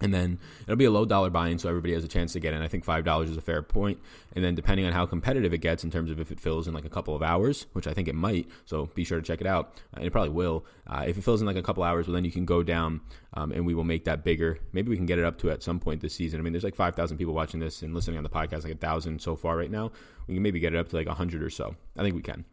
And 0.00 0.14
then 0.14 0.38
it'll 0.62 0.76
be 0.76 0.84
a 0.84 0.90
low 0.90 1.04
dollar 1.04 1.28
buy-in, 1.30 1.58
so 1.58 1.68
everybody 1.68 1.92
has 1.94 2.04
a 2.04 2.08
chance 2.08 2.32
to 2.34 2.40
get 2.40 2.54
in. 2.54 2.62
I 2.62 2.68
think 2.68 2.84
five 2.84 3.04
dollars 3.04 3.30
is 3.30 3.36
a 3.36 3.40
fair 3.40 3.62
point. 3.62 3.98
And 4.34 4.44
then 4.44 4.54
depending 4.54 4.86
on 4.86 4.92
how 4.92 5.06
competitive 5.06 5.52
it 5.52 5.58
gets 5.58 5.82
in 5.82 5.90
terms 5.90 6.10
of 6.10 6.20
if 6.20 6.30
it 6.30 6.38
fills 6.38 6.68
in 6.68 6.74
like 6.74 6.84
a 6.84 6.88
couple 6.88 7.16
of 7.16 7.22
hours, 7.22 7.66
which 7.72 7.86
I 7.86 7.92
think 7.92 8.06
it 8.06 8.14
might, 8.14 8.48
so 8.64 8.86
be 8.94 9.04
sure 9.04 9.18
to 9.18 9.26
check 9.26 9.40
it 9.40 9.46
out. 9.46 9.74
And 9.94 10.04
it 10.04 10.10
probably 10.10 10.30
will. 10.30 10.64
Uh, 10.86 11.04
if 11.06 11.18
it 11.18 11.24
fills 11.24 11.40
in 11.40 11.46
like 11.46 11.56
a 11.56 11.62
couple 11.62 11.82
of 11.82 11.88
hours, 11.88 12.06
well 12.06 12.14
then 12.14 12.24
you 12.24 12.30
can 12.30 12.44
go 12.44 12.62
down, 12.62 13.00
um, 13.34 13.50
and 13.52 13.66
we 13.66 13.74
will 13.74 13.84
make 13.84 14.04
that 14.04 14.24
bigger. 14.24 14.58
Maybe 14.72 14.88
we 14.88 14.96
can 14.96 15.06
get 15.06 15.18
it 15.18 15.24
up 15.24 15.38
to 15.38 15.50
at 15.50 15.62
some 15.62 15.80
point 15.80 16.00
this 16.00 16.14
season. 16.14 16.38
I 16.38 16.42
mean, 16.42 16.52
there's 16.52 16.64
like 16.64 16.76
five 16.76 16.94
thousand 16.94 17.18
people 17.18 17.34
watching 17.34 17.60
this 17.60 17.82
and 17.82 17.94
listening 17.94 18.18
on 18.18 18.22
the 18.22 18.30
podcast, 18.30 18.64
like 18.64 18.74
a 18.74 18.76
thousand 18.76 19.20
so 19.20 19.34
far 19.34 19.56
right 19.56 19.70
now. 19.70 19.90
We 20.26 20.34
can 20.34 20.42
maybe 20.42 20.60
get 20.60 20.74
it 20.74 20.78
up 20.78 20.88
to 20.90 20.96
like 20.96 21.06
a 21.06 21.14
hundred 21.14 21.42
or 21.42 21.50
so. 21.50 21.74
I 21.96 22.02
think 22.02 22.14
we 22.14 22.22
can. 22.22 22.44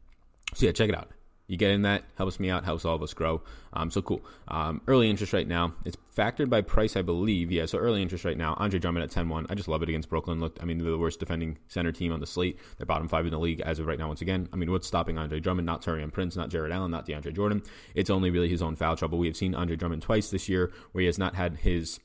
So 0.56 0.66
yeah, 0.66 0.72
check 0.72 0.90
it 0.90 0.96
out 0.96 1.12
you 1.48 1.58
get 1.58 1.72
in 1.72 1.84
that? 1.84 2.04
Helps 2.16 2.40
me 2.40 2.50
out 2.50 2.66
helps 2.66 2.86
all 2.86 2.96
of 2.96 3.04
us 3.04 3.14
grow. 3.14 3.42
Um, 3.74 3.92
so 3.92 4.02
cool. 4.02 4.24
Um, 4.48 4.82
early 4.88 5.10
interest 5.10 5.34
right 5.34 5.48
now 5.48 5.74
it's 5.86 5.98
factored 6.16 6.50
by 6.50 6.62
price 6.62 6.96
i 6.96 7.02
believe. 7.02 7.52
Yeah 7.52 7.66
so 7.66 7.78
early 7.78 8.02
interest 8.02 8.26
right 8.26 8.38
now 8.38 8.56
andre 8.58 8.80
drummond 8.80 9.04
at 9.04 9.12
10-1 9.12 9.48
i 9.50 9.56
just 9.56 9.68
love 9.68 9.84
it 9.84 9.90
against 9.90 10.10
brooklyn. 10.10 10.40
Look 10.40 10.58
i 10.62 10.66
mean 10.66 10.78
they're 10.78 10.92
the 10.92 10.98
worst 10.98 11.20
defending 11.20 11.58
center 11.68 11.92
team 11.92 12.12
on 12.12 12.20
the 12.20 12.28
slate. 12.28 12.60
They're 12.78 12.86
bottom 12.86 13.08
five 13.08 13.26
in 13.26 13.32
the 13.32 13.40
league 13.40 13.62
as 13.62 13.80
of 13.80 13.88
right 13.88 14.00
now 14.00 14.08
once 14.08 14.22
again. 14.22 14.50
I 14.54 14.56
mean 14.56 14.72
what's 14.72 14.88
stopping 14.88 15.18
andre 15.18 15.40
drummond? 15.40 15.66
Not 15.66 15.82
Taurean 15.84 16.12
prince 16.12 16.36
not 16.36 16.50
Jarrett 16.50 16.72
allen 16.72 16.92
not 16.92 17.08
deandre 17.08 17.34
jordan. 17.34 17.62
It's 17.94 18.10
only 18.10 18.30
really 18.30 18.50
his 18.50 18.62
own 18.62 18.76
foul 18.76 18.96
trouble. 18.96 19.18
We 19.18 19.28
have 19.28 19.38
seen 19.38 19.56
andre 19.56 19.76
drummond 19.76 20.02
twice 20.02 20.30
this 20.30 20.50
year 20.50 20.72
where 20.92 21.02
he 21.02 21.06
has 21.08 21.20
not 21.20 21.36
had 21.36 21.58
his 21.58 22.00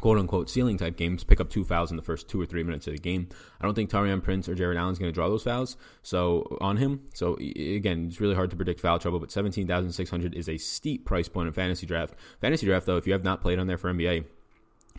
quote 0.00 0.18
unquote 0.18 0.50
ceiling 0.50 0.76
type 0.76 0.96
games, 0.96 1.24
pick 1.24 1.40
up 1.40 1.50
two 1.50 1.64
fouls 1.64 1.90
in 1.90 1.96
the 1.96 2.02
first 2.02 2.28
two 2.28 2.40
or 2.40 2.46
three 2.46 2.62
minutes 2.62 2.86
of 2.86 2.92
the 2.92 2.98
game. 2.98 3.28
I 3.60 3.64
don't 3.64 3.74
think 3.74 3.90
Taurean 3.90 4.22
Prince 4.22 4.48
or 4.48 4.54
Jarrett 4.54 4.78
Allen's 4.78 4.98
going 4.98 5.10
to 5.10 5.14
draw 5.14 5.28
those 5.28 5.42
fouls. 5.42 5.76
So 6.02 6.58
on 6.60 6.76
him. 6.76 7.02
So 7.14 7.36
again, 7.36 8.06
it's 8.08 8.20
really 8.20 8.34
hard 8.34 8.50
to 8.50 8.56
predict 8.56 8.80
foul 8.80 8.98
trouble, 8.98 9.20
but 9.20 9.30
17,600 9.30 10.34
is 10.34 10.48
a 10.48 10.58
steep 10.58 11.04
price 11.04 11.28
point 11.28 11.48
in 11.48 11.52
fantasy 11.52 11.86
draft. 11.86 12.14
Fantasy 12.40 12.66
draft, 12.66 12.86
though, 12.86 12.96
if 12.96 13.06
you 13.06 13.12
have 13.12 13.24
not 13.24 13.40
played 13.40 13.58
on 13.58 13.66
there 13.66 13.78
for 13.78 13.92
NBA, 13.92 14.24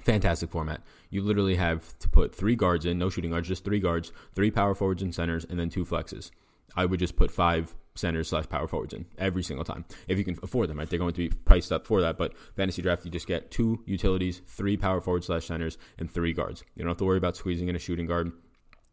fantastic 0.01 0.49
format. 0.49 0.81
You 1.09 1.21
literally 1.21 1.55
have 1.55 1.97
to 1.99 2.09
put 2.09 2.33
three 2.33 2.55
guards 2.55 2.85
in, 2.85 2.97
no 2.97 3.09
shooting 3.09 3.31
guards, 3.31 3.47
just 3.47 3.63
three 3.63 3.79
guards, 3.79 4.11
three 4.35 4.51
power 4.51 4.75
forwards 4.75 5.01
and 5.01 5.13
centers, 5.13 5.45
and 5.45 5.59
then 5.59 5.69
two 5.69 5.85
flexes. 5.85 6.31
I 6.75 6.85
would 6.85 6.99
just 6.99 7.15
put 7.15 7.31
five 7.31 7.75
centers 7.97 8.29
slash 8.29 8.47
power 8.47 8.67
forwards 8.67 8.93
in 8.93 9.05
every 9.17 9.43
single 9.43 9.65
time 9.65 9.85
if 10.07 10.17
you 10.17 10.23
can 10.23 10.37
afford 10.43 10.69
them. 10.69 10.79
Right, 10.79 10.89
they're 10.89 10.99
going 10.99 11.13
to 11.13 11.29
be 11.29 11.35
priced 11.45 11.71
up 11.71 11.87
for 11.87 12.01
that. 12.01 12.17
But 12.17 12.37
fantasy 12.55 12.81
draft, 12.81 13.05
you 13.05 13.11
just 13.11 13.27
get 13.27 13.51
two 13.51 13.81
utilities, 13.85 14.41
three 14.47 14.77
power 14.77 15.01
forward 15.01 15.23
slash 15.23 15.45
centers, 15.45 15.77
and 15.97 16.09
three 16.09 16.33
guards. 16.33 16.63
You 16.75 16.83
don't 16.83 16.91
have 16.91 16.97
to 16.97 17.05
worry 17.05 17.17
about 17.17 17.35
squeezing 17.35 17.67
in 17.67 17.75
a 17.75 17.79
shooting 17.79 18.05
guard, 18.05 18.31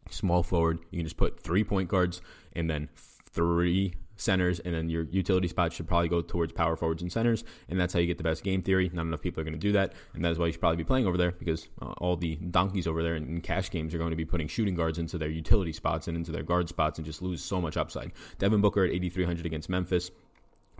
small 0.09 0.43
forward. 0.43 0.79
You 0.91 0.99
can 0.99 1.05
just 1.05 1.17
put 1.17 1.39
three 1.39 1.63
point 1.63 1.89
guards 1.89 2.21
and 2.53 2.69
then 2.69 2.89
three 3.31 3.93
centers, 4.17 4.59
and 4.59 4.73
then 4.73 4.89
your 4.89 5.03
utility 5.03 5.47
spots 5.47 5.75
should 5.75 5.87
probably 5.87 6.09
go 6.09 6.21
towards 6.21 6.53
power 6.53 6.75
forwards 6.75 7.01
and 7.01 7.11
centers, 7.11 7.43
and 7.69 7.79
that's 7.79 7.93
how 7.93 7.99
you 7.99 8.07
get 8.07 8.17
the 8.17 8.23
best 8.23 8.43
game 8.43 8.61
theory. 8.61 8.89
Not 8.93 9.03
enough 9.03 9.21
people 9.21 9.41
are 9.41 9.43
going 9.43 9.53
to 9.53 9.59
do 9.59 9.71
that, 9.73 9.93
and 10.13 10.23
that 10.23 10.31
is 10.31 10.39
why 10.39 10.47
you 10.47 10.51
should 10.51 10.61
probably 10.61 10.77
be 10.77 10.83
playing 10.83 11.07
over 11.07 11.17
there 11.17 11.31
because 11.31 11.67
uh, 11.81 11.93
all 11.97 12.15
the 12.15 12.35
donkeys 12.35 12.87
over 12.87 13.03
there 13.03 13.15
in, 13.15 13.27
in, 13.27 13.41
cash 13.41 13.69
games 13.69 13.93
are 13.93 13.97
going 13.97 14.11
to 14.11 14.15
be 14.15 14.25
putting 14.25 14.47
shooting 14.47 14.75
guards 14.75 14.97
into 14.97 15.17
their 15.17 15.29
utility 15.29 15.73
spots 15.73 16.07
and 16.07 16.17
into 16.17 16.31
their 16.31 16.43
guard 16.43 16.69
spots 16.69 16.97
and 16.97 17.05
just 17.05 17.21
lose 17.21 17.43
so 17.43 17.61
much 17.61 17.77
upside. 17.77 18.11
Devin 18.39 18.61
Booker 18.61 18.83
at 18.83 18.91
8,300 18.91 19.45
against 19.45 19.69
Memphis 19.69 20.11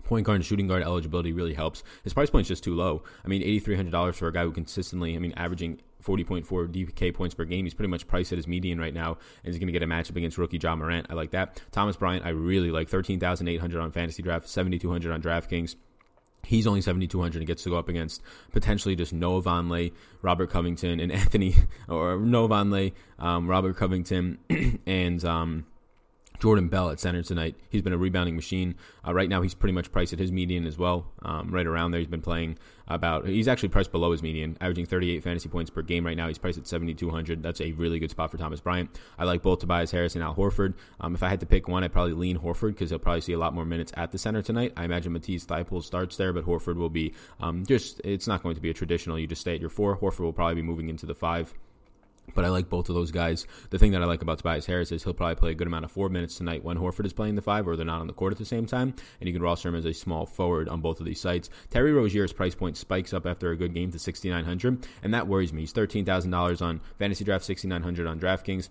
point 0.06 0.24
guard 0.24 0.36
and 0.36 0.44
shooting 0.44 0.68
guard 0.68 0.82
eligibility 0.82 1.32
really 1.32 1.54
helps. 1.54 1.82
His 2.04 2.14
price 2.14 2.30
point 2.30 2.44
is 2.44 2.48
just 2.48 2.64
too 2.64 2.74
low. 2.74 3.02
I 3.24 3.28
mean, 3.28 3.42
$8,300 3.42 4.14
for 4.14 4.28
a 4.28 4.32
guy 4.32 4.44
who 4.44 4.52
consistently, 4.52 5.16
I 5.16 5.18
mean, 5.18 5.32
averaging 5.36 5.80
40.4 6.06 6.46
DK 6.68 7.12
points 7.14 7.34
per 7.34 7.44
game. 7.44 7.64
He's 7.64 7.74
pretty 7.74 7.90
much 7.90 8.06
priced 8.06 8.32
at 8.32 8.38
his 8.38 8.46
median 8.46 8.78
right 8.78 8.94
now, 8.94 9.18
and 9.44 9.52
he's 9.52 9.58
going 9.58 9.66
to 9.66 9.72
get 9.72 9.82
a 9.82 9.86
matchup 9.86 10.16
against 10.16 10.38
rookie 10.38 10.58
Ja 10.58 10.76
Morant. 10.76 11.06
I 11.10 11.14
like 11.14 11.32
that. 11.32 11.60
Thomas 11.72 11.96
Bryant, 11.96 12.24
I 12.24 12.30
really 12.30 12.70
like 12.70 12.88
13,800 12.88 13.80
on 13.80 13.90
fantasy 13.90 14.22
draft, 14.22 14.48
7,200 14.48 15.12
on 15.12 15.20
DraftKings. 15.20 15.74
He's 16.44 16.66
only 16.68 16.80
7,200 16.80 17.38
and 17.38 17.46
gets 17.46 17.64
to 17.64 17.70
go 17.70 17.76
up 17.76 17.88
against 17.88 18.22
potentially 18.52 18.94
just 18.94 19.12
Noah 19.12 19.42
Vonleh, 19.42 19.92
Robert 20.22 20.48
Covington, 20.48 21.00
and 21.00 21.10
Anthony, 21.22 21.56
or 21.88 22.18
Noah 22.18 22.48
Vonleh, 22.48 22.92
um, 23.18 23.48
Robert 23.48 23.76
Covington, 23.76 24.38
and 24.86 25.24
um, 25.24 25.66
Jordan 26.38 26.68
Bell 26.68 26.90
at 26.90 27.00
center 27.00 27.22
tonight. 27.22 27.56
He's 27.70 27.82
been 27.82 27.92
a 27.92 27.98
rebounding 27.98 28.36
machine. 28.36 28.74
Uh, 29.06 29.14
right 29.14 29.28
now, 29.28 29.42
he's 29.42 29.54
pretty 29.54 29.72
much 29.72 29.92
priced 29.92 30.12
at 30.12 30.18
his 30.18 30.32
median 30.32 30.66
as 30.66 30.78
well, 30.78 31.06
um, 31.22 31.50
right 31.50 31.66
around 31.66 31.90
there. 31.90 32.00
He's 32.00 32.08
been 32.08 32.22
playing 32.22 32.58
about. 32.88 33.26
He's 33.26 33.48
actually 33.48 33.70
priced 33.70 33.92
below 33.92 34.12
his 34.12 34.22
median, 34.22 34.56
averaging 34.60 34.86
38 34.86 35.22
fantasy 35.22 35.48
points 35.48 35.70
per 35.70 35.82
game 35.82 36.04
right 36.04 36.16
now. 36.16 36.28
He's 36.28 36.38
priced 36.38 36.58
at 36.58 36.66
7,200. 36.66 37.42
That's 37.42 37.60
a 37.60 37.72
really 37.72 37.98
good 37.98 38.10
spot 38.10 38.30
for 38.30 38.36
Thomas 38.36 38.60
Bryant. 38.60 38.90
I 39.18 39.24
like 39.24 39.42
both 39.42 39.60
Tobias 39.60 39.90
Harris 39.90 40.14
and 40.14 40.22
Al 40.22 40.34
Horford. 40.34 40.74
Um, 41.00 41.14
if 41.14 41.22
I 41.22 41.28
had 41.28 41.40
to 41.40 41.46
pick 41.46 41.68
one, 41.68 41.84
I'd 41.84 41.92
probably 41.92 42.14
lean 42.14 42.38
Horford 42.38 42.72
because 42.72 42.90
he'll 42.90 42.98
probably 42.98 43.20
see 43.20 43.32
a 43.32 43.38
lot 43.38 43.54
more 43.54 43.64
minutes 43.64 43.92
at 43.96 44.12
the 44.12 44.18
center 44.18 44.42
tonight. 44.42 44.72
I 44.76 44.84
imagine 44.84 45.12
Matisse 45.12 45.46
Thybulle 45.46 45.82
starts 45.82 46.16
there, 46.16 46.32
but 46.32 46.44
Horford 46.44 46.76
will 46.76 46.90
be 46.90 47.14
um, 47.40 47.64
just. 47.66 48.00
It's 48.04 48.26
not 48.26 48.42
going 48.42 48.54
to 48.54 48.60
be 48.60 48.70
a 48.70 48.74
traditional. 48.74 49.18
You 49.18 49.26
just 49.26 49.40
stay 49.40 49.54
at 49.54 49.60
your 49.60 49.70
four. 49.70 49.96
Horford 49.96 50.20
will 50.20 50.32
probably 50.32 50.56
be 50.56 50.62
moving 50.62 50.88
into 50.88 51.06
the 51.06 51.14
five. 51.14 51.54
But 52.34 52.44
I 52.44 52.48
like 52.48 52.68
both 52.68 52.88
of 52.88 52.94
those 52.94 53.10
guys. 53.10 53.46
The 53.70 53.78
thing 53.78 53.92
that 53.92 54.02
I 54.02 54.06
like 54.06 54.22
about 54.22 54.38
Tobias 54.38 54.66
Harris 54.66 54.92
is 54.92 55.04
he'll 55.04 55.14
probably 55.14 55.36
play 55.36 55.50
a 55.52 55.54
good 55.54 55.66
amount 55.66 55.84
of 55.84 55.90
four 55.90 56.08
minutes 56.08 56.36
tonight 56.36 56.64
when 56.64 56.76
Horford 56.76 57.06
is 57.06 57.12
playing 57.12 57.34
the 57.34 57.42
five 57.42 57.66
or 57.66 57.76
they're 57.76 57.86
not 57.86 58.00
on 58.00 58.06
the 58.06 58.12
court 58.12 58.32
at 58.32 58.38
the 58.38 58.44
same 58.44 58.66
time. 58.66 58.94
And 59.20 59.28
you 59.28 59.32
can 59.32 59.42
roster 59.42 59.68
him 59.68 59.74
as 59.74 59.84
a 59.84 59.94
small 59.94 60.26
forward 60.26 60.68
on 60.68 60.80
both 60.80 61.00
of 61.00 61.06
these 61.06 61.20
sites. 61.20 61.48
Terry 61.70 61.92
Rozier's 61.92 62.32
price 62.32 62.54
point 62.54 62.76
spikes 62.76 63.12
up 63.12 63.26
after 63.26 63.50
a 63.50 63.56
good 63.56 63.74
game 63.74 63.90
to 63.92 63.98
6900 63.98 64.86
and 65.02 65.14
that 65.14 65.28
worries 65.28 65.52
me. 65.52 65.62
He's 65.62 65.72
$13,000 65.72 66.62
on 66.62 66.80
Fantasy 66.98 67.24
Draft, 67.24 67.44
6900 67.44 68.06
on 68.06 68.20
DraftKings. 68.20 68.68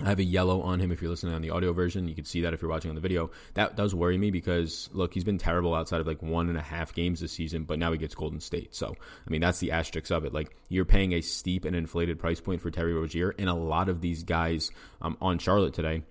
I 0.00 0.10
have 0.10 0.20
a 0.20 0.24
yellow 0.24 0.62
on 0.62 0.78
him 0.78 0.92
if 0.92 1.02
you're 1.02 1.10
listening 1.10 1.34
on 1.34 1.42
the 1.42 1.50
audio 1.50 1.72
version. 1.72 2.06
You 2.06 2.14
can 2.14 2.24
see 2.24 2.42
that 2.42 2.54
if 2.54 2.62
you're 2.62 2.70
watching 2.70 2.90
on 2.90 2.94
the 2.94 3.00
video. 3.00 3.30
That 3.54 3.76
does 3.76 3.94
worry 3.94 4.16
me 4.16 4.30
because, 4.30 4.88
look, 4.92 5.12
he's 5.12 5.24
been 5.24 5.38
terrible 5.38 5.74
outside 5.74 6.00
of 6.00 6.06
like 6.06 6.22
one 6.22 6.48
and 6.48 6.56
a 6.56 6.62
half 6.62 6.94
games 6.94 7.20
this 7.20 7.32
season, 7.32 7.64
but 7.64 7.80
now 7.80 7.90
he 7.90 7.98
gets 7.98 8.14
Golden 8.14 8.38
State. 8.38 8.76
So, 8.76 8.94
I 8.94 9.30
mean, 9.30 9.40
that's 9.40 9.58
the 9.58 9.72
asterisk 9.72 10.12
of 10.12 10.24
it. 10.24 10.32
Like, 10.32 10.56
you're 10.68 10.84
paying 10.84 11.14
a 11.14 11.20
steep 11.20 11.64
and 11.64 11.74
inflated 11.74 12.18
price 12.20 12.40
point 12.40 12.60
for 12.60 12.70
Terry 12.70 12.94
Rozier, 12.94 13.34
and 13.38 13.48
a 13.48 13.54
lot 13.54 13.88
of 13.88 14.00
these 14.00 14.22
guys 14.22 14.70
um, 15.02 15.16
on 15.20 15.38
Charlotte 15.38 15.74
today 15.74 16.02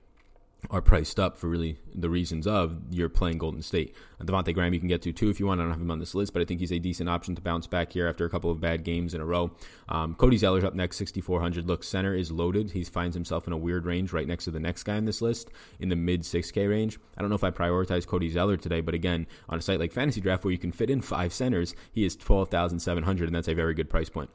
are 0.70 0.82
priced 0.82 1.20
up 1.20 1.38
for 1.38 1.48
really 1.48 1.78
the 1.94 2.10
reasons 2.10 2.46
of 2.46 2.78
you're 2.90 3.10
playing 3.10 3.38
Golden 3.38 3.62
State. 3.62 3.96
Devonte 4.22 4.54
Graham 4.54 4.74
you 4.74 4.80
can 4.80 4.90
get 4.90 5.02
to 5.04 5.14
too 5.14 5.30
if 5.30 5.40
you 5.40 5.46
want. 5.46 5.62
I 5.62 5.64
don't 5.64 5.72
have 5.72 5.82
him 5.82 5.92
on 5.92 6.00
this 6.00 6.16
list, 6.16 6.34
but 6.34 6.42
I 6.42 6.46
think 6.46 6.60
he's 6.60 6.72
a 6.72 6.80
decent 6.80 7.10
option 7.10 7.36
to 7.36 7.42
bounce 7.42 7.68
back 7.68 7.94
here 7.94 8.08
after 8.08 8.26
a 8.26 8.30
couple 8.30 8.52
of 8.52 8.60
bad 8.60 8.84
games 8.84 9.14
in 9.14 9.22
a 9.22 9.26
row. 9.26 9.52
Um, 9.88 10.16
Cody 10.16 10.38
Zeller's 10.38 10.64
up 10.64 10.74
next, 10.74 10.98
6,400. 10.98 11.68
Look, 11.68 11.84
center 11.84 12.14
is 12.16 12.32
loaded. 12.32 12.72
He 12.72 12.84
finds 12.84 13.16
himself 13.16 13.48
in 13.48 13.54
a 13.54 13.58
weird 13.58 13.86
range 13.86 14.12
right 14.12 14.28
next 14.28 14.46
to 14.46 14.52
the 14.52 14.60
next 14.60 14.84
guy 14.84 14.98
on 14.98 15.06
this 15.06 15.22
list 15.22 15.50
in 15.80 15.90
the 15.90 15.96
mid 15.96 16.22
6K 16.22 16.70
range. 16.70 17.00
I 17.18 17.22
don't 17.22 17.30
know 17.30 17.36
if 17.36 17.44
I 17.44 17.52
prioritize 17.52 18.08
Cody 18.08 18.30
Zeller 18.30 18.58
today, 18.58 18.82
but 18.82 18.94
again, 18.94 19.28
on 19.50 19.60
a 19.60 19.62
site 19.62 19.80
like 19.80 19.94
Fantasy 19.94 20.22
Draft 20.22 20.44
where 20.44 20.52
you 20.52 20.58
can 20.58 20.72
fit 20.72 20.90
in 20.90 21.02
five 21.02 21.34
centers, 21.34 21.76
he 21.92 22.06
is 22.06 22.16
12,700, 22.16 23.28
and 23.28 23.36
that's 23.36 23.48
a 23.48 23.54
very 23.54 23.74
good 23.74 23.90
price 23.90 24.10
point. 24.10 24.30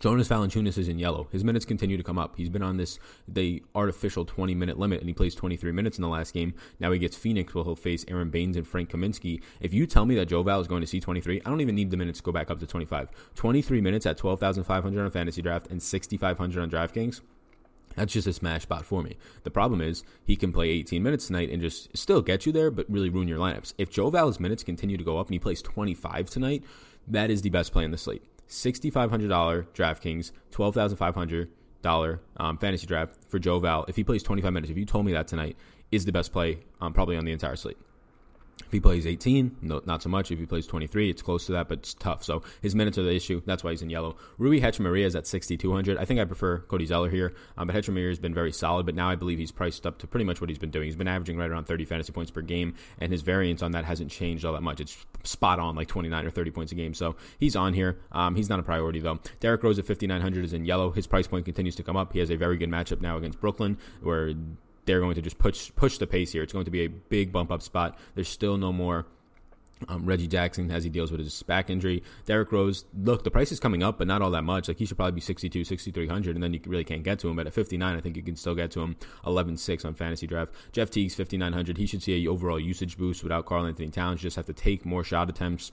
Jonas 0.00 0.28
Valanciunas 0.28 0.76
is 0.76 0.88
in 0.88 0.98
yellow. 0.98 1.28
His 1.32 1.44
minutes 1.44 1.64
continue 1.64 1.96
to 1.96 2.02
come 2.02 2.18
up. 2.18 2.34
He's 2.36 2.50
been 2.50 2.62
on 2.62 2.76
this 2.76 2.98
the 3.26 3.62
artificial 3.74 4.24
20 4.24 4.54
minute 4.54 4.78
limit, 4.78 5.00
and 5.00 5.08
he 5.08 5.14
plays 5.14 5.34
23 5.34 5.72
minutes 5.72 5.98
in 5.98 6.02
the 6.02 6.08
last 6.08 6.34
game. 6.34 6.54
Now 6.80 6.92
he 6.92 6.98
gets 6.98 7.16
Phoenix, 7.16 7.54
where 7.54 7.64
he'll 7.64 7.76
face 7.76 8.04
Aron 8.08 8.30
Baynes 8.30 8.56
and 8.56 8.66
Frank 8.66 8.90
Kaminsky. 8.90 9.40
If 9.60 9.72
you 9.72 9.86
tell 9.86 10.04
me 10.04 10.14
that 10.16 10.26
Joe 10.26 10.42
Val 10.42 10.60
is 10.60 10.68
going 10.68 10.82
to 10.82 10.86
see 10.86 11.00
23, 11.00 11.42
I 11.44 11.48
don't 11.48 11.60
even 11.60 11.74
need 11.74 11.90
the 11.90 11.96
minutes 11.96 12.18
to 12.18 12.24
go 12.24 12.32
back 12.32 12.50
up 12.50 12.60
to 12.60 12.66
25. 12.66 13.08
23 13.34 13.80
minutes 13.80 14.04
at 14.04 14.18
12,500 14.18 15.04
on 15.04 15.10
fantasy 15.10 15.40
draft 15.40 15.68
and 15.68 15.82
6,500 15.82 16.62
on 16.62 16.70
DraftKings. 16.70 17.20
That's 17.96 18.12
just 18.12 18.26
a 18.26 18.32
smash 18.32 18.62
spot 18.62 18.84
for 18.84 19.02
me. 19.02 19.16
The 19.44 19.50
problem 19.50 19.80
is 19.80 20.02
he 20.24 20.36
can 20.36 20.52
play 20.52 20.68
18 20.70 21.02
minutes 21.02 21.28
tonight 21.28 21.50
and 21.50 21.62
just 21.62 21.96
still 21.96 22.22
get 22.22 22.44
you 22.44 22.52
there, 22.52 22.70
but 22.70 22.90
really 22.90 23.08
ruin 23.08 23.28
your 23.28 23.38
lineups. 23.38 23.74
If 23.78 23.90
Joe 23.90 24.10
Val's 24.10 24.40
minutes 24.40 24.64
continue 24.64 24.96
to 24.96 25.04
go 25.04 25.18
up 25.18 25.28
and 25.28 25.34
he 25.34 25.38
plays 25.38 25.62
25 25.62 26.28
tonight, 26.28 26.64
that 27.06 27.30
is 27.30 27.42
the 27.42 27.50
best 27.50 27.72
play 27.72 27.84
in 27.84 27.92
the 27.92 27.98
slate. 27.98 28.24
$6,500 28.48 29.66
DraftKings, 29.74 30.32
$12,500 30.52 32.18
um, 32.36 32.58
fantasy 32.58 32.86
draft 32.86 33.16
for 33.28 33.38
Joe 33.38 33.58
Val. 33.58 33.84
If 33.88 33.96
he 33.96 34.04
plays 34.04 34.22
25 34.22 34.52
minutes, 34.52 34.70
if 34.70 34.78
you 34.78 34.84
told 34.84 35.06
me 35.06 35.12
that 35.12 35.28
tonight, 35.28 35.56
is 35.90 36.04
the 36.04 36.12
best 36.12 36.32
play 36.32 36.60
um, 36.80 36.92
probably 36.92 37.16
on 37.16 37.24
the 37.24 37.32
entire 37.32 37.56
slate. 37.56 37.78
He 38.74 38.80
plays 38.80 39.06
18, 39.06 39.58
no, 39.62 39.80
not 39.86 40.02
so 40.02 40.08
much. 40.08 40.32
If 40.32 40.40
he 40.40 40.46
plays 40.46 40.66
23, 40.66 41.08
it's 41.08 41.22
close 41.22 41.46
to 41.46 41.52
that, 41.52 41.68
but 41.68 41.78
it's 41.78 41.94
tough. 41.94 42.24
So 42.24 42.42
his 42.60 42.74
minutes 42.74 42.98
are 42.98 43.04
the 43.04 43.14
issue. 43.14 43.40
That's 43.46 43.62
why 43.62 43.70
he's 43.70 43.82
in 43.82 43.88
yellow. 43.88 44.16
Rui 44.36 44.60
Hachimura 44.60 45.04
is 45.04 45.14
at 45.14 45.28
6,200. 45.28 45.96
I 45.96 46.04
think 46.04 46.18
I 46.18 46.24
prefer 46.24 46.58
Cody 46.58 46.84
Zeller 46.84 47.08
here, 47.08 47.34
um, 47.56 47.68
but 47.68 47.76
Hachimura 47.76 48.08
has 48.08 48.18
been 48.18 48.34
very 48.34 48.50
solid. 48.50 48.84
But 48.84 48.96
now 48.96 49.08
I 49.08 49.14
believe 49.14 49.38
he's 49.38 49.52
priced 49.52 49.86
up 49.86 49.98
to 49.98 50.08
pretty 50.08 50.24
much 50.24 50.40
what 50.40 50.50
he's 50.50 50.58
been 50.58 50.72
doing. 50.72 50.86
He's 50.86 50.96
been 50.96 51.06
averaging 51.06 51.36
right 51.36 51.48
around 51.48 51.66
30 51.66 51.84
fantasy 51.84 52.10
points 52.10 52.32
per 52.32 52.40
game, 52.40 52.74
and 52.98 53.12
his 53.12 53.22
variance 53.22 53.62
on 53.62 53.70
that 53.70 53.84
hasn't 53.84 54.10
changed 54.10 54.44
all 54.44 54.54
that 54.54 54.62
much. 54.64 54.80
It's 54.80 55.06
spot 55.22 55.60
on, 55.60 55.76
like 55.76 55.86
29 55.86 56.26
or 56.26 56.30
30 56.30 56.50
points 56.50 56.72
a 56.72 56.74
game. 56.74 56.94
So 56.94 57.14
he's 57.38 57.54
on 57.54 57.74
here. 57.74 58.00
Um, 58.10 58.34
he's 58.34 58.48
not 58.48 58.58
a 58.58 58.64
priority 58.64 58.98
though. 58.98 59.20
Derrick 59.38 59.62
Rose 59.62 59.78
at 59.78 59.86
5,900 59.86 60.44
is 60.44 60.52
in 60.52 60.64
yellow. 60.64 60.90
His 60.90 61.06
price 61.06 61.28
point 61.28 61.44
continues 61.44 61.76
to 61.76 61.84
come 61.84 61.96
up. 61.96 62.12
He 62.12 62.18
has 62.18 62.30
a 62.32 62.36
very 62.36 62.56
good 62.56 62.70
matchup 62.70 63.00
now 63.00 63.16
against 63.18 63.40
Brooklyn, 63.40 63.78
where 64.02 64.34
they're 64.86 65.00
going 65.00 65.14
to 65.14 65.22
just 65.22 65.38
push 65.38 65.70
push 65.74 65.98
the 65.98 66.06
pace 66.06 66.32
here. 66.32 66.42
It's 66.42 66.52
going 66.52 66.64
to 66.64 66.70
be 66.70 66.82
a 66.82 66.88
big 66.88 67.32
bump 67.32 67.50
up 67.50 67.62
spot. 67.62 67.98
There's 68.14 68.28
still 68.28 68.56
no 68.56 68.72
more 68.72 69.06
um, 69.88 70.06
Reggie 70.06 70.26
Jackson 70.26 70.70
as 70.70 70.84
he 70.84 70.90
deals 70.90 71.10
with 71.10 71.20
his 71.20 71.42
back 71.42 71.70
injury. 71.70 72.02
Derrick 72.26 72.52
Rose, 72.52 72.84
look, 72.96 73.24
the 73.24 73.30
price 73.30 73.52
is 73.52 73.60
coming 73.60 73.82
up, 73.82 73.98
but 73.98 74.06
not 74.06 74.22
all 74.22 74.30
that 74.30 74.44
much. 74.44 74.68
Like 74.68 74.78
he 74.78 74.86
should 74.86 74.96
probably 74.96 75.12
be 75.12 75.20
62, 75.20 75.64
6,300, 75.64 76.36
and 76.36 76.42
then 76.42 76.54
you 76.54 76.60
really 76.66 76.84
can't 76.84 77.02
get 77.02 77.18
to 77.20 77.28
him. 77.28 77.36
But 77.36 77.46
at 77.46 77.54
59, 77.54 77.96
I 77.96 78.00
think 78.00 78.16
you 78.16 78.22
can 78.22 78.36
still 78.36 78.54
get 78.54 78.70
to 78.72 78.80
him 78.80 78.96
11 79.26 79.56
6 79.56 79.84
on 79.84 79.94
fantasy 79.94 80.26
draft. 80.26 80.52
Jeff 80.72 80.90
Teague's 80.90 81.14
5,900. 81.14 81.78
He 81.78 81.86
should 81.86 82.02
see 82.02 82.24
a 82.24 82.30
overall 82.30 82.60
usage 82.60 82.96
boost 82.96 83.22
without 83.22 83.46
Karl-Anthony 83.46 83.90
Towns. 83.90 84.20
Just 84.20 84.36
have 84.36 84.46
to 84.46 84.52
take 84.52 84.84
more 84.84 85.04
shot 85.04 85.28
attempts 85.28 85.72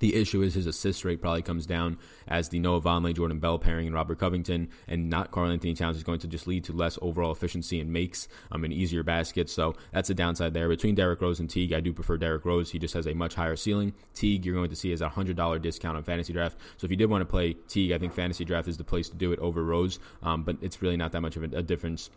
The 0.00 0.16
issue 0.16 0.42
is 0.42 0.54
his 0.54 0.66
assist 0.66 1.04
rate 1.04 1.20
probably 1.20 1.42
comes 1.42 1.66
down 1.66 1.98
as 2.26 2.48
the 2.48 2.58
Noah 2.58 2.80
Vonleh, 2.80 3.14
Jordan 3.14 3.38
Bell 3.38 3.58
pairing, 3.58 3.86
and 3.86 3.94
Robert 3.94 4.18
Covington, 4.18 4.68
and 4.88 5.08
not 5.08 5.30
Karl-Anthony 5.30 5.74
Towns 5.74 5.96
is 5.96 6.02
going 6.02 6.18
to 6.20 6.26
just 6.26 6.46
lead 6.46 6.64
to 6.64 6.72
less 6.72 6.98
overall 7.02 7.30
efficiency 7.30 7.80
and 7.80 7.92
makes 7.92 8.26
um, 8.50 8.64
an 8.64 8.72
easier 8.72 9.02
basket. 9.02 9.48
So 9.48 9.74
that's 9.92 10.10
a 10.10 10.14
downside 10.14 10.54
there. 10.54 10.68
Between 10.68 10.94
Derrick 10.94 11.20
Rose 11.20 11.38
and 11.38 11.48
Teague, 11.48 11.72
I 11.72 11.80
do 11.80 11.92
prefer 11.92 12.16
Derrick 12.16 12.44
Rose. 12.44 12.70
He 12.70 12.78
just 12.78 12.94
has 12.94 13.06
a 13.06 13.14
much 13.14 13.34
higher 13.34 13.56
ceiling. 13.56 13.92
Teague, 14.14 14.44
you're 14.44 14.54
going 14.54 14.70
to 14.70 14.76
see 14.76 14.92
as 14.92 15.02
a 15.02 15.08
$100 15.08 15.62
discount 15.62 15.96
on 15.96 16.02
fantasy 16.02 16.32
draft. 16.32 16.56
So 16.78 16.86
if 16.86 16.90
you 16.90 16.96
did 16.96 17.10
want 17.10 17.20
to 17.20 17.26
play 17.26 17.52
Teague, 17.68 17.92
I 17.92 17.98
think 17.98 18.14
fantasy 18.14 18.44
draft 18.44 18.68
is 18.68 18.78
the 18.78 18.84
place 18.84 19.08
to 19.10 19.16
do 19.16 19.32
it 19.32 19.38
over 19.38 19.62
Rose, 19.62 19.98
um, 20.22 20.42
but 20.42 20.56
it's 20.62 20.80
really 20.80 20.96
not 20.96 21.12
that 21.12 21.20
much 21.20 21.36
of 21.36 21.42
a, 21.44 21.58
a 21.58 21.62
difference 21.62 22.10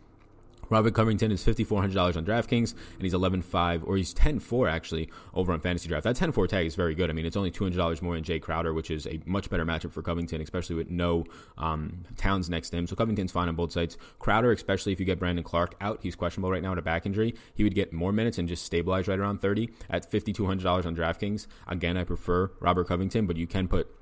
Robert 0.74 0.96
Covington 0.96 1.32
is 1.32 1.46
$5,400 1.46 2.18
on 2.18 2.26
DraftKings, 2.26 2.74
and 2.74 3.02
he's 3.04 3.14
11.5, 3.14 3.84
or 3.86 3.96
he's 3.96 4.12
10.4 4.12 4.72
actually 4.72 5.08
over 5.36 5.54
on 5.54 5.60
Fantasy 5.60 5.88
Draft. 5.88 6.04
That 6.04 6.16
10.4 6.16 6.48
tag 6.48 6.66
is 6.66 6.74
very 6.74 6.96
good. 6.96 7.12
I 7.12 7.14
mean, 7.14 7.28
it's 7.28 7.38
only 7.38 7.52
$200 7.52 8.02
more 8.02 8.16
than 8.16 8.24
Jae 8.24 8.42
Crowder, 8.42 8.74
which 8.74 8.90
is 8.90 9.06
a 9.06 9.22
much 9.26 9.52
better 9.52 9.66
matchup 9.66 9.92
for 9.92 10.02
Covington, 10.02 10.42
especially 10.42 10.76
with 10.76 10.90
no 10.90 11.26
um, 11.60 12.06
Towns 12.18 12.50
next 12.50 12.72
to 12.72 12.78
him. 12.78 12.88
So 12.88 12.96
Covington's 12.96 13.32
fine 13.32 13.50
on 13.50 13.56
both 13.56 13.72
sides. 13.72 14.00
Crowder, 14.18 14.52
especially 14.52 14.94
if 14.94 15.00
you 15.00 15.06
get 15.06 15.20
Brandon 15.20 15.44
Clarke 15.44 15.76
out, 15.80 16.00
he's 16.02 16.16
questionable 16.16 16.50
right 16.50 16.64
now 16.64 16.72
with 16.72 16.80
a 16.80 16.82
back 16.82 17.06
injury. 17.06 17.36
He 17.54 17.64
would 17.64 17.76
get 17.76 17.94
more 17.94 18.12
minutes 18.12 18.40
and 18.40 18.48
just 18.48 18.66
stabilize 18.66 19.08
right 19.08 19.20
around 19.20 19.42
30 19.42 19.70
at 19.92 20.12
$5,200 20.12 20.88
on 20.88 20.96
DraftKings. 20.96 21.46
Again, 21.68 21.98
I 21.98 22.04
prefer 22.04 22.50
Robert 22.60 22.88
Covington, 22.88 23.28
but 23.28 23.38
you 23.38 23.46
can 23.46 23.68
put 23.68 23.94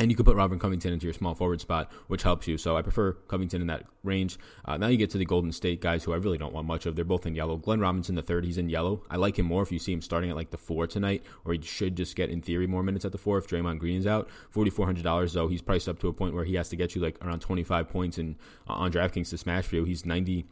and 0.00 0.10
you 0.10 0.16
can 0.16 0.24
put 0.24 0.34
Robin 0.34 0.58
Covington 0.58 0.94
into 0.94 1.04
your 1.04 1.12
small 1.12 1.34
forward 1.34 1.60
spot, 1.60 1.92
which 2.08 2.22
helps 2.22 2.48
you. 2.48 2.56
So 2.56 2.74
I 2.74 2.80
prefer 2.80 3.12
Covington 3.28 3.60
in 3.60 3.66
that 3.66 3.84
range. 4.02 4.38
Uh, 4.64 4.78
now 4.78 4.86
you 4.86 4.96
get 4.96 5.10
to 5.10 5.18
the 5.18 5.26
Golden 5.26 5.52
State 5.52 5.82
guys 5.82 6.02
who 6.02 6.14
I 6.14 6.16
really 6.16 6.38
don't 6.38 6.54
want 6.54 6.66
much 6.66 6.86
of. 6.86 6.96
They're 6.96 7.04
both 7.04 7.26
in 7.26 7.34
yellow. 7.34 7.58
Glenn 7.58 7.80
Robinson, 7.80 8.14
the 8.14 8.22
third, 8.22 8.46
he's 8.46 8.56
in 8.56 8.70
yellow. 8.70 9.04
I 9.10 9.16
like 9.16 9.38
him 9.38 9.44
more 9.44 9.62
if 9.62 9.70
you 9.70 9.78
see 9.78 9.92
him 9.92 10.00
starting 10.00 10.30
at 10.30 10.36
like 10.36 10.50
the 10.50 10.56
four 10.56 10.86
tonight, 10.86 11.22
or 11.44 11.52
he 11.52 11.60
should 11.60 11.96
just 11.96 12.16
get, 12.16 12.30
in 12.30 12.40
theory, 12.40 12.66
more 12.66 12.82
minutes 12.82 13.04
at 13.04 13.12
the 13.12 13.18
four 13.18 13.36
if 13.36 13.46
Draymond 13.46 13.78
Green 13.78 13.98
is 13.98 14.06
out. 14.06 14.30
$4,400, 14.54 15.34
though, 15.34 15.48
he's 15.48 15.60
priced 15.60 15.86
up 15.86 15.98
to 15.98 16.08
a 16.08 16.14
point 16.14 16.34
where 16.34 16.44
he 16.44 16.54
has 16.54 16.70
to 16.70 16.76
get 16.76 16.94
you 16.94 17.02
like 17.02 17.22
around 17.22 17.40
25 17.40 17.86
points 17.90 18.16
in, 18.16 18.36
uh, 18.68 18.72
on 18.72 18.90
DraftKings 18.90 19.28
to 19.30 19.38
smash 19.38 19.66
for 19.66 19.76
you. 19.76 19.84
He's 19.84 20.06
90 20.06 20.46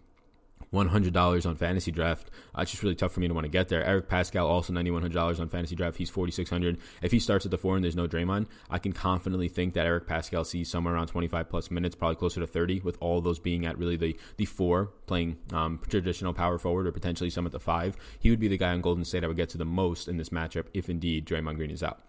$100 0.72 1.46
on 1.46 1.57
fantasy 1.57 1.90
draft. 1.90 2.31
Uh, 2.57 2.62
it's 2.62 2.70
just 2.70 2.83
really 2.83 2.94
tough 2.94 3.12
for 3.12 3.20
me 3.20 3.28
to 3.28 3.35
want 3.35 3.44
to 3.44 3.50
get 3.50 3.68
there. 3.68 3.85
Eric 3.85 4.09
Paschall 4.09 4.46
also 4.46 4.72
$9,100 4.72 5.40
on 5.40 5.48
fantasy 5.48 5.74
draft. 5.74 5.96
He's 5.96 6.11
4600 6.11 6.78
If 7.02 7.12
he 7.12 7.18
starts 7.18 7.44
at 7.44 7.50
the 7.50 7.59
four 7.59 7.76
and 7.76 7.85
there's 7.85 7.96
no 7.96 8.07
Draymond, 8.07 8.46
I 8.70 8.78
can 8.78 8.92
confidently 8.92 9.48
think 9.48 9.74
that 9.74 9.87
Eric 9.87 10.07
Paschall 10.07 10.46
sees 10.46 10.70
somewhere 10.70 10.94
around 10.94 11.09
25 11.09 11.48
plus 11.48 11.70
minutes, 11.70 11.94
probably 11.94 12.16
closer 12.16 12.40
to 12.40 12.46
30, 12.46 12.81
with 12.81 12.96
all 13.00 13.20
those 13.20 13.38
being 13.38 13.66
at 13.66 13.78
really 13.78 13.96
the, 13.96 14.16
the 14.37 14.44
four, 14.44 14.87
playing 15.07 15.38
um, 15.52 15.81
traditional 15.88 16.33
power 16.33 16.59
forward 16.59 16.87
or 16.87 16.92
potentially 16.92 17.31
some 17.31 17.46
at 17.46 17.52
the 17.52 17.61
five. 17.61 17.96
He 18.18 18.31
would 18.31 18.40
be 18.40 18.48
the 18.48 18.59
guy 18.59 18.72
on 18.72 18.81
Golden 18.81 19.04
State 19.04 19.24
I 19.24 19.26
would 19.26 19.37
get 19.37 19.48
to 19.50 19.59
the 19.59 19.64
most 19.64 20.09
in 20.09 20.16
this 20.16 20.31
matchup 20.31 20.66
if 20.74 20.88
indeed 20.88 21.26
Draymond 21.26 21.57
Green 21.57 21.70
is 21.70 21.83
out. 21.83 22.00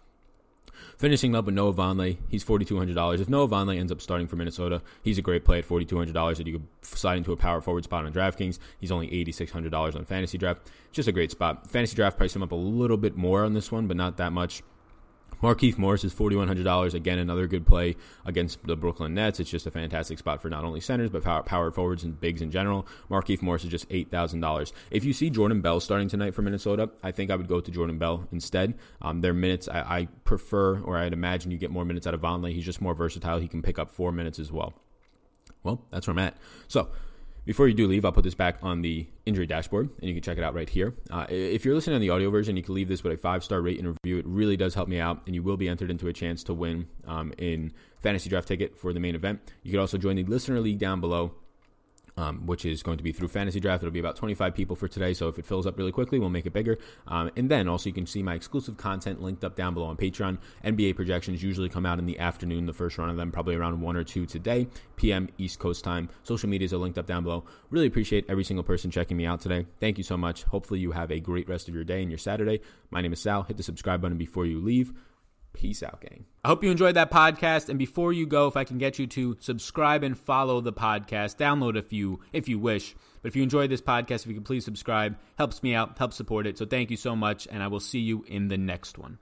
Finishing 0.98 1.34
up 1.34 1.46
with 1.46 1.54
Noah 1.54 1.72
Vonleh, 1.72 2.18
he's 2.28 2.44
$4,200. 2.44 3.20
If 3.20 3.28
Noah 3.28 3.48
Vonleh 3.48 3.78
ends 3.78 3.90
up 3.90 4.00
starting 4.00 4.26
for 4.26 4.36
Minnesota, 4.36 4.82
he's 5.02 5.18
a 5.18 5.22
great 5.22 5.44
play 5.44 5.58
at 5.60 5.68
$4,200 5.68 6.36
that 6.36 6.46
you 6.46 6.58
could 6.58 6.68
slide 6.82 7.16
into 7.16 7.32
a 7.32 7.36
power 7.36 7.60
forward 7.60 7.84
spot 7.84 8.04
on 8.04 8.12
DraftKings. 8.12 8.58
He's 8.78 8.92
only 8.92 9.08
$8,600 9.08 9.96
on 9.96 10.04
Fantasy 10.04 10.38
Draft. 10.38 10.70
Just 10.92 11.08
a 11.08 11.12
great 11.12 11.30
spot. 11.30 11.68
Fantasy 11.70 11.96
Draft 11.96 12.16
priced 12.16 12.36
him 12.36 12.42
up 12.42 12.52
a 12.52 12.56
little 12.56 12.96
bit 12.96 13.16
more 13.16 13.44
on 13.44 13.54
this 13.54 13.72
one, 13.72 13.86
but 13.86 13.96
not 13.96 14.16
that 14.18 14.32
much. 14.32 14.62
Markieff 15.42 15.78
Morris 15.78 16.04
is 16.04 16.14
$4,100. 16.14 16.94
Again, 16.94 17.18
another 17.18 17.46
good 17.46 17.66
play 17.66 17.96
against 18.26 18.66
the 18.66 18.76
Brooklyn 18.76 19.14
Nets. 19.14 19.40
It's 19.40 19.50
just 19.50 19.66
a 19.66 19.70
fantastic 19.70 20.18
spot 20.18 20.42
for 20.42 20.50
not 20.50 20.64
only 20.64 20.80
centers, 20.80 21.10
but 21.10 21.24
power, 21.24 21.42
power 21.42 21.70
forwards 21.70 22.04
and 22.04 22.20
bigs 22.20 22.42
in 22.42 22.50
general. 22.50 22.86
Markieff 23.10 23.40
Morris 23.40 23.64
is 23.64 23.70
just 23.70 23.88
$8,000. 23.88 24.72
If 24.90 25.04
you 25.04 25.12
see 25.12 25.30
Jordan 25.30 25.60
Bell 25.62 25.80
starting 25.80 26.08
tonight 26.08 26.34
for 26.34 26.42
Minnesota, 26.42 26.90
I 27.02 27.10
think 27.10 27.30
I 27.30 27.36
would 27.36 27.48
go 27.48 27.60
to 27.60 27.70
Jordan 27.70 27.98
Bell 27.98 28.28
instead. 28.30 28.74
Um, 29.00 29.22
their 29.22 29.32
minutes, 29.32 29.68
I, 29.68 29.80
I, 29.80 30.08
prefer, 30.24 30.80
or 30.80 30.98
I'd 30.98 31.12
imagine 31.12 31.50
you 31.50 31.58
get 31.58 31.70
more 31.70 31.84
minutes 31.84 32.06
out 32.06 32.14
of 32.14 32.20
Vonleh. 32.20 32.52
He's 32.52 32.64
just 32.64 32.80
more 32.80 32.94
versatile. 32.94 33.38
He 33.38 33.48
can 33.48 33.62
pick 33.62 33.78
up 33.78 33.90
four 33.90 34.12
minutes 34.12 34.38
as 34.38 34.52
well. 34.52 34.74
Well, 35.62 35.84
that's 35.90 36.06
where 36.06 36.12
I'm 36.12 36.18
at. 36.18 36.36
So, 36.68 36.90
before 37.44 37.68
you 37.68 37.74
do 37.74 37.86
leave, 37.86 38.04
I'll 38.04 38.12
put 38.12 38.24
this 38.24 38.34
back 38.34 38.58
on 38.62 38.82
the 38.82 39.06
injury 39.26 39.46
dashboard, 39.46 39.90
and 39.98 40.08
you 40.08 40.14
can 40.14 40.22
check 40.22 40.38
it 40.38 40.44
out 40.44 40.54
right 40.54 40.68
here. 40.68 40.94
Uh, 41.10 41.26
if 41.28 41.64
you're 41.64 41.74
listening 41.74 41.94
on 41.94 42.00
the 42.00 42.10
audio 42.10 42.30
version, 42.30 42.56
you 42.56 42.62
can 42.62 42.74
leave 42.74 42.88
this 42.88 43.02
with 43.02 43.12
a 43.12 43.16
five 43.16 43.42
star 43.42 43.60
rate 43.60 43.78
and 43.78 43.96
review. 44.02 44.18
It 44.18 44.26
really 44.26 44.56
does 44.56 44.74
help 44.74 44.88
me 44.88 45.00
out, 45.00 45.22
and 45.26 45.34
you 45.34 45.42
will 45.42 45.56
be 45.56 45.68
entered 45.68 45.90
into 45.90 46.08
a 46.08 46.12
chance 46.12 46.44
to 46.44 46.54
win 46.54 46.86
um, 47.06 47.32
in 47.38 47.72
fantasy 48.00 48.28
draft 48.28 48.48
ticket 48.48 48.78
for 48.78 48.92
the 48.92 49.00
main 49.00 49.14
event. 49.14 49.40
You 49.62 49.70
can 49.70 49.80
also 49.80 49.98
join 49.98 50.16
the 50.16 50.24
listener 50.24 50.60
league 50.60 50.78
down 50.78 51.00
below 51.00 51.32
um, 52.16 52.46
which 52.46 52.64
is 52.64 52.82
going 52.82 52.98
to 52.98 53.04
be 53.04 53.12
through 53.12 53.28
fantasy 53.28 53.60
draft. 53.60 53.82
It'll 53.82 53.92
be 53.92 54.00
about 54.00 54.16
25 54.16 54.54
people 54.54 54.76
for 54.76 54.88
today. 54.88 55.14
So 55.14 55.28
if 55.28 55.38
it 55.38 55.46
fills 55.46 55.66
up 55.66 55.78
really 55.78 55.92
quickly, 55.92 56.18
we'll 56.18 56.30
make 56.30 56.46
it 56.46 56.52
bigger. 56.52 56.78
Um, 57.06 57.30
and 57.36 57.50
then 57.50 57.68
also 57.68 57.88
you 57.88 57.94
can 57.94 58.06
see 58.06 58.22
my 58.22 58.34
exclusive 58.34 58.76
content 58.76 59.22
linked 59.22 59.44
up 59.44 59.56
down 59.56 59.74
below 59.74 59.86
on 59.86 59.96
Patreon. 59.96 60.38
NBA 60.64 60.96
projections 60.96 61.42
usually 61.42 61.68
come 61.68 61.86
out 61.86 61.98
in 61.98 62.06
the 62.06 62.18
afternoon, 62.18 62.66
the 62.66 62.72
first 62.72 62.98
run 62.98 63.10
of 63.10 63.16
them, 63.16 63.30
probably 63.30 63.54
around 63.54 63.80
1 63.80 63.96
or 63.96 64.04
2 64.04 64.26
today, 64.26 64.68
p.m. 64.96 65.28
East 65.38 65.58
Coast 65.58 65.84
time. 65.84 66.08
Social 66.22 66.48
medias 66.48 66.72
are 66.72 66.78
linked 66.78 66.98
up 66.98 67.06
down 67.06 67.22
below. 67.22 67.44
Really 67.70 67.86
appreciate 67.86 68.24
every 68.28 68.44
single 68.44 68.64
person 68.64 68.90
checking 68.90 69.16
me 69.16 69.26
out 69.26 69.40
today. 69.40 69.66
Thank 69.80 69.98
you 69.98 70.04
so 70.04 70.16
much. 70.16 70.44
Hopefully 70.44 70.80
you 70.80 70.92
have 70.92 71.10
a 71.10 71.20
great 71.20 71.48
rest 71.48 71.68
of 71.68 71.74
your 71.74 71.84
day 71.84 72.02
and 72.02 72.10
your 72.10 72.18
Saturday. 72.18 72.60
My 72.90 73.00
name 73.00 73.12
is 73.12 73.20
Sal. 73.20 73.42
Hit 73.42 73.56
the 73.56 73.62
subscribe 73.62 74.00
button 74.00 74.18
before 74.18 74.46
you 74.46 74.60
leave. 74.60 74.92
Peace 75.52 75.82
out, 75.82 76.00
gang. 76.00 76.24
I 76.44 76.48
hope 76.48 76.64
you 76.64 76.70
enjoyed 76.70 76.96
that 76.96 77.10
podcast. 77.10 77.68
And 77.68 77.78
before 77.78 78.12
you 78.12 78.26
go, 78.26 78.46
if 78.46 78.56
I 78.56 78.64
can 78.64 78.78
get 78.78 78.98
you 78.98 79.06
to 79.08 79.36
subscribe 79.40 80.02
and 80.02 80.16
follow 80.16 80.60
the 80.60 80.72
podcast, 80.72 81.36
download 81.36 81.76
if 81.76 81.92
you 81.92 82.20
if 82.32 82.48
you 82.48 82.58
wish. 82.58 82.94
But 83.22 83.28
if 83.28 83.36
you 83.36 83.42
enjoyed 83.42 83.70
this 83.70 83.82
podcast, 83.82 84.22
if 84.22 84.28
you 84.28 84.34
could 84.34 84.44
please 84.44 84.64
subscribe, 84.64 85.16
helps 85.36 85.62
me 85.62 85.74
out, 85.74 85.98
helps 85.98 86.16
support 86.16 86.46
it. 86.46 86.56
So 86.56 86.64
thank 86.66 86.90
you 86.90 86.96
so 86.96 87.14
much, 87.14 87.46
and 87.50 87.62
I 87.62 87.66
will 87.66 87.80
see 87.80 87.98
you 87.98 88.24
in 88.28 88.48
the 88.48 88.56
next 88.56 88.96
one. 88.96 89.18